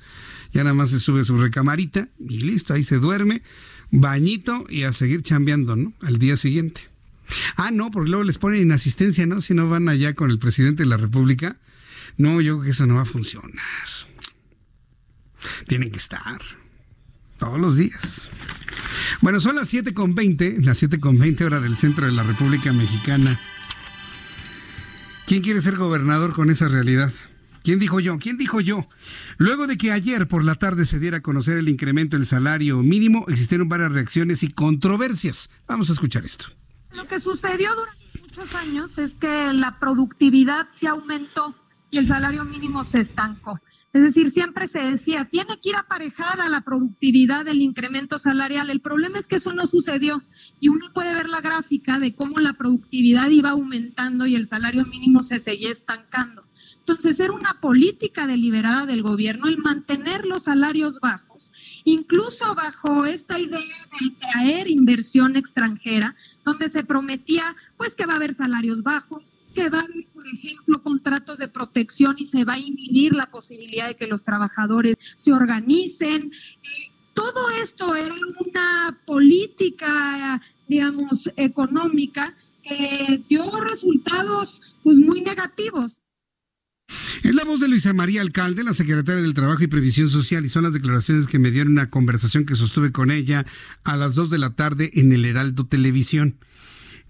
[0.54, 3.42] Ya nada más se sube su recamarita y listo, ahí se duerme,
[3.90, 5.94] bañito y a seguir chambeando, ¿no?
[6.02, 6.82] Al día siguiente.
[7.56, 9.42] Ah, no, porque luego les ponen inasistencia, ¿no?
[9.42, 11.58] Si no van allá con el presidente de la República.
[12.18, 13.62] No, yo creo que eso no va a funcionar.
[15.68, 16.42] Tienen que estar.
[17.40, 18.30] Todos los días.
[19.22, 23.40] Bueno, son las 7.20, las 7.20 hora del centro de la República Mexicana.
[25.26, 27.14] ¿Quién quiere ser gobernador con esa realidad?
[27.64, 28.18] ¿Quién dijo yo?
[28.18, 28.88] ¿Quién dijo yo?
[29.38, 32.82] Luego de que ayer por la tarde se diera a conocer el incremento del salario
[32.82, 35.50] mínimo, existieron varias reacciones y controversias.
[35.68, 36.46] Vamos a escuchar esto.
[36.92, 41.56] Lo que sucedió durante muchos años es que la productividad se aumentó
[41.92, 43.60] y el salario mínimo se estancó.
[43.94, 48.70] Es decir, siempre se decía, tiene que ir aparejada la productividad del incremento salarial.
[48.70, 50.24] El problema es que eso no sucedió
[50.62, 54.86] y uno puede ver la gráfica de cómo la productividad iba aumentando y el salario
[54.86, 56.44] mínimo se seguía estancando.
[56.92, 61.50] Entonces, era una política deliberada del gobierno el mantener los salarios bajos,
[61.86, 68.16] incluso bajo esta idea de traer inversión extranjera, donde se prometía pues que va a
[68.18, 72.56] haber salarios bajos, que va a haber, por ejemplo, contratos de protección y se va
[72.56, 76.34] a inhibir la posibilidad de que los trabajadores se organicen.
[76.62, 78.14] Eh, todo esto era
[78.46, 86.01] una política, digamos, económica que dio resultados pues muy negativos.
[87.24, 90.50] Es la voz de Luisa María Alcalde, la secretaria del Trabajo y Previsión Social, y
[90.50, 93.46] son las declaraciones que me dieron una conversación que sostuve con ella
[93.84, 96.36] a las 2 de la tarde en el Heraldo Televisión.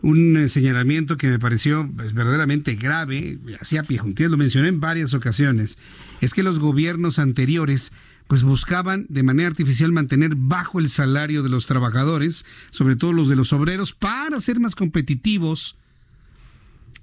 [0.02, 5.14] Un eh, señalamiento que me pareció pues, verdaderamente grave, hacía pijuntías, lo mencioné en varias
[5.14, 5.78] ocasiones,
[6.22, 7.92] es que los gobiernos anteriores
[8.28, 13.28] pues buscaban de manera artificial mantener bajo el salario de los trabajadores, sobre todo los
[13.28, 15.76] de los obreros, para ser más competitivos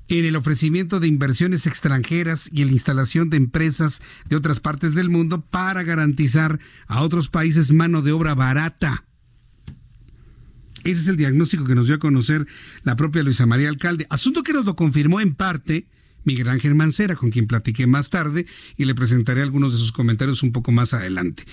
[0.08, 4.94] en el ofrecimiento de inversiones extranjeras y en la instalación de empresas de otras partes
[4.94, 9.04] del mundo para garantizar a otros países mano de obra barata.
[10.84, 12.46] Ese es el diagnóstico que nos dio a conocer
[12.84, 14.06] la propia Luisa María Alcalde.
[14.10, 15.86] Asunto que nos lo confirmó en parte
[16.24, 20.42] Miguel Ángel Mancera, con quien platiqué más tarde y le presentaré algunos de sus comentarios
[20.42, 21.44] un poco más adelante.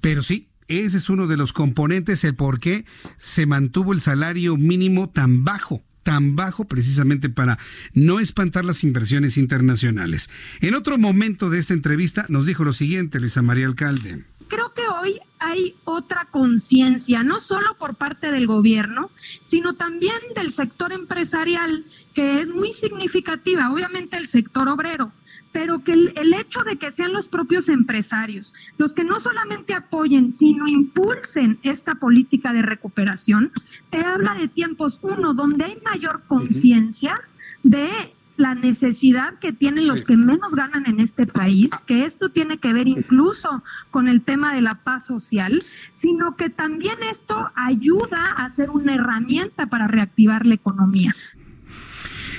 [0.00, 2.84] Pero sí, ese es uno de los componentes, el por qué
[3.16, 7.58] se mantuvo el salario mínimo tan bajo tan bajo precisamente para
[7.92, 10.30] no espantar las inversiones internacionales.
[10.60, 14.86] En otro momento de esta entrevista nos dijo lo siguiente, Luisa María Alcalde creo que
[14.86, 19.10] hoy hay otra conciencia, no solo por parte del gobierno,
[19.42, 25.12] sino también del sector empresarial, que es muy significativa, obviamente el sector obrero,
[25.54, 30.32] pero que el, hecho de que sean los propios empresarios los que no solamente apoyen,
[30.32, 33.52] sino impulsen esta política de recuperación,
[33.88, 37.14] te habla de tiempos, uno, donde hay mayor conciencia
[37.62, 37.88] de
[38.36, 41.80] la necesidad que tienen los que menos ganan en este país, ah.
[41.86, 43.62] que esto tiene que ver incluso
[43.92, 45.64] con el tema de la paz social,
[45.94, 51.14] sino que también esto ayuda a ser una herramienta para reactivar la economía.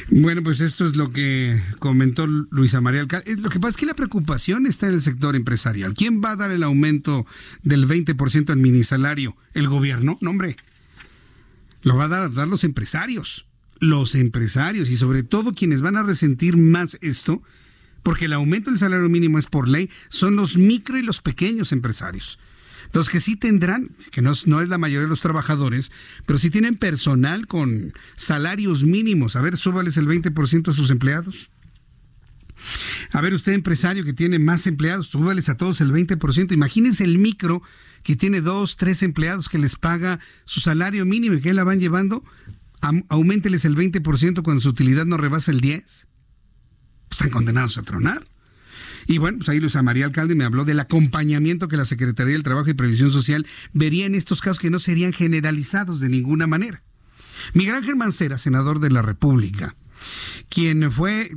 [0.09, 3.37] Bueno, pues esto es lo que comentó Luisa María Alcalde.
[3.37, 5.93] Lo que pasa es que la preocupación está en el sector empresarial.
[5.93, 7.25] ¿Quién va a dar el aumento
[7.63, 9.35] del 20% al minisalario?
[9.53, 10.17] ¿El gobierno?
[10.21, 10.55] No, hombre.
[11.81, 13.45] Lo va a dar, a dar los empresarios
[13.79, 17.41] los empresarios y sobre todo quienes van a resentir más esto,
[18.03, 21.71] porque el aumento del salario mínimo es por ley, son los micro y los pequeños
[21.71, 22.39] empresarios.
[22.93, 25.91] Los que sí tendrán, que no, no es la mayoría de los trabajadores,
[26.25, 29.35] pero sí tienen personal con salarios mínimos.
[29.35, 31.49] A ver, súbales el 20% a sus empleados.
[33.11, 36.53] A ver, usted empresario que tiene más empleados, súbales a todos el 20%.
[36.53, 37.61] Imagínense el micro
[38.03, 41.79] que tiene dos, tres empleados que les paga su salario mínimo y que la van
[41.79, 42.23] llevando,
[43.09, 46.05] aumenteles el 20% cuando su utilidad no rebasa el 10%.
[47.11, 48.27] Están condenados a tronar.
[49.07, 52.43] Y bueno, pues ahí Luisa María Alcalde me habló del acompañamiento que la Secretaría del
[52.43, 56.83] Trabajo y Previsión Social vería en estos casos que no serían generalizados de ninguna manera.
[57.53, 59.75] Miguel Ángel Mancera, senador de la República,
[60.49, 61.31] quien fue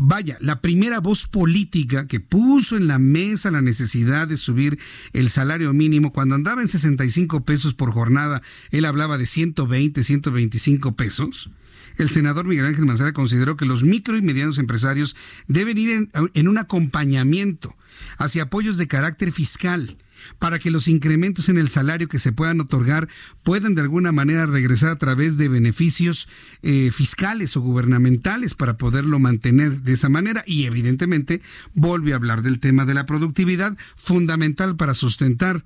[0.00, 4.78] vaya, la primera voz política que puso en la mesa la necesidad de subir
[5.12, 8.40] el salario mínimo, cuando andaba en 65 pesos por jornada,
[8.70, 11.50] él hablaba de 120, 125 pesos.
[11.98, 15.16] El senador Miguel Ángel Mancera consideró que los micro y medianos empresarios
[15.48, 17.76] deben ir en, un acompañamiento
[18.18, 19.98] hacia apoyos de carácter fiscal
[20.38, 23.08] para que los incrementos en el salario que se puedan otorgar
[23.42, 26.28] puedan de alguna manera regresar a través de beneficios
[26.62, 31.40] eh, fiscales o gubernamentales para poderlo mantener de esa manera y evidentemente
[31.74, 35.64] vuelve a hablar del tema de la productividad fundamental para sustentar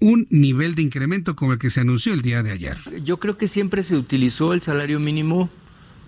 [0.00, 2.78] un nivel de incremento como el que se anunció el día de ayer.
[3.04, 5.50] Yo creo que siempre se utilizó el salario mínimo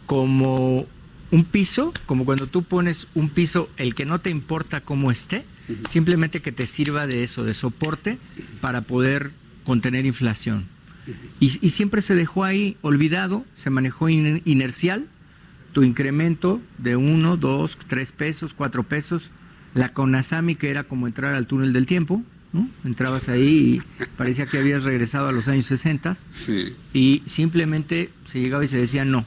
[0.07, 0.87] como
[1.31, 5.45] un piso, como cuando tú pones un piso, el que no te importa cómo esté,
[5.89, 8.19] simplemente que te sirva de eso, de soporte
[8.61, 9.33] para poder
[9.65, 10.66] contener inflación.
[11.39, 15.07] Y, siempre se dejó ahí olvidado, se manejó inercial,
[15.73, 19.31] tu incremento de uno, dos, tres pesos, cuatro pesos,
[19.74, 22.23] la CONASAMI que era como entrar al túnel del tiempo,
[22.53, 22.70] ¿no?
[22.85, 26.16] Entrabas ahí y parecía que habías regresado a los años 60
[26.95, 29.27] y simplemente se llegaba y se decía no,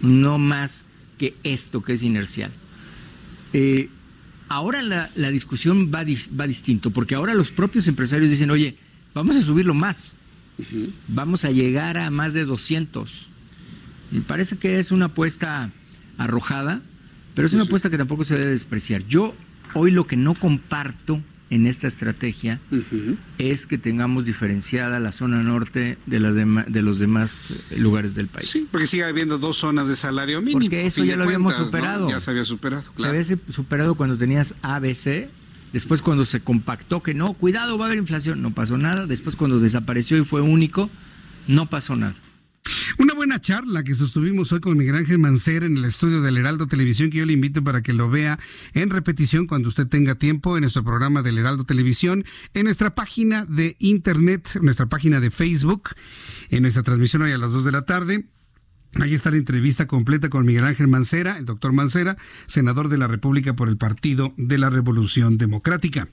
[0.00, 0.84] no más
[1.18, 2.52] que esto que es inercial.
[3.52, 3.90] Eh,
[4.48, 6.04] ahora la, discusión va,
[6.38, 8.76] va, distinto, porque ahora los propios empresarios dicen, oye,
[9.14, 10.12] vamos a subirlo más,
[11.08, 13.28] vamos a llegar a más de 200.
[14.10, 15.70] Me parece que es una apuesta
[16.18, 16.82] arrojada,
[17.34, 19.04] pero es una apuesta que tampoco se debe despreciar.
[19.06, 19.34] Yo
[19.74, 21.22] hoy lo que no comparto
[21.52, 22.60] en esta estrategia
[23.36, 28.48] es que tengamos diferenciada la zona norte de, las de los demás lugares del país.
[28.48, 30.60] Sí, porque sigue habiendo dos zonas de salario mínimo.
[30.60, 32.08] Porque eso ya lo habíamos superado.
[32.08, 33.22] Ya se había superado, claro.
[33.22, 35.28] Se había superado cuando tenías ABC,
[35.74, 39.36] después cuando se compactó que no, cuidado, va a haber inflación, no pasó nada, después
[39.36, 40.88] cuando desapareció y fue único,
[41.48, 42.14] no pasó nada.
[42.98, 46.66] Una buena charla que sostuvimos hoy con Miguel Ángel Mancera en el estudio del Heraldo
[46.66, 48.38] Televisión, que yo le invito para que lo vea
[48.74, 52.24] en repetición cuando usted tenga tiempo en nuestro programa del Heraldo Televisión,
[52.54, 55.90] en nuestra página de internet, nuestra página de Facebook,
[56.50, 58.26] en nuestra transmisión hoy a las 2 de la tarde.
[59.00, 62.16] Ahí está la entrevista completa con Miguel Ángel Mancera, el doctor Mancera,
[62.46, 66.08] senador de la República por el Partido de la Revolución Democrática.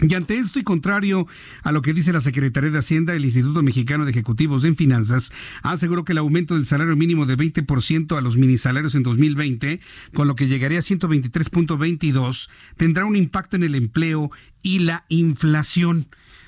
[0.00, 1.26] Y ante esto y contrario
[1.64, 5.32] a lo que dice la Secretaría de Hacienda, el Instituto Mexicano de Ejecutivos en Finanzas
[5.62, 9.80] aseguró que el aumento del salario mínimo de 20% a los minisalarios en 2020,
[10.14, 14.30] con lo que llegaría a 123.22, tendrá un impacto en el empleo
[14.62, 16.06] y la inflación.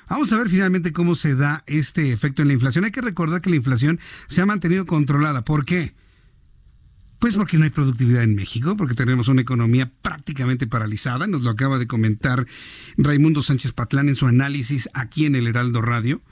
[0.09, 2.85] Vamos a ver finalmente cómo se da este efecto en la inflación.
[2.85, 5.43] Hay que recordar que la inflación se ha mantenido controlada.
[5.43, 5.93] ¿Por qué?
[7.21, 11.51] Pues porque no hay productividad en México, porque tenemos una economía prácticamente paralizada, nos lo
[11.51, 12.47] acaba de comentar
[12.97, 16.23] Raimundo Sánchez Patlán en su análisis aquí en el Heraldo Radio.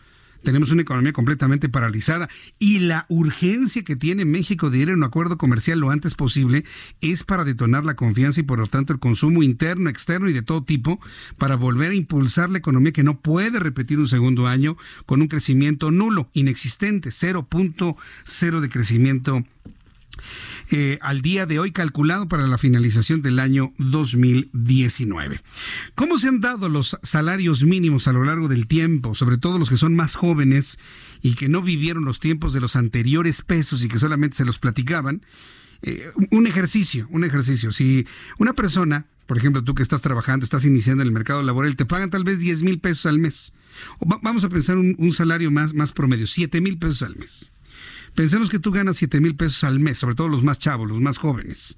[0.41, 5.03] Tenemos una economía completamente paralizada y la urgencia que tiene México de ir a un
[5.03, 6.66] acuerdo comercial lo antes posible
[7.02, 10.41] es para detonar la confianza y por lo tanto el consumo interno, externo y de
[10.41, 10.99] todo tipo
[11.38, 14.76] para volver a impulsar la economía que no puede repetir un segundo año
[15.06, 19.45] con un crecimiento nulo, inexistente, 0.0 de crecimiento
[20.72, 25.41] eh, al día de hoy calculado para la finalización del año 2019.
[25.96, 29.70] ¿Cómo se han dado los salarios mínimos a lo largo del tiempo, sobre todo los
[29.70, 30.80] que son más jóvenes
[31.22, 34.60] y que no vivieron los tiempos de los anteriores pesos y que solamente se los
[34.60, 35.22] platicaban?
[35.82, 37.72] Eh, un ejercicio, un ejercicio.
[37.72, 38.06] Si
[38.38, 41.86] una persona, por ejemplo, tú que estás trabajando, estás iniciando en el mercado laboral, te
[41.86, 43.54] pagan tal vez 10 mil pesos al mes.
[44.22, 47.50] vamos a pensar un, un salario más, más promedio, 7 mil pesos al mes.
[48.20, 51.00] Pensemos que tú ganas 7 mil pesos al mes, sobre todo los más chavos, los
[51.00, 51.78] más jóvenes.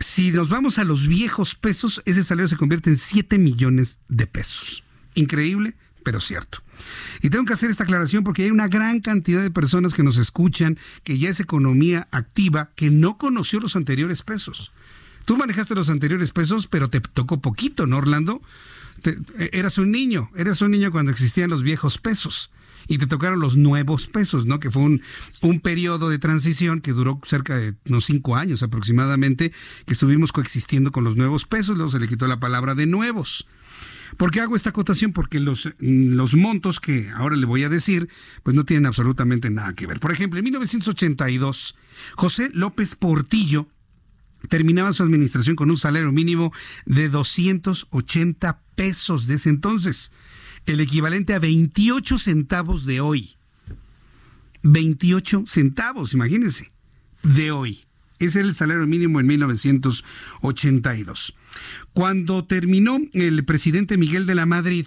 [0.00, 4.26] Si nos vamos a los viejos pesos, ese salario se convierte en 7 millones de
[4.26, 4.82] pesos.
[5.14, 6.64] Increíble, pero cierto.
[7.22, 10.16] Y tengo que hacer esta aclaración porque hay una gran cantidad de personas que nos
[10.16, 14.72] escuchan, que ya es economía activa, que no conoció los anteriores pesos.
[15.26, 18.42] Tú manejaste los anteriores pesos, pero te tocó poquito, ¿no, Orlando?
[19.52, 22.50] eras un niño, eras un niño cuando existían los viejos pesos
[22.88, 24.60] y te tocaron los nuevos pesos, ¿no?
[24.60, 25.02] Que fue un,
[25.40, 29.52] un periodo de transición que duró cerca de unos cinco años aproximadamente,
[29.86, 33.46] que estuvimos coexistiendo con los nuevos pesos, luego se le quitó la palabra de nuevos.
[34.16, 35.12] ¿Por qué hago esta acotación?
[35.12, 38.08] Porque los, los montos que ahora le voy a decir,
[38.42, 40.00] pues no tienen absolutamente nada que ver.
[40.00, 41.76] Por ejemplo, en 1982,
[42.14, 43.68] José López Portillo
[44.48, 46.52] terminaba su administración con un salario mínimo
[46.84, 50.12] de 280 pesos de ese entonces,
[50.66, 53.36] el equivalente a 28 centavos de hoy.
[54.62, 56.72] 28 centavos, imagínense,
[57.22, 57.86] de hoy.
[58.18, 61.34] Ese era el salario mínimo en 1982.
[61.92, 64.86] Cuando terminó el presidente Miguel de la Madrid,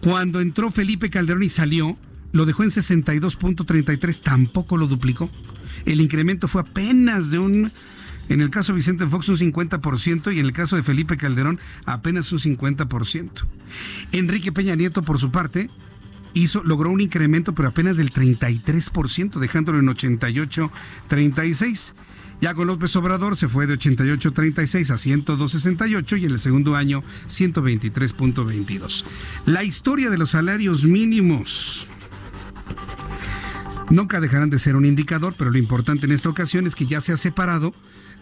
[0.00, 1.96] Cuando entró Felipe Calderón y salió,
[2.32, 5.30] lo dejó en 62.33, tampoco lo duplicó.
[5.84, 7.72] El incremento fue apenas de un,
[8.28, 11.60] en el caso de Vicente Fox un 50% y en el caso de Felipe Calderón
[11.84, 13.30] apenas un 50%.
[14.12, 15.70] Enrique Peña Nieto, por su parte,
[16.34, 21.94] hizo, logró un incremento, pero apenas del 33%, dejándolo en 88.36.
[22.40, 27.02] Ya con López Obrador se fue de 88.36 a 102.68 y en el segundo año
[27.28, 29.04] 123.22.
[29.46, 31.86] La historia de los salarios mínimos.
[33.90, 37.00] Nunca dejarán de ser un indicador, pero lo importante en esta ocasión es que ya
[37.00, 37.74] se ha separado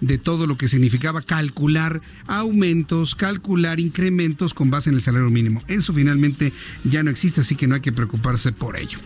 [0.02, 5.62] de todo lo que significaba calcular aumentos, calcular incrementos con base en el salario mínimo.
[5.68, 6.52] Eso finalmente
[6.84, 8.98] ya no existe, así que no hay que preocuparse por ello.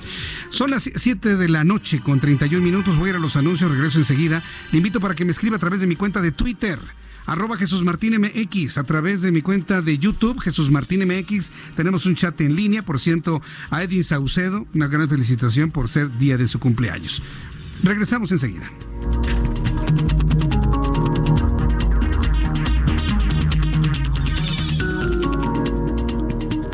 [0.51, 2.97] Son las 7 de la noche con 31 minutos.
[2.97, 4.43] Voy a ir a los anuncios, regreso enseguida.
[4.73, 6.81] Le invito para que me escriba a través de mi cuenta de Twitter
[7.27, 11.51] arroba Jesús Martín MX, a través de mi cuenta de YouTube, Jesús Martín MX.
[11.74, 16.16] Tenemos un chat en línea, por cierto, a Edwin Saucedo, una gran felicitación por ser
[16.18, 17.23] día de su cumpleaños.
[17.82, 18.70] Regresamos enseguida.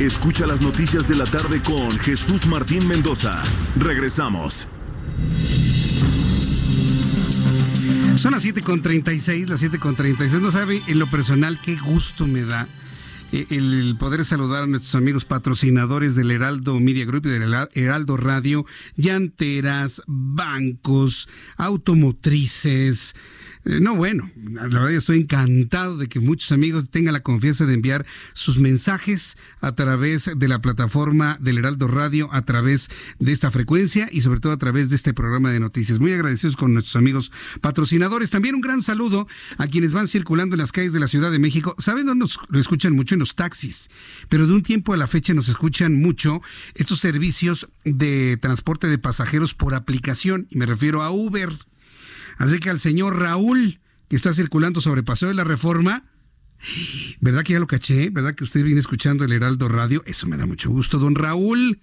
[0.00, 3.42] Escucha las noticias de la tarde con Jesús Martín Mendoza.
[3.76, 4.68] Regresamos.
[8.16, 10.38] Son las 7.36, las 7.36.
[10.38, 12.68] No sabe en lo personal qué gusto me da
[13.32, 18.18] eh, el poder saludar a nuestros amigos patrocinadores del Heraldo Media Group y del Heraldo
[18.18, 18.66] Radio,
[18.96, 23.14] llanteras, bancos, automotrices,
[23.66, 27.66] Eh, no, bueno, la verdad yo estoy encantado de que muchos amigos tengan la confianza
[27.66, 32.88] de enviar sus mensajes a través de la plataforma del Heraldo Radio, a través
[33.18, 35.98] de esta frecuencia y sobre todo a través de este programa de noticias.
[35.98, 38.30] Muy agradecidos con nuestros amigos patrocinadores.
[38.30, 39.26] También un gran saludo
[39.58, 41.74] a quienes van circulando en las calles de la Ciudad de México.
[41.78, 43.90] Saben dónde nos lo escuchan mucho en los taxis,
[44.28, 46.40] pero de un tiempo a la fecha nos escuchan mucho
[46.74, 51.58] estos servicios de transporte de pasajeros por aplicación y me refiero a Uber.
[52.36, 56.04] Así que al señor Raúl, que está circulando sobre Paseo de la Reforma,
[57.20, 58.10] ¿verdad que ya lo caché?
[58.10, 60.02] ¿Verdad que usted viene escuchando el Heraldo Radio?
[60.06, 61.80] Eso me da mucho gusto, don Raúl.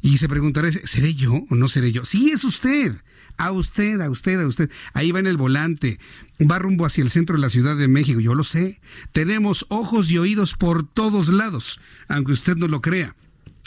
[0.00, 2.04] Y se preguntará, ¿seré yo o no seré yo?
[2.04, 2.94] Sí, es usted.
[3.36, 4.70] A usted, a usted, a usted.
[4.92, 5.98] Ahí va en el volante.
[6.40, 8.20] Va rumbo hacia el centro de la Ciudad de México.
[8.20, 8.80] Yo lo sé.
[9.12, 13.16] Tenemos ojos y oídos por todos lados, aunque usted no lo crea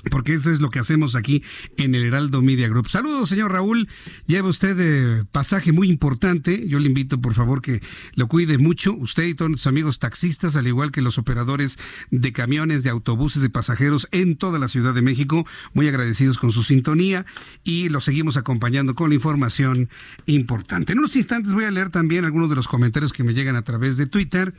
[0.09, 1.43] porque eso es lo que hacemos aquí
[1.77, 2.89] en el Heraldo Media Group.
[2.89, 3.87] Saludos, señor Raúl.
[4.25, 6.67] Lleva usted eh, pasaje muy importante.
[6.67, 7.81] Yo le invito, por favor, que
[8.15, 8.93] lo cuide mucho.
[8.93, 11.77] Usted y todos sus amigos taxistas, al igual que los operadores
[12.11, 16.51] de camiones, de autobuses, de pasajeros en toda la Ciudad de México, muy agradecidos con
[16.51, 17.25] su sintonía
[17.63, 19.89] y lo seguimos acompañando con la información
[20.25, 20.93] importante.
[20.93, 23.61] En unos instantes voy a leer también algunos de los comentarios que me llegan a
[23.61, 24.53] través de Twitter.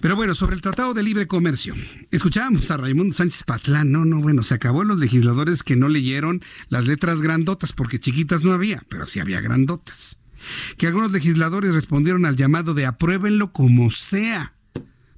[0.00, 1.74] Pero bueno, sobre el Tratado de Libre Comercio.
[2.12, 3.90] Escuchábamos a Raimundo Sánchez Patlán.
[3.90, 8.44] No, no, bueno, se acabó los legisladores que no leyeron las letras grandotas, porque chiquitas
[8.44, 10.18] no había, pero sí había grandotas.
[10.78, 14.54] Que algunos legisladores respondieron al llamado de apruébenlo como sea.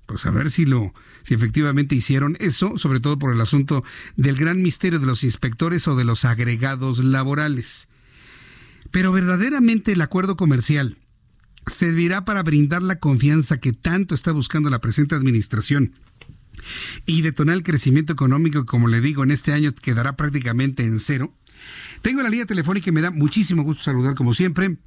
[0.07, 0.93] Pues a ver si lo,
[1.23, 3.85] si efectivamente hicieron eso, sobre todo por el asunto
[4.17, 7.89] del gran misterio de los inspectores o de los agregados laborales.
[8.91, 10.99] Pero verdaderamente el acuerdo comercial
[11.69, 15.95] servirá para brindar la confianza que tanto está buscando la presente administración
[17.07, 21.35] y detonar el crecimiento económico, como le digo, en este año quedará prácticamente en cero.
[22.03, 24.79] Tengo la línea telefónica y me da muchísimo gusto saludar, como siempre,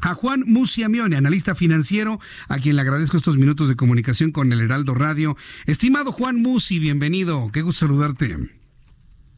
[0.00, 4.60] a Juan Musiamione, analista financiero, a quien le agradezco estos minutos de comunicación con el
[4.60, 5.36] Heraldo Radio.
[5.66, 8.55] Estimado Juan Musi, bienvenido, qué gusto saludarte.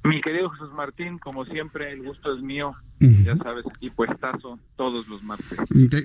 [0.05, 2.75] Mi querido Jesús Martín, como siempre, el gusto es mío.
[3.01, 5.57] Ya sabes, aquí puestazo todos los martes.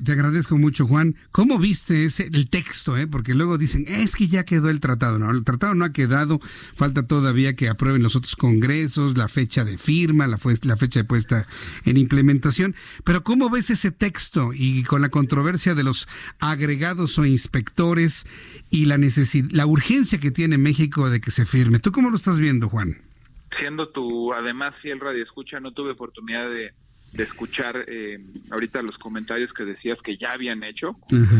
[0.04, 1.16] Te, agradezco mucho, Juan.
[1.32, 2.98] ¿Cómo viste ese, el texto?
[2.98, 3.08] Eh?
[3.08, 5.18] Porque luego dicen, es que ya quedó el tratado.
[5.18, 6.40] No, el tratado no ha quedado.
[6.76, 11.04] Falta todavía que aprueben los otros congresos, la fecha de firma, la, la fecha de
[11.04, 11.48] puesta
[11.86, 12.76] en implementación.
[13.04, 16.08] Pero ¿cómo ves ese texto y con la controversia de los
[16.40, 18.28] agregados o inspectores
[18.70, 21.80] y la, necesidad, la urgencia que tiene México de que se firme?
[21.80, 22.98] ¿Tú cómo lo estás viendo, Juan?
[23.60, 26.74] Siendo tu, además, si el radio escucha, no tuve oportunidad de,
[27.14, 28.18] escuchar eh,
[28.50, 30.98] ahorita los comentarios que decías que ya habían hecho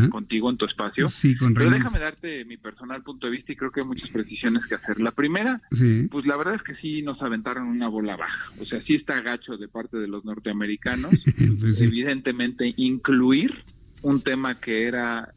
[0.08, 1.08] contigo en tu espacio.
[1.08, 4.08] Sí, con Pero déjame darte mi personal punto de vista y creo que hay muchas
[4.10, 5.00] precisiones que hacer.
[5.00, 5.60] La primera,
[6.12, 8.52] pues la verdad es que sí nos aventaron una bola baja.
[8.60, 11.10] O sea, sí está gacho de parte de los norteamericanos.
[11.60, 13.52] Pues evidentemente, incluir
[14.02, 15.34] un tema que era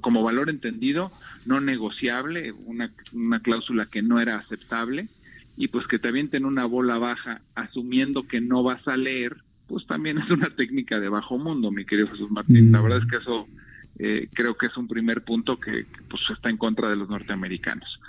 [0.00, 1.10] como valor entendido,
[1.46, 5.08] no negociable, una, una cláusula que no era aceptable
[5.56, 9.86] y pues que te avienten una bola baja asumiendo que no vas a leer, pues
[9.86, 12.72] también es una técnica de bajo mundo, mi querido Jesús Martín.
[12.72, 13.46] La verdad es que eso
[13.98, 18.00] eh, creo que es un primer punto que, pues está en contra de los norteamericanos.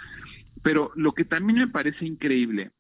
[0.62, 2.72] Pero lo que también me parece increíble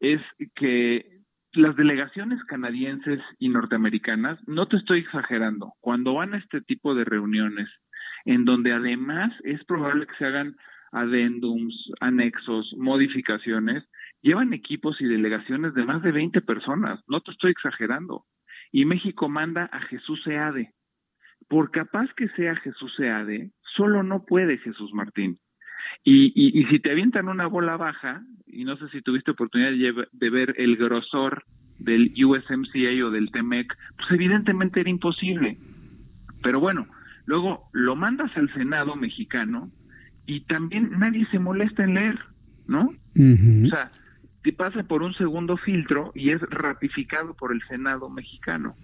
[0.00, 0.20] es
[0.54, 1.20] que
[1.52, 7.04] las delegaciones canadienses y norteamericanas, no te estoy exagerando, cuando van a este tipo de
[7.04, 7.68] reuniones,
[8.24, 10.56] en donde además es probable que se hagan
[10.92, 13.84] adendums, anexos, modificaciones,
[14.24, 18.24] llevan equipos y delegaciones de más de 20 personas, no te estoy exagerando.
[18.72, 20.72] Y México manda a Jesús Seade.
[21.46, 25.38] Por capaz que sea Jesús Seade, solo no puede Jesús Martín.
[26.02, 30.06] Y, y, si te avientan una bola baja, y no sé si tuviste oportunidad de,
[30.10, 31.44] de ver el grosor
[31.78, 35.58] del USMCA o del TEMEC, pues evidentemente era imposible.
[36.42, 36.86] Pero bueno,
[37.26, 39.70] luego lo mandas al Senado mexicano
[40.26, 42.18] y también nadie se molesta en leer,
[42.66, 42.88] ¿no?
[42.88, 43.90] O sea,
[44.44, 48.76] te pasa por un segundo filtro y es ratificado por el Senado mexicano.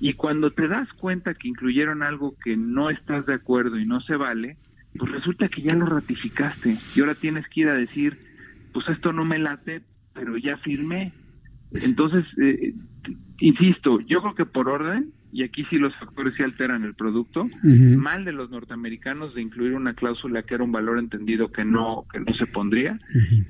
[0.00, 4.00] Y cuando te das cuenta que incluyeron algo que no estás de acuerdo y no
[4.00, 4.56] se vale,
[4.98, 8.18] pues resulta que ya lo ratificaste y ahora tienes que ir a decir,
[8.72, 9.82] pues esto no me late,
[10.14, 11.12] pero ya firmé.
[11.70, 12.74] Entonces, eh,
[13.38, 17.48] insisto, yo creo que por orden, y aquí sí los factores sí alteran el producto,
[17.64, 22.04] mal de los norteamericanos de incluir una cláusula que era un valor entendido que no,
[22.12, 23.00] que no se pondría,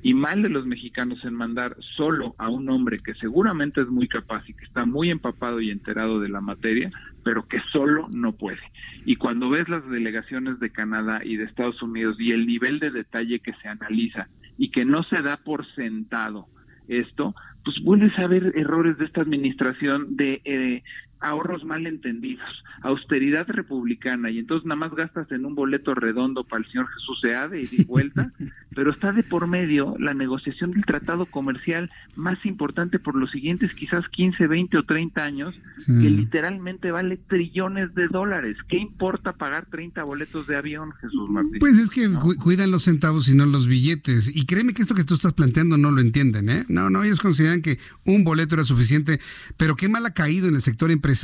[0.01, 4.07] y mal de los mexicanos en mandar solo a un hombre que seguramente es muy
[4.07, 6.89] capaz y que está muy empapado y enterado de la materia,
[7.23, 8.57] pero que solo no puede.
[9.05, 12.89] Y cuando ves las delegaciones de Canadá y de Estados Unidos y el nivel de
[12.89, 16.47] detalle que se analiza y que no se da por sentado
[16.87, 20.83] esto, pues vuelves a ver errores de esta administración de eh,
[21.25, 26.63] ahorros mal entendidos, austeridad republicana, y entonces nada más gastas en un boleto redondo para
[26.63, 28.31] el señor Jesús Seade y de vuelta,
[28.75, 33.71] pero está de por medio la negociación del tratado comercial más importante por los siguientes
[33.75, 38.57] quizás 15, 20 o 30 años, que literalmente vale trillones de dólares.
[38.67, 41.59] ¿Qué importa pagar 30 boletos de avión, Jesús Martín?
[41.59, 44.31] Pues es que cuidan los centavos y no los billetes.
[44.35, 46.65] Y créeme que esto que tú estás planteando no lo entienden, ¿eh?
[46.67, 49.19] No, no, ellos consideran que un boleto era suficiente,
[49.57, 51.14] pero qué mal ha caído en el sector empresarial,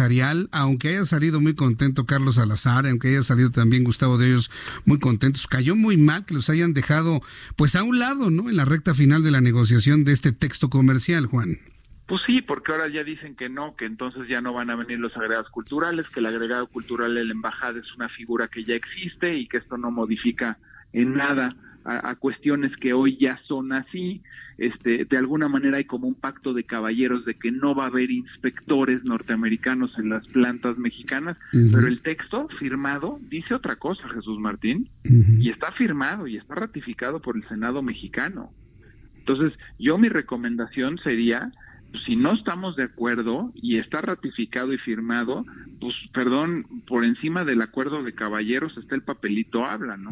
[0.51, 4.49] aunque haya salido muy contento Carlos Salazar, aunque haya salido también Gustavo de ellos
[4.85, 7.22] muy contentos, cayó muy mal que los hayan dejado
[7.55, 8.49] pues a un lado, ¿no?
[8.49, 11.59] En la recta final de la negociación de este texto comercial, Juan.
[12.07, 14.99] Pues sí, porque ahora ya dicen que no, que entonces ya no van a venir
[14.99, 18.76] los agregados culturales, que el agregado cultural de la embajada es una figura que ya
[18.76, 20.57] existe y que esto no modifica
[20.91, 21.49] en nada
[21.84, 24.22] a, cuestiones que hoy ya son así.
[24.58, 27.88] Este, de alguna manera hay como un pacto de caballeros de que no va a
[27.88, 34.40] haber inspectores norteamericanos en las plantas mexicanas, pero el texto firmado dice otra cosa, Jesús
[34.40, 38.52] Martín, y está firmado y está ratificado por el Senado mexicano.
[39.18, 41.52] Entonces, yo mi recomendación sería
[41.91, 45.45] pues, si no estamos de acuerdo y está ratificado y firmado,
[45.80, 50.10] pues perdón, por encima del acuerdo de caballeros está el papelito habla, ¿no?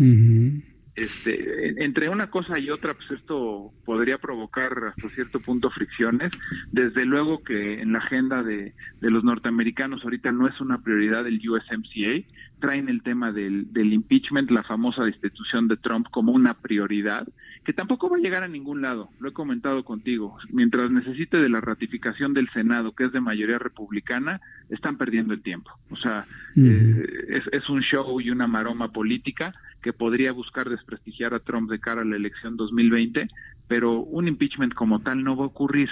[1.00, 6.32] Este, entre una cosa y otra, pues esto podría provocar hasta cierto punto fricciones.
[6.72, 11.42] Desde luego que en la agenda de, los norteamericanos ahorita no es una prioridad el
[11.48, 12.28] USMCA.
[12.60, 17.28] Traen el tema del, del impeachment, la famosa destitución de Trump, como una prioridad,
[17.64, 19.10] que tampoco va a llegar a ningún lado.
[19.20, 20.38] Lo he comentado contigo.
[20.52, 25.42] Mientras necesite de la ratificación del Senado, que es de mayoría republicana, están perdiendo el
[25.42, 25.72] tiempo.
[25.90, 26.26] O sea,
[26.56, 31.70] eh, es, es un show y una maroma política que podría buscar desprestigiar a Trump
[31.70, 33.28] de cara a la elección 2020,
[33.68, 35.90] pero un impeachment como tal no va a ocurrir.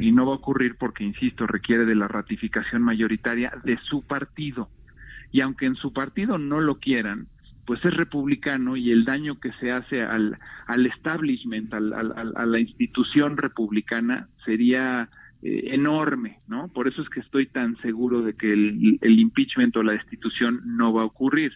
[0.00, 4.68] Y no va a ocurrir porque, insisto, requiere de la ratificación mayoritaria de su partido.
[5.32, 7.26] Y aunque en su partido no lo quieran,
[7.66, 12.60] pues es republicano y el daño que se hace al, al establishment, al, a la
[12.60, 15.08] institución republicana, sería
[15.42, 16.68] eh, enorme, ¿no?
[16.68, 20.60] Por eso es que estoy tan seguro de que el, el impeachment o la destitución
[20.64, 21.52] no va a ocurrir.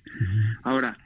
[0.65, 0.99] Ahora,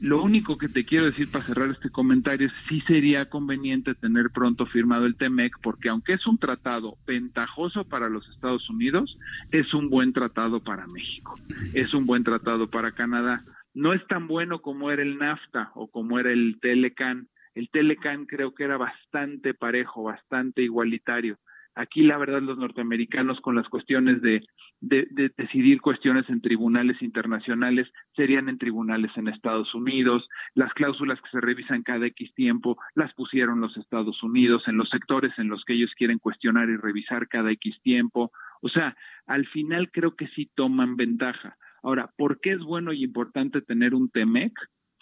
[0.00, 4.30] lo único que te quiero decir para cerrar este comentario es sí sería conveniente tener
[4.30, 9.16] pronto firmado el TEMEC porque aunque es un tratado ventajoso para los Estados Unidos,
[9.50, 11.36] es un buen tratado para México,
[11.74, 13.44] es un buen tratado para Canadá.
[13.72, 17.28] No es tan bueno como era el NAFTA o como era el Telecan.
[17.54, 21.38] El Telecan creo que era bastante parejo, bastante igualitario.
[21.76, 24.46] Aquí la verdad los norteamericanos con las cuestiones de,
[24.80, 31.30] de, decidir cuestiones en tribunales internacionales serían en tribunales en Estados Unidos, las cláusulas que
[31.30, 35.64] se revisan cada X tiempo las pusieron los Estados Unidos en los sectores en los
[35.64, 38.30] que ellos quieren cuestionar y revisar cada X tiempo.
[38.62, 38.96] O sea,
[39.26, 41.56] al final creo que sí toman ventaja.
[41.82, 44.52] Ahora, ¿por qué es bueno y importante tener un TEMEC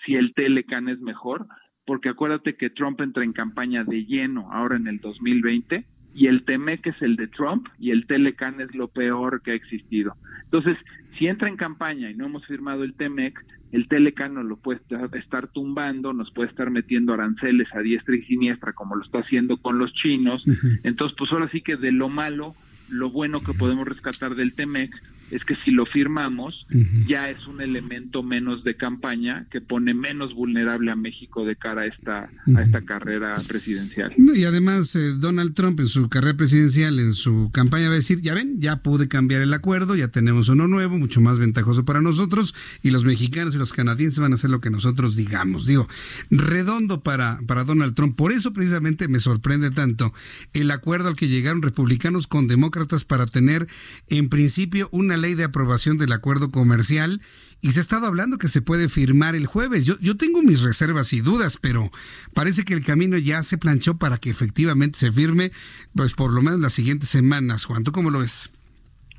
[0.07, 1.47] si el Telecan es mejor?
[1.85, 5.85] Porque acuérdate que Trump entra en campaña de lleno ahora en el 2020
[6.15, 9.55] y el TEMEC es el de Trump y el Telecan es lo peor que ha
[9.55, 10.15] existido.
[10.45, 10.77] Entonces,
[11.19, 14.81] si entra en campaña y no hemos firmado el TEMEC, el Telecan nos lo puede
[15.15, 19.57] estar tumbando, nos puede estar metiendo aranceles a diestra y siniestra como lo está haciendo
[19.57, 20.45] con los chinos.
[20.85, 22.55] Entonces, pues ahora sí que de lo malo,
[22.89, 24.91] lo bueno que podemos rescatar del TEMEC
[25.31, 26.67] es que si lo firmamos
[27.07, 31.83] ya es un elemento menos de campaña que pone menos vulnerable a México de cara
[31.83, 34.13] a esta a esta carrera presidencial.
[34.17, 38.21] y además eh, Donald Trump en su carrera presidencial, en su campaña va a decir,
[38.21, 42.03] ya ven, ya pude cambiar el acuerdo, ya tenemos uno nuevo, mucho más ventajoso para
[42.03, 45.67] nosotros y los mexicanos y los canadienses van a hacer lo que nosotros digamos.
[45.67, 45.89] Digo,
[46.31, 48.17] redondo para para Donald Trump.
[48.17, 50.13] Por eso precisamente me sorprende tanto
[50.53, 53.67] el acuerdo al que llegaron republicanos con demócratas para tener
[54.09, 57.23] en principio una ley de aprobación del acuerdo comercial
[57.63, 59.87] y se ha estado hablando que se puede firmar el jueves.
[59.87, 61.91] Yo, yo tengo mis reservas y dudas, pero
[62.35, 65.53] parece que el camino ya se planchó para que efectivamente se firme,
[65.95, 67.65] pues por lo menos las siguientes semanas.
[67.65, 68.51] Juan, ¿tú cómo lo ves?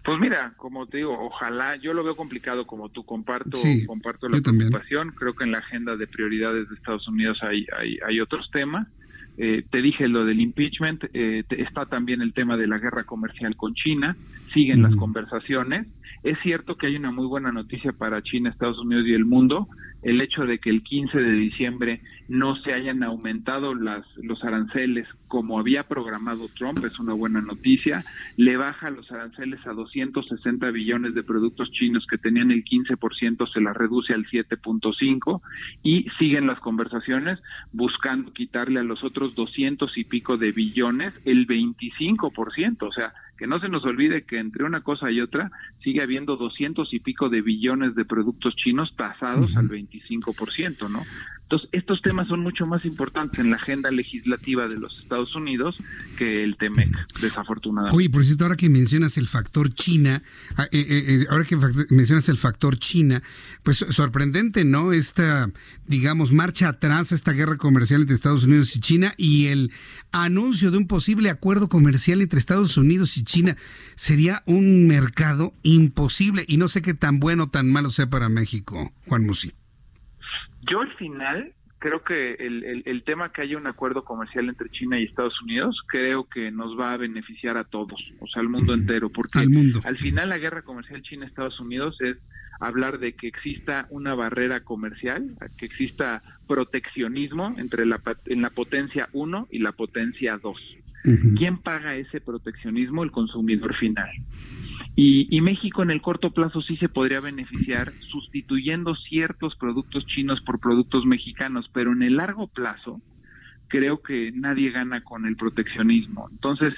[0.03, 3.57] Pues mira, como te digo, ojalá, yo lo veo complicado como tú, comparto,
[3.87, 7.97] comparto la preocupación, creo que en la agenda de prioridades de Estados Unidos hay, hay,
[8.05, 8.85] hay otros temas.
[9.37, 13.55] Eh, te dije lo del impeachment, eh, está también el tema de la guerra comercial
[13.55, 14.15] con China,
[14.53, 15.87] siguen las conversaciones.
[16.21, 19.67] Es cierto que hay una muy buena noticia para China, Estados Unidos y el mundo,
[20.03, 25.07] el hecho de que el 15 de diciembre no se hayan aumentado las, los aranceles
[25.27, 28.05] como había programado Trump, es una buena noticia,
[28.37, 33.61] le baja los aranceles a 260 billones de productos chinos que tenían el 15%, se
[33.61, 35.41] la reduce al 7.5
[35.81, 37.39] y siguen las conversaciones
[37.71, 43.47] buscando quitarle a los otros 200 y pico de billones el 25%, o sea, que
[43.47, 45.51] no se nos olvide que entre una cosa y otra
[45.83, 51.01] sigue habiendo doscientos y pico de billones de productos chinos tasados al 25%, ¿no?
[51.43, 55.75] Entonces, estos temas son mucho más importantes en la agenda legislativa de los Estados Unidos
[56.17, 56.89] que el TEMEC,
[57.21, 57.95] desafortunadamente.
[57.95, 60.23] Oye, por cierto, ahora que mencionas el factor China,
[60.57, 61.57] ah, eh, eh, eh, ahora que
[61.89, 63.21] mencionas el factor China,
[63.61, 64.93] pues sorprendente, ¿no?
[64.93, 65.51] Esta,
[65.85, 69.71] digamos, marcha atrás esta guerra comercial entre Estados Unidos y China y el
[70.11, 73.57] anuncio de un posible acuerdo comercial entre Estados Unidos y China
[73.95, 78.29] sería un mercado imposible y no sé qué tan bueno o tan malo sea para
[78.29, 79.53] México, Juan Musi.
[80.69, 81.53] Yo al final
[81.83, 85.83] creo que el, el, tema que haya un acuerdo comercial entre China y Estados Unidos,
[85.87, 89.97] creo que nos va a beneficiar a todos, o sea, al mundo entero, porque al,
[89.97, 92.15] final la guerra comercial China-Estados Unidos es
[92.61, 99.09] hablar de que exista una barrera comercial, que exista proteccionismo entre la, en la potencia
[99.11, 100.57] 1 y la potencia 2.
[101.37, 103.03] ¿Quién paga ese proteccionismo?
[103.03, 104.09] El consumidor final.
[104.95, 110.59] Y, México en el corto plazo sí se podría beneficiar sustituyendo ciertos productos chinos por
[110.59, 113.01] productos mexicanos, pero en el largo plazo
[113.69, 116.29] creo que nadie gana con el proteccionismo.
[116.31, 116.75] Entonces,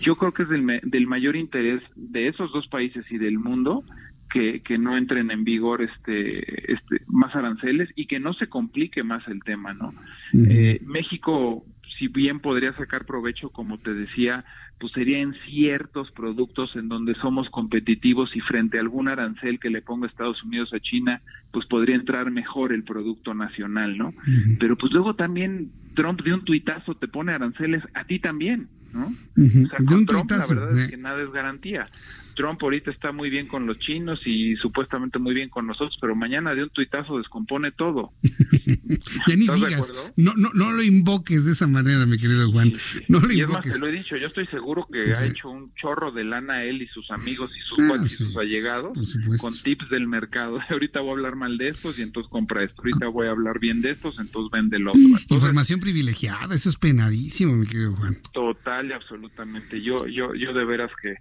[0.00, 3.82] yo creo que es del, del mayor interés de esos dos países y del mundo
[4.30, 9.02] que, que, no entren en vigor este, este más aranceles y que no se complique
[9.02, 9.94] más el tema, ¿no?
[10.34, 11.64] eh, México
[11.98, 14.44] si bien podría sacar provecho, como te decía,
[14.78, 19.70] pues sería en ciertos productos en donde somos competitivos y frente a algún arancel que
[19.70, 21.22] le ponga Estados Unidos a China,
[21.52, 24.12] pues podría entrar mejor el producto nacional, ¿no?
[24.58, 29.14] Pero pues luego también Trump de un tuitazo te pone aranceles a ti también, ¿no?
[29.36, 31.86] O sea, con Trump la verdad es que nada es garantía.
[32.34, 36.14] Trump ahorita está muy bien con los chinos y supuestamente muy bien con nosotros, pero
[36.14, 38.12] mañana de un tuitazo descompone todo.
[38.22, 42.72] ya ni digas, no, no, no lo invoques de esa manera, mi querido Juan.
[43.08, 43.66] No lo y invoques.
[43.66, 46.24] es más, te lo he dicho, yo estoy seguro que ha hecho un chorro de
[46.24, 48.98] lana él y sus amigos y sus, ah, y sus allegados
[49.40, 50.58] con tips del mercado.
[50.70, 52.82] ahorita voy a hablar mal de estos y entonces compra esto.
[52.82, 55.02] Ahorita voy a hablar bien de estos, entonces vende lo otro.
[55.30, 58.18] Información privilegiada, eso es penadísimo, mi querido Juan.
[58.32, 59.80] Total y absolutamente.
[59.80, 61.16] Yo, yo, yo de veras que,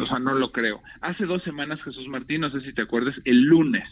[0.00, 0.80] o sea, no lo creo.
[1.00, 3.84] Hace dos semanas Jesús Martín, no sé si te acuerdas, el lunes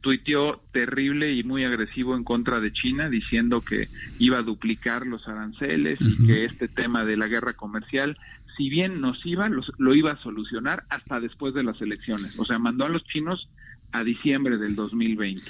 [0.00, 3.88] tuiteó terrible y muy agresivo en contra de China, diciendo que
[4.18, 8.16] iba a duplicar los aranceles y que este tema de la guerra comercial,
[8.56, 12.38] si bien nos iba, lo iba a solucionar hasta después de las elecciones.
[12.38, 13.50] O sea, mandó a los chinos
[13.92, 15.42] a diciembre del 2020.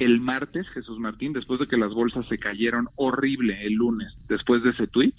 [0.00, 4.64] El martes, Jesús Martín, después de que las bolsas se cayeron horrible el lunes, después
[4.64, 5.14] de ese tuit,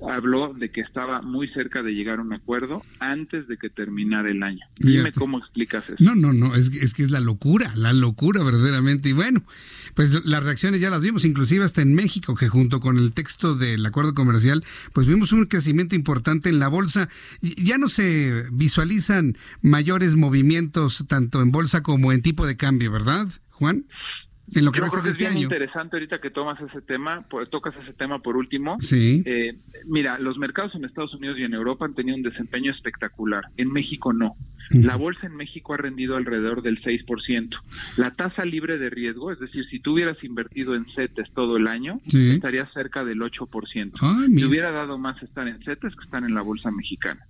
[0.00, 4.30] habló de que estaba muy cerca de llegar a un acuerdo antes de que terminara
[4.30, 4.64] el año.
[4.76, 5.96] Dime cómo explicas eso.
[5.98, 9.08] No, no, no, es, es que es la locura, la locura verdaderamente.
[9.08, 9.42] Y bueno,
[9.94, 13.56] pues las reacciones ya las vimos, inclusive hasta en México, que junto con el texto
[13.56, 17.08] del acuerdo comercial, pues vimos un crecimiento importante en la bolsa.
[17.40, 23.26] Ya no se visualizan mayores movimientos tanto en bolsa como en tipo de cambio, ¿verdad,
[23.50, 23.86] Juan?
[24.54, 27.74] Lo que Yo creo que es este bien interesante ahorita que tomas ese tema, tocas
[27.82, 28.76] ese tema por último.
[28.80, 29.22] Sí.
[29.26, 33.44] Eh, mira, los mercados en Estados Unidos y en Europa han tenido un desempeño espectacular.
[33.56, 34.36] En México no.
[34.70, 37.56] La bolsa en México ha rendido alrededor del 6%.
[37.96, 41.66] La tasa libre de riesgo, es decir, si tú hubieras invertido en CETES todo el
[41.66, 43.92] año, estaría cerca del 8%.
[44.00, 47.26] Ay, hubiera dado más estar en CETES que estar en la bolsa mexicana.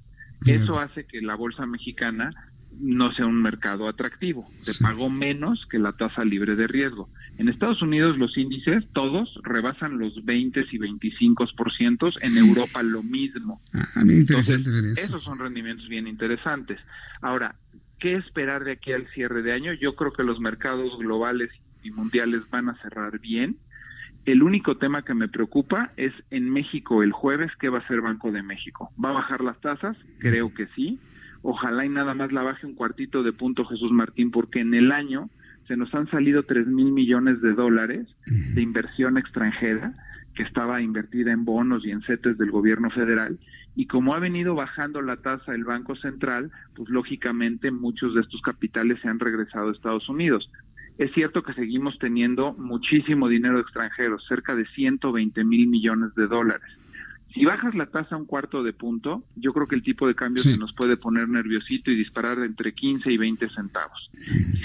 [0.47, 2.31] Eso hace que la bolsa mexicana
[2.81, 4.49] no sea un mercado atractivo.
[4.63, 7.09] Se pagó menos que la tasa libre de riesgo.
[7.37, 13.61] En Estados Unidos los índices todos rebasan los 20 y 25%, en Europa lo mismo.
[13.75, 15.01] Ah, interesante ver eso.
[15.01, 16.79] Esos son rendimientos bien interesantes.
[17.21, 17.57] Ahora,
[17.99, 19.73] ¿qué esperar de aquí al cierre de año?
[19.73, 21.51] Yo creo que los mercados globales
[21.83, 23.57] y mundiales van a cerrar bien.
[24.25, 28.03] El único tema que me preocupa es en México el jueves, ¿qué va a hacer
[28.03, 28.91] Banco de México?
[29.03, 29.97] ¿Va a bajar las tasas?
[30.19, 30.99] Creo que sí
[31.43, 34.93] ojalá y nada más la baje un cuartito de punto Jesús Martín, porque en el
[34.93, 35.29] año
[35.67, 39.95] se nos han salido tres mil millones de dólares de inversión extranjera
[40.35, 43.39] que estaba invertida en bonos y en CETES del gobierno federal
[43.79, 48.43] y como ha venido bajando la tasa el Banco Central, pues lógicamente muchos de estos
[48.43, 50.51] capitales se han regresado a Estados Unidos.
[50.99, 56.67] Es cierto que seguimos teniendo muchísimo dinero extranjero, cerca de 120 mil millones de dólares.
[57.39, 60.17] Si bajas la tasa a un cuarto de punto, yo creo que el tipo de
[60.17, 64.11] cambio se nos puede poner nerviosito y disparar entre 15 y 20 centavos.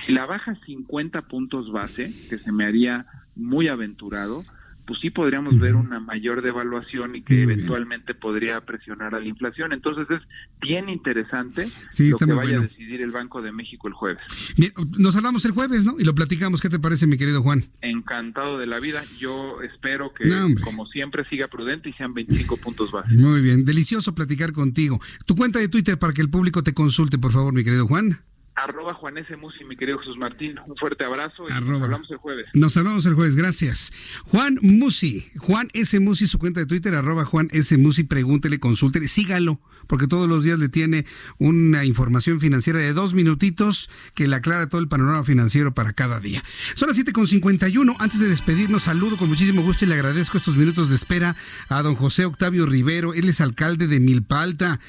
[0.07, 3.05] Si la bajas 50 puntos base, que se me haría
[3.35, 4.43] muy aventurado,
[4.85, 9.73] pues sí podríamos ver una mayor devaluación y que eventualmente podría presionar a la inflación.
[9.73, 10.21] Entonces es
[10.61, 11.69] bien interesante
[11.99, 14.23] lo que vaya a decidir el Banco de México el jueves.
[14.57, 15.95] Bien, nos hablamos el jueves, ¿no?
[15.99, 16.61] Y lo platicamos.
[16.61, 17.65] ¿Qué te parece, mi querido Juan?
[17.81, 19.03] Encantado de la vida.
[19.17, 20.29] Yo espero que,
[20.63, 23.17] como siempre, siga prudente y sean 25 puntos básicos.
[23.17, 24.99] Muy bien, delicioso platicar contigo.
[25.25, 28.19] Tu cuenta de Twitter para que el público te consulte, por favor, mi querido Juan
[28.55, 29.35] arroba Juan S.
[29.35, 30.59] Musi, mi querido Jesús Martín.
[30.67, 32.45] Un fuerte abrazo y nos hablamos el jueves.
[32.53, 33.91] Nos hablamos el jueves, gracias.
[34.25, 35.99] Juan Musi, Juan S.
[35.99, 37.77] Musi, su cuenta de Twitter, arroba Juan S.
[37.77, 41.05] Musi, pregúntele, consúltele, sígalo, porque todos los días le tiene
[41.39, 46.19] una información financiera de dos minutitos que le aclara todo el panorama financiero para cada
[46.19, 46.43] día.
[46.75, 47.95] Son las 7.51.
[47.99, 51.35] Antes de despedirnos, saludo con muchísimo gusto y le agradezco estos minutos de espera
[51.69, 53.13] a don José Octavio Rivero.
[53.13, 54.79] Él es alcalde de Milpalta.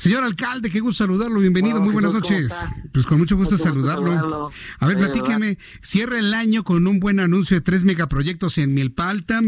[0.00, 1.40] Señor alcalde, qué gusto saludarlo.
[1.40, 2.58] Bienvenido, muy buenas noches.
[2.92, 4.50] Pues con mucho gusto saludarlo.
[4.78, 9.40] A ver, platíqueme, cierra el año con un buen anuncio de tres megaproyectos en Milpalta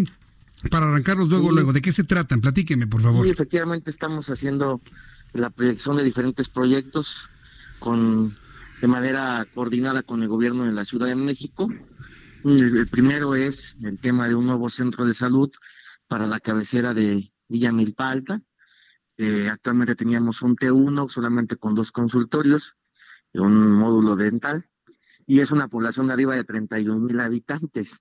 [0.71, 1.73] para arrancarlos luego, luego.
[1.73, 2.41] ¿De qué se tratan?
[2.41, 3.25] Platíqueme, por favor.
[3.25, 4.81] Sí, efectivamente estamos haciendo
[5.33, 7.29] la proyección de diferentes proyectos
[7.79, 8.37] con
[8.81, 11.69] de manera coordinada con el gobierno de la Ciudad de México.
[12.45, 15.51] el primero es el tema de un nuevo centro de salud
[16.09, 18.43] para la cabecera de Villa Milpalta
[19.19, 22.77] eh, actualmente teníamos un T1 solamente con dos consultorios
[23.41, 24.69] un módulo dental
[25.27, 28.01] y es una población de arriba de 31 mil habitantes.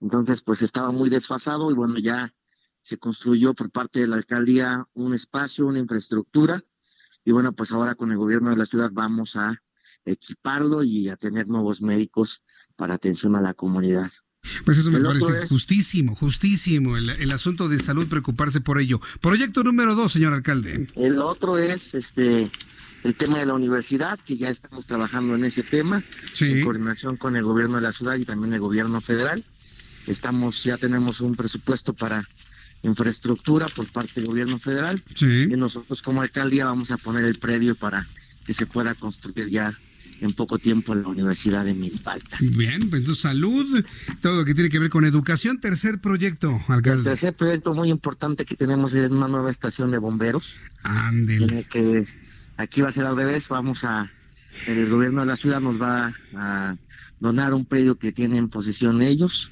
[0.00, 2.34] Entonces, pues estaba muy desfasado y bueno, ya
[2.82, 6.62] se construyó por parte de la alcaldía un espacio, una infraestructura
[7.24, 9.62] y bueno, pues ahora con el gobierno de la ciudad vamos a
[10.04, 12.42] equiparlo y a tener nuevos médicos
[12.76, 14.10] para atención a la comunidad.
[14.66, 19.00] Pues eso me parece justísimo, justísimo el, asunto de salud, preocuparse por ello.
[19.22, 20.86] Proyecto número dos, señor alcalde.
[20.96, 22.50] El otro es este
[23.04, 26.02] el tema de la universidad, que ya estamos trabajando en ese tema,
[26.40, 29.44] en coordinación con el gobierno de la ciudad y también el gobierno federal.
[30.06, 32.26] Estamos, ya tenemos un presupuesto para
[32.82, 37.74] infraestructura por parte del gobierno federal y nosotros como alcaldía vamos a poner el predio
[37.74, 38.06] para
[38.46, 39.78] que se pueda construir ya
[40.20, 42.38] en poco tiempo en la Universidad de Milpalta.
[42.40, 43.84] Bien, pues salud,
[44.22, 45.60] todo lo que tiene que ver con educación.
[45.60, 46.98] Tercer proyecto, alcalde.
[46.98, 50.54] El tercer proyecto muy importante que tenemos es una nueva estación de bomberos.
[50.82, 51.64] Ándele.
[51.64, 52.06] Que
[52.56, 54.10] aquí va a ser al revés, vamos a,
[54.66, 56.76] el gobierno de la ciudad nos va a
[57.20, 59.50] donar un predio que tienen en posesión ellos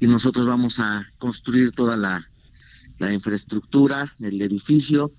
[0.00, 2.28] y nosotros vamos a construir toda la,
[2.98, 5.12] la infraestructura, el edificio,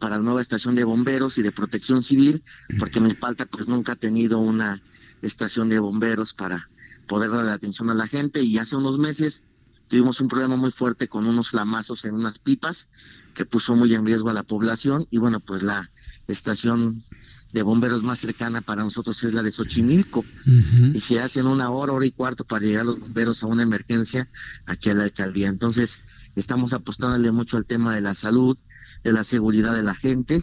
[0.00, 2.42] para la nueva estación de bomberos y de protección civil,
[2.78, 4.82] porque Milpalta pues nunca ha tenido una
[5.20, 6.68] estación de bomberos para
[7.06, 9.44] poder darle atención a la gente y hace unos meses
[9.88, 12.88] tuvimos un problema muy fuerte con unos flamazos en unas pipas
[13.34, 15.90] que puso muy en riesgo a la población y bueno pues la
[16.28, 17.04] estación
[17.52, 20.24] de bomberos más cercana para nosotros es la de Xochimilco
[20.92, 24.28] y se hacen una hora, hora y cuarto para llegar los bomberos a una emergencia
[24.66, 25.48] aquí a la alcaldía.
[25.48, 26.00] Entonces
[26.34, 28.58] estamos apostándole mucho al tema de la salud,
[29.04, 30.42] de la seguridad de la gente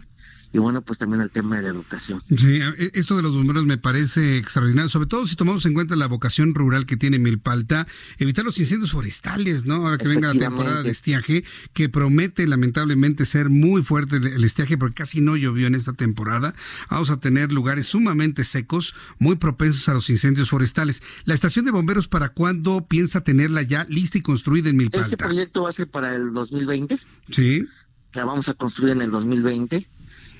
[0.52, 2.22] y bueno, pues también el tema de la educación.
[2.28, 5.96] Sí, e, esto de los bomberos me parece extraordinario, sobre todo si tomamos en cuenta
[5.96, 7.86] la vocación rural que tiene Milpalta,
[8.18, 9.76] evitar los incendios forestales, ¿no?
[9.76, 14.76] Ahora que venga la temporada de estiaje, que promete lamentablemente ser muy fuerte el estiaje
[14.76, 16.54] porque casi no llovió en esta temporada.
[16.90, 21.02] Vamos a tener lugares sumamente secos, muy propensos a los incendios forestales.
[21.24, 25.06] ¿La estación de bomberos para cuándo piensa tenerla ya lista y construida en Milpalta?
[25.06, 26.98] Este proyecto va a ser para el 2020.
[27.30, 27.66] Sí
[28.14, 29.88] la vamos a construir en el 2020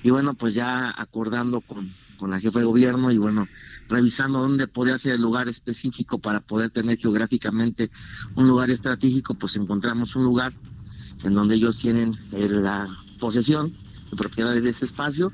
[0.03, 3.47] y bueno, pues ya acordando con, con la jefa de gobierno y bueno,
[3.89, 7.89] revisando dónde podía ser el lugar específico para poder tener geográficamente
[8.35, 10.53] un lugar estratégico, pues encontramos un lugar
[11.23, 12.87] en donde ellos tienen eh, la
[13.19, 13.73] posesión
[14.11, 15.31] de propiedades de ese espacio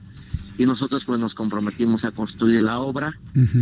[0.58, 3.18] y nosotros pues nos comprometimos a construir la obra,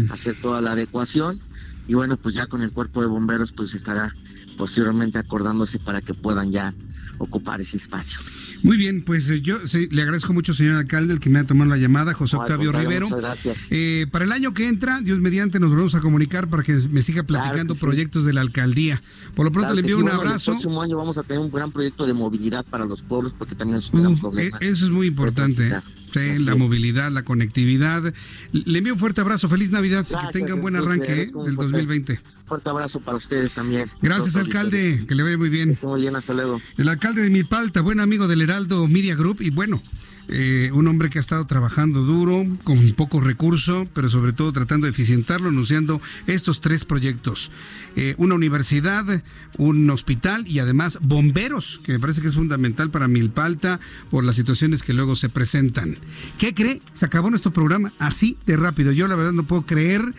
[0.10, 1.40] hacer toda la adecuación
[1.88, 4.14] y bueno, pues ya con el cuerpo de bomberos pues estará
[4.58, 6.74] posteriormente acordándose para que puedan ya
[7.20, 8.20] ocupar ese espacio.
[8.64, 9.58] Muy bien, pues eh, yo
[9.92, 13.10] le agradezco mucho, señor alcalde, el que me ha tomado la llamada, José Octavio Rivero.
[13.10, 13.58] gracias.
[13.70, 17.02] Eh, para el año que entra, Dios mediante, nos volvemos a comunicar para que me
[17.02, 19.02] siga platicando proyectos de la alcaldía.
[19.36, 20.52] Por lo pronto le envío un abrazo.
[20.52, 23.56] el próximo año vamos a tener un gran proyecto de movilidad para los pueblos, porque
[23.56, 24.58] también es un gran problema.
[24.62, 25.72] E-, eso es muy importante.
[26.18, 28.14] La movilidad, la conectividad.
[28.52, 32.20] Le envío un fuerte abrazo, feliz Navidad, que tengan buen arranque eh, del 2020.
[32.46, 33.92] Fuerte abrazo para ustedes también.
[34.02, 35.04] Gracias, alcalde.
[35.08, 35.78] Que le vaya muy bien.
[35.82, 36.62] muy bien, hasta luego.
[36.78, 39.42] El alcalde de Milpalta, buen amigo del Heraldo Media Group.
[39.42, 39.82] Y bueno,
[40.30, 44.86] eh, un hombre que ha estado trabajando duro, con poco recurso, pero sobre todo tratando
[44.86, 47.52] de eficientarlo, anunciando estos tres proyectos.
[47.96, 49.24] Eh, una universidad,
[49.58, 53.80] un hospital y además bomberos, que me parece que es fundamental para Milpalta
[54.10, 55.98] por las situaciones que luego se presentan.
[56.38, 56.82] ¿Qué cree?
[56.94, 58.92] Se acabó nuestro programa así de rápido.
[58.92, 60.14] Yo la verdad no puedo creer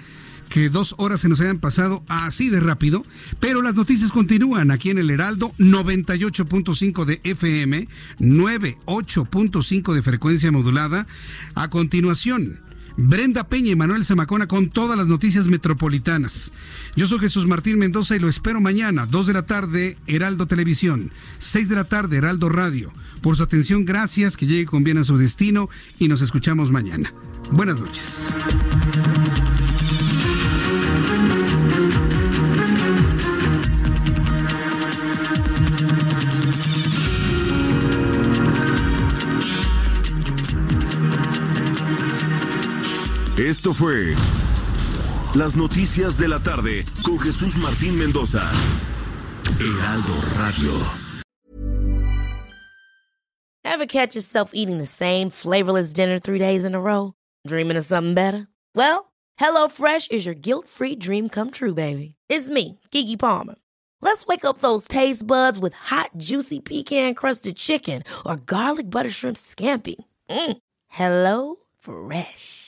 [0.48, 3.04] que dos horas se nos hayan pasado así de rápido,
[3.40, 7.88] pero las noticias continúan aquí en el Heraldo 98.5 de FM,
[8.18, 11.06] 98.5 de frecuencia modulada.
[11.54, 12.60] A continuación,
[12.96, 16.52] Brenda Peña y Manuel Zamacona con todas las noticias metropolitanas.
[16.96, 21.12] Yo soy Jesús Martín Mendoza y lo espero mañana, 2 de la tarde, Heraldo Televisión,
[21.38, 22.92] 6 de la tarde, Heraldo Radio.
[23.22, 25.68] Por su atención, gracias, que llegue con bien a su destino
[26.00, 27.14] y nos escuchamos mañana.
[27.52, 28.28] Buenas noches.
[43.38, 44.16] Esto fue
[45.36, 48.50] Las Noticias de la Tarde con Jesús Martín Mendoza.
[49.60, 50.72] Heraldo Radio.
[53.64, 57.12] Ever catch yourself eating the same flavorless dinner three days in a row?
[57.46, 58.48] Dreaming of something better?
[58.74, 62.16] Well, HelloFresh is your guilt-free dream come true, baby.
[62.28, 63.54] It's me, Kiki Palmer.
[64.02, 69.36] Let's wake up those taste buds with hot, juicy pecan-crusted chicken or garlic butter shrimp
[69.36, 70.04] scampi.
[70.28, 70.56] Mm.
[70.88, 72.67] Hello Fresh.